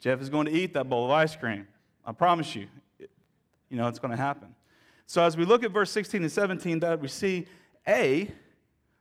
Jeff 0.00 0.22
is 0.22 0.30
going 0.30 0.46
to 0.46 0.52
eat 0.52 0.72
that 0.74 0.88
bowl 0.88 1.04
of 1.04 1.10
ice 1.10 1.36
cream. 1.36 1.66
I 2.04 2.12
promise 2.12 2.54
you. 2.54 2.68
You 3.68 3.76
know, 3.76 3.88
it's 3.88 3.98
going 3.98 4.10
to 4.12 4.16
happen. 4.16 4.54
So 5.06 5.22
as 5.22 5.36
we 5.36 5.44
look 5.44 5.64
at 5.64 5.72
verse 5.72 5.90
16 5.90 6.22
and 6.22 6.32
17, 6.32 6.80
that 6.80 7.00
we 7.00 7.08
see 7.08 7.46
A, 7.86 8.30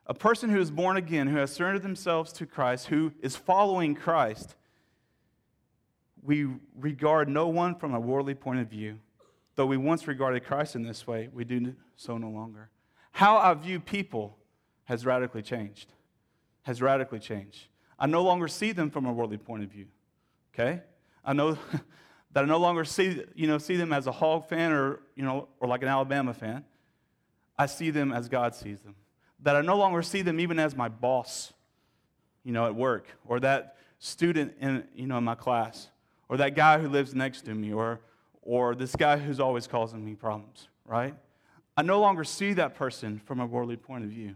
a 0.07 0.13
person 0.13 0.49
who 0.49 0.59
is 0.59 0.71
born 0.71 0.97
again, 0.97 1.27
who 1.27 1.37
has 1.37 1.51
surrendered 1.51 1.83
themselves 1.83 2.33
to 2.33 2.45
Christ, 2.45 2.87
who 2.87 3.13
is 3.21 3.35
following 3.35 3.95
Christ, 3.95 4.55
we 6.23 6.47
regard 6.79 7.29
no 7.29 7.47
one 7.47 7.75
from 7.75 7.93
a 7.93 7.99
worldly 7.99 8.35
point 8.35 8.59
of 8.59 8.67
view. 8.67 8.99
Though 9.61 9.67
we 9.67 9.77
once 9.77 10.07
regarded 10.07 10.43
Christ 10.43 10.75
in 10.75 10.81
this 10.81 11.05
way, 11.05 11.29
we 11.31 11.43
do 11.43 11.75
so 11.95 12.17
no 12.17 12.31
longer. 12.31 12.71
How 13.11 13.37
I 13.37 13.53
view 13.53 13.79
people 13.79 14.35
has 14.85 15.05
radically 15.05 15.43
changed 15.43 15.93
has 16.63 16.81
radically 16.81 17.19
changed. 17.19 17.67
I 17.99 18.07
no 18.07 18.23
longer 18.23 18.47
see 18.47 18.71
them 18.71 18.89
from 18.89 19.05
a 19.05 19.13
worldly 19.13 19.37
point 19.37 19.61
of 19.61 19.69
view. 19.69 19.85
Okay? 20.51 20.81
I 21.23 21.33
know 21.33 21.59
that 22.31 22.43
I 22.43 22.47
no 22.47 22.57
longer 22.57 22.83
see, 22.83 23.23
you 23.35 23.45
know, 23.45 23.59
see 23.59 23.75
them 23.75 23.93
as 23.93 24.07
a 24.07 24.11
hog 24.11 24.49
fan 24.49 24.71
or, 24.71 25.01
you 25.15 25.23
know, 25.23 25.47
or 25.59 25.67
like 25.67 25.83
an 25.83 25.89
Alabama 25.89 26.33
fan. 26.33 26.65
I 27.55 27.67
see 27.67 27.91
them 27.91 28.11
as 28.11 28.29
God 28.29 28.55
sees 28.55 28.81
them. 28.81 28.95
That 29.43 29.55
I 29.55 29.61
no 29.61 29.77
longer 29.77 30.01
see 30.01 30.23
them 30.23 30.39
even 30.39 30.57
as 30.57 30.75
my 30.75 30.89
boss, 30.89 31.53
you 32.43 32.51
know, 32.51 32.65
at 32.65 32.73
work, 32.73 33.05
or 33.27 33.39
that 33.41 33.77
student 33.99 34.55
in, 34.59 34.85
you 34.95 35.05
know, 35.05 35.19
in 35.19 35.23
my 35.23 35.35
class, 35.35 35.89
or 36.29 36.37
that 36.37 36.55
guy 36.55 36.79
who 36.79 36.89
lives 36.89 37.13
next 37.13 37.41
to 37.41 37.53
me, 37.53 37.71
or, 37.71 37.99
or 38.41 38.75
this 38.75 38.95
guy 38.95 39.17
who's 39.17 39.39
always 39.39 39.67
causing 39.67 40.03
me 40.03 40.15
problems, 40.15 40.67
right? 40.85 41.15
I 41.77 41.83
no 41.83 41.99
longer 41.99 42.23
see 42.23 42.53
that 42.53 42.75
person 42.75 43.21
from 43.25 43.39
a 43.39 43.45
worldly 43.45 43.77
point 43.77 44.03
of 44.03 44.09
view. 44.09 44.35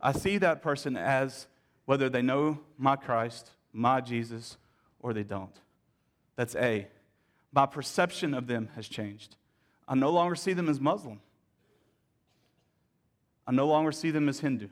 I 0.00 0.12
see 0.12 0.38
that 0.38 0.62
person 0.62 0.96
as 0.96 1.46
whether 1.84 2.08
they 2.08 2.22
know 2.22 2.60
my 2.78 2.96
Christ, 2.96 3.50
my 3.72 4.00
Jesus, 4.00 4.56
or 5.00 5.12
they 5.12 5.24
don't. 5.24 5.54
That's 6.36 6.54
A. 6.56 6.88
My 7.52 7.66
perception 7.66 8.34
of 8.34 8.46
them 8.46 8.68
has 8.74 8.86
changed. 8.86 9.36
I 9.88 9.94
no 9.94 10.10
longer 10.10 10.34
see 10.34 10.52
them 10.52 10.68
as 10.68 10.80
Muslim. 10.80 11.20
I 13.46 13.52
no 13.52 13.66
longer 13.66 13.92
see 13.92 14.10
them 14.10 14.28
as 14.28 14.40
Hindu. 14.40 14.68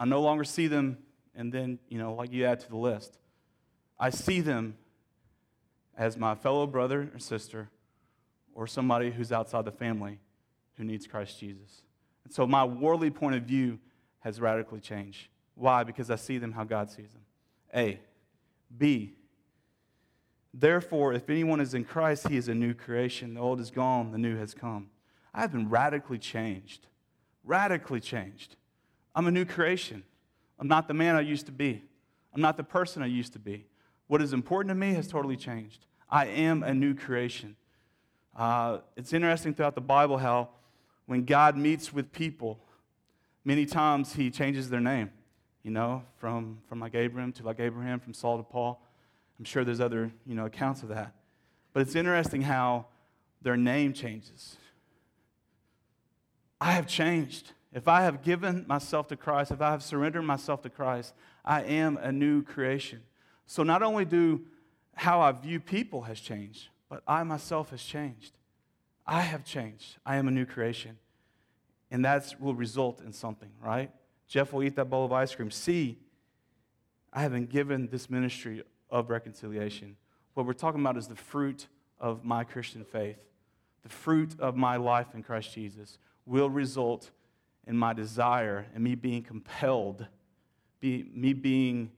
I 0.00 0.04
no 0.04 0.20
longer 0.20 0.44
see 0.44 0.66
them, 0.66 0.98
and 1.34 1.52
then, 1.52 1.78
you 1.88 1.98
know, 1.98 2.14
like 2.14 2.32
you 2.32 2.44
add 2.44 2.60
to 2.60 2.68
the 2.68 2.76
list, 2.76 3.18
I 3.98 4.10
see 4.10 4.40
them 4.40 4.76
as 5.98 6.16
my 6.16 6.34
fellow 6.36 6.66
brother 6.66 7.10
or 7.12 7.18
sister 7.18 7.68
or 8.54 8.66
somebody 8.66 9.10
who's 9.10 9.32
outside 9.32 9.64
the 9.64 9.72
family 9.72 10.20
who 10.76 10.84
needs 10.84 11.06
Christ 11.06 11.38
Jesus. 11.38 11.82
And 12.24 12.32
so 12.32 12.46
my 12.46 12.64
worldly 12.64 13.10
point 13.10 13.34
of 13.34 13.42
view 13.42 13.80
has 14.20 14.40
radically 14.40 14.80
changed. 14.80 15.26
Why? 15.56 15.82
Because 15.82 16.10
I 16.10 16.16
see 16.16 16.38
them 16.38 16.52
how 16.52 16.62
God 16.62 16.88
sees 16.88 17.10
them. 17.10 17.22
A. 17.74 17.98
B. 18.76 19.14
Therefore, 20.54 21.12
if 21.12 21.28
anyone 21.28 21.60
is 21.60 21.74
in 21.74 21.84
Christ, 21.84 22.28
he 22.28 22.36
is 22.36 22.48
a 22.48 22.54
new 22.54 22.74
creation. 22.74 23.34
The 23.34 23.40
old 23.40 23.60
is 23.60 23.70
gone, 23.70 24.12
the 24.12 24.18
new 24.18 24.36
has 24.36 24.54
come. 24.54 24.90
I 25.34 25.40
have 25.40 25.52
been 25.52 25.68
radically 25.68 26.18
changed. 26.18 26.86
Radically 27.44 28.00
changed. 28.00 28.56
I'm 29.14 29.26
a 29.26 29.30
new 29.30 29.44
creation. 29.44 30.04
I'm 30.58 30.68
not 30.68 30.88
the 30.88 30.94
man 30.94 31.16
I 31.16 31.20
used 31.20 31.46
to 31.46 31.52
be. 31.52 31.82
I'm 32.34 32.40
not 32.40 32.56
the 32.56 32.64
person 32.64 33.02
I 33.02 33.06
used 33.06 33.32
to 33.32 33.38
be. 33.38 33.66
What 34.08 34.20
is 34.20 34.32
important 34.32 34.70
to 34.70 34.74
me 34.74 34.94
has 34.94 35.06
totally 35.06 35.36
changed. 35.36 35.86
I 36.10 36.26
am 36.26 36.62
a 36.62 36.74
new 36.74 36.94
creation. 36.94 37.56
Uh, 38.36 38.78
it's 38.96 39.12
interesting 39.12 39.54
throughout 39.54 39.74
the 39.74 39.80
Bible 39.80 40.18
how 40.18 40.48
when 41.06 41.24
God 41.24 41.56
meets 41.56 41.92
with 41.92 42.12
people, 42.12 42.58
many 43.44 43.66
times 43.66 44.14
he 44.14 44.30
changes 44.30 44.68
their 44.70 44.80
name. 44.80 45.10
you 45.62 45.70
know, 45.70 46.02
from, 46.16 46.58
from 46.66 46.80
like 46.80 46.94
Abram 46.94 47.32
to 47.32 47.42
like 47.42 47.60
Abraham, 47.60 48.00
from 48.00 48.14
Saul 48.14 48.38
to 48.38 48.42
Paul. 48.42 48.80
I'm 49.38 49.44
sure 49.44 49.64
there's 49.64 49.80
other, 49.80 50.10
you 50.26 50.34
know, 50.34 50.46
accounts 50.46 50.82
of 50.82 50.88
that. 50.88 51.12
But 51.74 51.82
it's 51.82 51.94
interesting 51.94 52.40
how 52.40 52.86
their 53.42 53.56
name 53.56 53.92
changes. 53.92 54.56
I 56.60 56.72
have 56.72 56.86
changed. 56.86 57.52
If 57.72 57.86
I 57.86 58.02
have 58.02 58.22
given 58.22 58.64
myself 58.66 59.08
to 59.08 59.16
Christ, 59.16 59.50
if 59.50 59.60
I 59.60 59.70
have 59.70 59.82
surrendered 59.82 60.24
myself 60.24 60.62
to 60.62 60.70
Christ, 60.70 61.12
I 61.44 61.62
am 61.62 61.98
a 61.98 62.10
new 62.10 62.42
creation. 62.42 63.02
So 63.48 63.62
not 63.62 63.82
only 63.82 64.04
do 64.04 64.42
how 64.94 65.22
I 65.22 65.32
view 65.32 65.58
people 65.58 66.02
has 66.02 66.20
changed, 66.20 66.68
but 66.90 67.02
I 67.08 67.22
myself 67.22 67.70
has 67.70 67.82
changed. 67.82 68.32
I 69.06 69.22
have 69.22 69.42
changed. 69.42 69.96
I 70.04 70.16
am 70.16 70.28
a 70.28 70.30
new 70.30 70.44
creation. 70.44 70.98
And 71.90 72.04
that 72.04 72.34
will 72.38 72.54
result 72.54 73.00
in 73.00 73.10
something, 73.10 73.48
right? 73.64 73.90
Jeff 74.28 74.52
will 74.52 74.62
eat 74.62 74.76
that 74.76 74.90
bowl 74.90 75.06
of 75.06 75.12
ice 75.12 75.34
cream. 75.34 75.50
See, 75.50 75.98
I 77.10 77.22
have 77.22 77.32
been 77.32 77.46
given 77.46 77.88
this 77.88 78.10
ministry 78.10 78.62
of 78.90 79.08
reconciliation. 79.08 79.96
What 80.34 80.44
we're 80.44 80.52
talking 80.52 80.82
about 80.82 80.98
is 80.98 81.08
the 81.08 81.16
fruit 81.16 81.68
of 81.98 82.26
my 82.26 82.44
Christian 82.44 82.84
faith. 82.84 83.18
The 83.82 83.88
fruit 83.88 84.38
of 84.38 84.56
my 84.56 84.76
life 84.76 85.06
in 85.14 85.22
Christ 85.22 85.54
Jesus 85.54 85.96
will 86.26 86.50
result 86.50 87.10
in 87.66 87.78
my 87.78 87.94
desire 87.94 88.66
and 88.74 88.84
me 88.84 88.94
being 88.94 89.22
compelled, 89.22 90.06
be, 90.80 91.06
me 91.14 91.32
being 91.32 91.92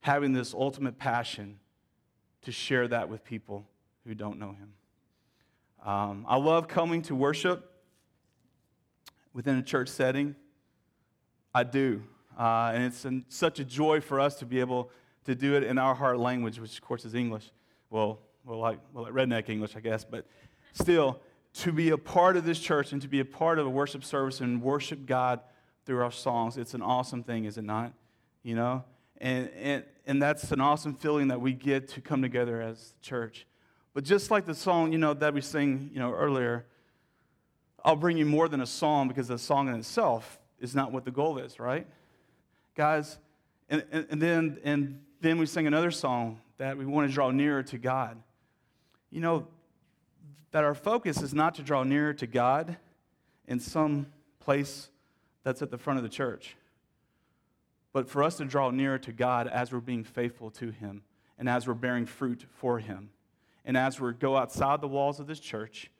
having 0.00 0.32
this 0.32 0.54
ultimate 0.54 0.98
passion 0.98 1.58
to 2.42 2.52
share 2.52 2.86
that 2.88 3.08
with 3.08 3.24
people 3.24 3.66
who 4.06 4.14
don't 4.14 4.38
know 4.38 4.52
Him. 4.52 4.72
Um, 5.84 6.24
I 6.28 6.36
love 6.36 6.68
coming 6.68 7.02
to 7.02 7.14
worship 7.14 7.72
within 9.32 9.56
a 9.56 9.62
church 9.62 9.88
setting. 9.88 10.34
I 11.54 11.64
do. 11.64 12.02
Uh, 12.38 12.72
and 12.74 12.84
it's 12.84 13.04
an, 13.04 13.24
such 13.28 13.60
a 13.60 13.64
joy 13.64 14.00
for 14.00 14.20
us 14.20 14.36
to 14.36 14.46
be 14.46 14.60
able 14.60 14.90
to 15.24 15.34
do 15.34 15.54
it 15.54 15.62
in 15.62 15.78
our 15.78 15.94
heart 15.94 16.18
language, 16.18 16.58
which 16.58 16.76
of 16.76 16.84
course 16.84 17.04
is 17.04 17.14
English. 17.14 17.50
Well, 17.90 18.20
well, 18.44 18.58
like, 18.58 18.78
well, 18.92 19.04
like 19.04 19.12
redneck 19.12 19.48
English, 19.48 19.76
I 19.76 19.80
guess, 19.80 20.04
but 20.04 20.26
still, 20.72 21.20
to 21.54 21.72
be 21.72 21.90
a 21.90 21.98
part 21.98 22.36
of 22.36 22.44
this 22.44 22.58
church 22.58 22.92
and 22.92 23.00
to 23.02 23.08
be 23.08 23.20
a 23.20 23.24
part 23.24 23.58
of 23.58 23.66
a 23.66 23.70
worship 23.70 24.04
service 24.04 24.40
and 24.40 24.62
worship 24.62 25.06
God 25.06 25.40
through 25.84 26.02
our 26.02 26.12
songs, 26.12 26.56
it's 26.56 26.74
an 26.74 26.82
awesome 26.82 27.22
thing, 27.22 27.44
is 27.44 27.58
it 27.58 27.64
not? 27.64 27.92
You 28.42 28.54
know? 28.54 28.84
And, 29.18 29.50
and, 29.60 29.84
and 30.06 30.22
that's 30.22 30.52
an 30.52 30.60
awesome 30.60 30.94
feeling 30.94 31.28
that 31.28 31.40
we 31.40 31.52
get 31.52 31.88
to 31.88 32.00
come 32.00 32.22
together 32.22 32.60
as 32.60 32.94
church. 33.02 33.46
But 33.94 34.04
just 34.04 34.30
like 34.30 34.44
the 34.44 34.54
song, 34.54 34.92
you 34.92 34.98
know, 34.98 35.14
that 35.14 35.32
we 35.32 35.40
sing, 35.40 35.90
you 35.92 35.98
know, 35.98 36.12
earlier, 36.12 36.66
I'll 37.84 37.96
bring 37.96 38.16
you 38.16 38.26
more 38.26 38.48
than 38.48 38.60
a 38.60 38.66
song 38.66 39.08
because 39.08 39.28
the 39.28 39.38
song 39.38 39.68
in 39.68 39.74
itself 39.76 40.38
is 40.60 40.74
not 40.74 40.92
what 40.92 41.04
the 41.04 41.10
goal 41.10 41.38
is, 41.38 41.58
right? 41.58 41.86
Guys, 42.74 43.18
and, 43.68 43.84
and, 43.90 44.06
and 44.10 44.20
then, 44.20 44.58
and 44.64 45.00
then 45.20 45.38
we 45.38 45.46
sing 45.46 45.66
another 45.66 45.90
song 45.90 46.40
that 46.58 46.76
we 46.76 46.84
want 46.84 47.08
to 47.08 47.14
draw 47.14 47.30
nearer 47.30 47.62
to 47.62 47.78
God. 47.78 48.20
You 49.10 49.20
know, 49.20 49.46
that 50.50 50.64
our 50.64 50.74
focus 50.74 51.22
is 51.22 51.34
not 51.34 51.54
to 51.56 51.62
draw 51.62 51.82
nearer 51.82 52.12
to 52.14 52.26
God 52.26 52.76
in 53.46 53.60
some 53.60 54.06
place 54.40 54.88
that's 55.42 55.62
at 55.62 55.70
the 55.70 55.78
front 55.78 55.98
of 55.98 56.02
the 56.02 56.08
church, 56.08 56.56
but 57.96 58.10
for 58.10 58.22
us 58.22 58.36
to 58.36 58.44
draw 58.44 58.70
nearer 58.70 58.98
to 58.98 59.10
God 59.10 59.48
as 59.48 59.72
we're 59.72 59.80
being 59.80 60.04
faithful 60.04 60.50
to 60.50 60.70
Him 60.70 61.00
and 61.38 61.48
as 61.48 61.66
we're 61.66 61.72
bearing 61.72 62.04
fruit 62.04 62.44
for 62.52 62.78
Him. 62.78 63.08
And 63.64 63.74
as 63.74 63.98
we 63.98 64.12
go 64.12 64.36
outside 64.36 64.82
the 64.82 64.86
walls 64.86 65.18
of 65.18 65.26
this 65.26 65.40
church 65.40 65.90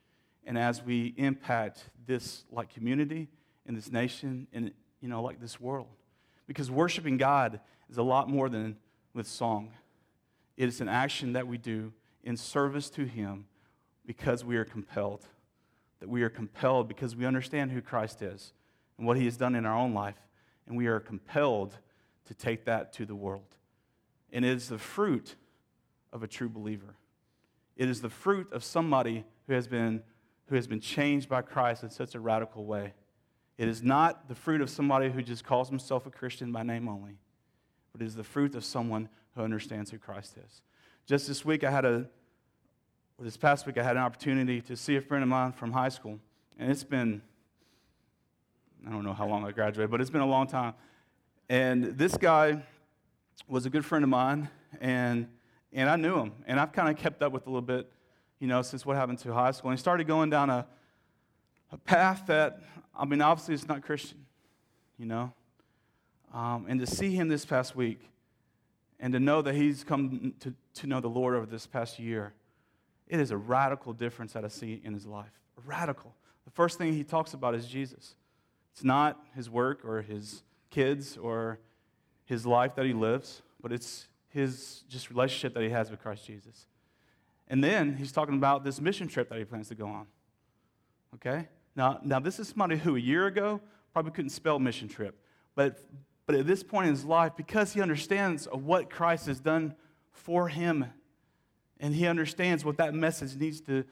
and 0.45 0.59
as 0.59 0.83
we 0.83 1.15
impact 1.17 1.89
this 2.07 2.45
like 2.53 2.69
community 2.69 3.29
in 3.65 3.75
this 3.75 3.91
nation 3.91 4.47
and 4.53 4.73
you 5.01 5.09
know 5.09 5.23
like 5.23 5.41
this 5.41 5.59
world. 5.59 5.89
Because 6.47 6.71
worshiping 6.71 7.17
God 7.17 7.61
is 7.89 7.97
a 7.97 8.03
lot 8.03 8.29
more 8.29 8.51
than 8.51 8.77
with 9.15 9.27
song. 9.27 9.73
It 10.59 10.69
is 10.69 10.83
an 10.83 10.91
action 10.91 11.33
that 11.33 11.47
we 11.47 11.57
do 11.57 11.95
in 12.23 12.37
service 12.37 12.91
to 12.91 13.07
Him 13.07 13.47
because 14.05 14.45
we 14.45 14.59
are 14.59 14.67
compelled. 14.67 15.25
That 16.01 16.11
we 16.11 16.23
are 16.25 16.29
compelled 16.29 16.89
because 16.89 17.17
we 17.17 17.25
understand 17.25 17.71
who 17.71 17.81
Christ 17.81 18.21
is 18.21 18.53
and 18.99 19.07
what 19.07 19.17
he 19.17 19.25
has 19.25 19.39
done 19.39 19.55
in 19.55 19.65
our 19.65 19.79
own 19.79 19.95
life. 19.95 20.19
And 20.67 20.77
we 20.77 20.89
are 20.89 21.01
compelled 21.01 21.79
to 22.27 22.35
take 22.35 22.65
that 22.67 22.93
to 22.95 23.07
the 23.07 23.15
world. 23.15 23.57
And 24.33 24.45
it 24.45 24.51
is 24.51 24.69
the 24.69 24.79
fruit 24.79 25.37
of 26.13 26.23
a 26.23 26.27
true 26.27 26.49
believer. 26.49 26.97
It 27.77 27.89
is 27.89 28.01
the 28.01 28.11
fruit 28.11 28.53
of 28.53 28.65
somebody 28.65 29.25
who 29.47 29.55
has 29.55 29.69
been, 29.69 30.03
who 30.49 30.57
has 30.57 30.67
been 30.67 30.81
changed 30.81 31.29
by 31.29 31.43
Christ 31.43 31.83
in 31.83 31.91
such 31.91 32.15
a 32.15 32.21
radical 32.21 32.65
way. 32.65 32.95
It 33.59 33.69
is 33.69 33.83
not 33.83 34.29
the 34.29 34.35
fruit 34.35 34.61
of 34.61 34.69
somebody 34.69 35.11
who 35.11 35.23
just 35.23 35.45
calls 35.45 35.69
himself 35.69 36.07
a 36.07 36.11
Christian 36.11 36.53
by 36.53 36.63
name 36.63 36.89
only, 36.89 37.19
but 37.93 38.03
it 38.03 38.05
is 38.07 38.15
the 38.15 38.25
fruit 38.25 38.55
of 38.55 38.65
someone 38.65 39.09
who 39.35 39.43
understands 39.43 39.91
who 39.91 39.99
Christ 39.99 40.37
is. 40.45 40.63
Just 41.07 41.29
this 41.29 41.45
week, 41.45 41.65
I 41.65 41.71
had 41.71 41.85
a 41.85 42.09
this 43.19 43.37
past 43.37 43.67
week 43.67 43.79
I 43.79 43.83
had 43.83 43.97
an 43.97 44.03
opportunity 44.03 44.61
to 44.63 44.77
see 44.77 44.97
a 44.97 45.01
friend 45.01 45.23
of 45.23 45.29
mine 45.29 45.53
from 45.53 45.73
high 45.73 45.89
school. 45.89 46.19
And 46.59 46.71
it's 46.71 46.85
been, 46.85 47.23
I 48.87 48.91
don't 48.91 49.05
know 49.05 49.15
how 49.15 49.27
long 49.27 49.47
I 49.47 49.53
graduated, 49.53 49.91
but 49.91 50.01
it's 50.01 50.11
been 50.11 50.21
a 50.21 50.27
long 50.27 50.47
time. 50.47 50.75
And 51.49 51.97
this 51.97 52.17
guy 52.17 52.63
was 53.49 53.67
a 53.67 53.71
good 53.71 53.85
friend 53.85 54.03
of 54.03 54.09
mine, 54.09 54.49
and, 54.81 55.29
and 55.73 55.89
I 55.89 55.97
knew 55.97 56.19
him. 56.19 56.33
And 56.47 56.59
I've 56.59 56.73
kind 56.73 56.89
of 56.89 56.97
kept 56.97 57.23
up 57.23 57.33
with 57.33 57.47
a 57.47 57.51
little 57.51 57.63
bit, 57.63 57.91
you 58.41 58.49
know, 58.49 58.63
since 58.63 58.85
what 58.85 58.97
happened 58.97 59.19
to 59.21 59.33
high 59.33 59.53
school. 59.53 59.71
And 59.71 59.79
he 59.79 59.81
started 59.81 60.07
going 60.07 60.31
down 60.31 60.51
a, 60.51 60.67
a 61.73 61.79
path 61.79 62.25
that, 62.27 62.63
I 62.97 63.05
mean, 63.05 63.21
obviously 63.21 63.55
it's 63.55 63.69
not 63.69 63.83
Christian, 63.83 64.27
you 64.99 65.07
know. 65.07 65.33
Um, 66.35 66.67
and 66.69 66.81
to 66.81 66.87
see 66.87 67.15
him 67.15 67.29
this 67.29 67.45
past 67.45 67.77
week 67.77 68.01
and 68.99 69.13
to 69.13 69.21
know 69.21 69.43
that 69.43 69.55
he's 69.55 69.85
come 69.85 70.35
to, 70.41 70.53
to 70.75 70.87
know 70.87 71.01
the 71.01 71.09
Lord 71.09 71.37
over 71.37 71.47
this 71.47 71.67
past 71.67 71.99
year 71.99 72.35
it 73.09 73.21
is 73.21 73.31
a 73.31 73.37
radical 73.37 73.93
difference 73.93 74.33
that 74.33 74.45
I 74.45 74.49
see 74.49 74.81
in 74.85 74.93
his 74.93 75.07
life. 75.07 75.31
Radical. 75.65 76.15
The 76.45 76.51
first 76.51 76.79
thing 76.79 76.93
he 76.93 77.05
talks 77.05 77.35
about 77.35 77.55
is 77.55 77.67
Jesus. 77.67 78.15
It's 78.73 78.85
not 78.85 79.21
his 79.35 79.49
work 79.49 79.85
or 79.85 80.03
his 80.03 80.43
kids 80.77 81.17
or 81.17 81.59
his 82.27 82.45
life 82.45 82.75
that 82.75 82.85
he 82.85 82.93
lives, 82.93 83.41
but 83.63 83.73
it's 83.73 84.09
his 84.29 84.85
just 84.91 85.09
relationship 85.09 85.55
that 85.55 85.63
he 85.63 85.71
has 85.71 85.91
with 85.91 86.03
Christ 86.03 86.27
Jesus. 86.27 86.67
And 87.49 87.65
then 87.65 87.97
he's 87.97 88.13
talking 88.13 88.35
about 88.35 88.63
this 88.63 88.79
mission 88.79 89.09
trip 89.09 89.31
that 89.31 89.39
he 89.39 89.45
plans 89.47 89.69
to 89.69 89.75
go 89.75 89.87
on. 89.87 90.07
Okay? 91.15 91.49
Now, 91.75 91.99
now 92.05 92.21
this 92.21 92.39
is 92.39 92.49
somebody 92.49 92.77
who 92.77 92.95
a 92.95 93.01
year 93.01 93.27
ago 93.27 93.63
probably 93.95 94.13
couldn't 94.13 94.31
spell 94.31 94.59
mission 94.59 94.87
trip. 94.87 95.19
But, 95.55 95.81
but 96.27 96.35
at 96.35 96.47
this 96.47 96.63
point 96.63 96.89
in 96.89 96.93
his 96.93 97.07
life, 97.07 97.33
because 97.39 97.73
he 97.73 97.81
understands 97.81 98.47
what 98.53 98.91
Christ 98.91 99.29
has 99.29 99.41
done 99.41 99.75
for 100.13 100.51
him 100.51 100.85
and 101.81 101.95
he 101.95 102.07
understands 102.07 102.67
what 102.67 102.77
that 102.77 102.93
message 102.93 103.35
needs 103.35 103.63
to, 103.63 103.85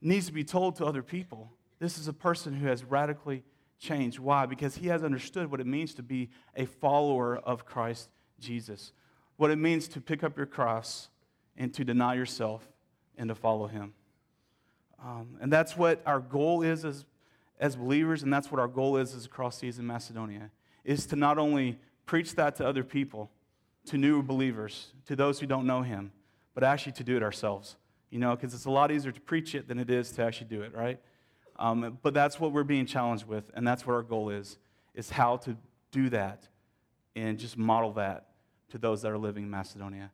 needs 0.00 0.26
to 0.26 0.32
be 0.32 0.44
told 0.44 0.76
to 0.76 0.86
other 0.86 1.02
people. 1.02 1.50
This 1.80 1.98
is 1.98 2.06
a 2.06 2.12
person 2.12 2.54
who 2.54 2.68
has 2.68 2.84
radically 2.84 3.42
changed. 3.80 4.18
Why? 4.18 4.46
Because 4.46 4.76
he 4.76 4.86
has 4.88 5.02
understood 5.02 5.50
what 5.50 5.60
it 5.60 5.66
means 5.66 5.94
to 5.94 6.02
be 6.02 6.28
a 6.54 6.66
follower 6.66 7.38
of 7.38 7.64
Christ 7.64 8.10
Jesus, 8.38 8.92
what 9.36 9.50
it 9.50 9.56
means 9.56 9.88
to 9.88 10.00
pick 10.00 10.22
up 10.22 10.36
your 10.36 10.46
cross 10.46 11.08
and 11.56 11.72
to 11.74 11.84
deny 11.84 12.14
yourself 12.14 12.68
and 13.16 13.28
to 13.28 13.34
follow 13.34 13.66
him. 13.66 13.94
Um, 15.02 15.38
and 15.40 15.50
that's 15.50 15.76
what 15.76 16.02
our 16.04 16.20
goal 16.20 16.62
is 16.62 16.84
as, 16.84 17.06
as 17.58 17.74
believers, 17.74 18.22
and 18.22 18.32
that's 18.32 18.52
what 18.52 18.60
our 18.60 18.68
goal 18.68 18.98
is 18.98 19.14
as 19.14 19.26
Cross 19.26 19.58
Season 19.58 19.86
Macedonia, 19.86 20.50
is 20.84 21.06
to 21.06 21.16
not 21.16 21.38
only 21.38 21.78
preach 22.04 22.34
that 22.34 22.56
to 22.56 22.66
other 22.66 22.84
people, 22.84 23.30
to 23.86 23.96
new 23.96 24.22
believers, 24.22 24.92
to 25.06 25.16
those 25.16 25.40
who 25.40 25.46
don't 25.46 25.66
know 25.66 25.82
him, 25.82 26.12
but 26.54 26.62
actually 26.62 26.92
to 26.92 27.04
do 27.04 27.16
it 27.16 27.22
ourselves. 27.22 27.76
You 28.10 28.18
know, 28.18 28.34
because 28.34 28.52
it's 28.52 28.66
a 28.66 28.70
lot 28.70 28.90
easier 28.90 29.12
to 29.12 29.20
preach 29.20 29.54
it 29.54 29.68
than 29.68 29.78
it 29.78 29.88
is 29.88 30.10
to 30.12 30.24
actually 30.24 30.48
do 30.48 30.62
it, 30.62 30.74
right? 30.74 31.00
Um, 31.60 31.98
but 32.02 32.14
that's 32.14 32.40
what 32.40 32.52
we're 32.52 32.64
being 32.64 32.86
challenged 32.86 33.26
with, 33.26 33.44
and 33.54 33.68
that's 33.68 33.86
what 33.86 33.92
our 33.92 34.02
goal 34.02 34.30
is, 34.30 34.58
is 34.94 35.10
how 35.10 35.36
to 35.36 35.56
do 35.92 36.08
that 36.08 36.48
and 37.14 37.38
just 37.38 37.58
model 37.58 37.92
that 37.92 38.28
to 38.70 38.78
those 38.78 39.02
that 39.02 39.12
are 39.12 39.18
living 39.18 39.44
in 39.44 39.50
Macedonia. 39.50 40.10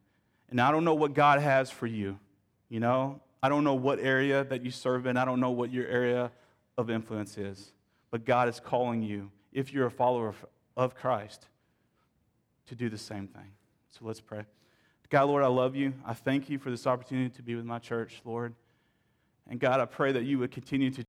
And 0.51 0.61
I 0.61 0.73
don't 0.73 0.85
know 0.85 0.95
what 0.95 1.15
God 1.15 1.41
has 1.41 1.71
for 1.71 1.87
you. 1.87 2.19
You 2.69 2.81
know, 2.81 3.21
I 3.43 3.49
don't 3.49 3.63
know 3.63 3.75
what 3.75 4.01
area 4.01 4.43
that 4.45 4.65
you 4.65 4.73
serve 4.73 5.07
in. 5.07 5.17
I 5.17 5.25
don't 5.25 5.39
know 5.39 5.51
what 5.51 5.73
your 5.73 5.87
area 5.87 6.33
of 6.77 6.91
influence 6.91 7.39
is. 7.39 7.73
But 8.11 8.25
God 8.25 8.49
is 8.49 8.59
calling 8.59 9.03
you, 9.03 9.31
if 9.53 9.73
you're 9.73 9.87
a 9.87 9.91
follower 9.91 10.35
of, 10.77 10.95
Christ, 10.97 11.47
to 12.67 12.75
do 12.75 12.89
the 12.89 12.99
same 12.99 13.29
thing. 13.29 13.53
So 13.91 14.01
let's 14.03 14.21
pray. 14.21 14.43
God, 15.11 15.25
Lord, 15.25 15.45
I 15.45 15.49
love 15.49 15.77
you. 15.77 15.93
I 16.05 16.15
thank 16.15 16.51
you 16.51 16.59
for 16.59 16.71
this 16.71 16.87
opportunity 16.87 17.31
to 17.31 17.43
be 17.43 17.55
with 17.55 17.65
my 17.65 17.79
church, 17.79 18.21
Lord. 18.25 18.55
And 19.49 19.61
God, 19.61 19.81
I 19.81 19.85
pray 19.85 20.13
that 20.13 20.25
you 20.25 20.41
would 20.41 20.51
continue 20.51 20.91
to 20.91 21.05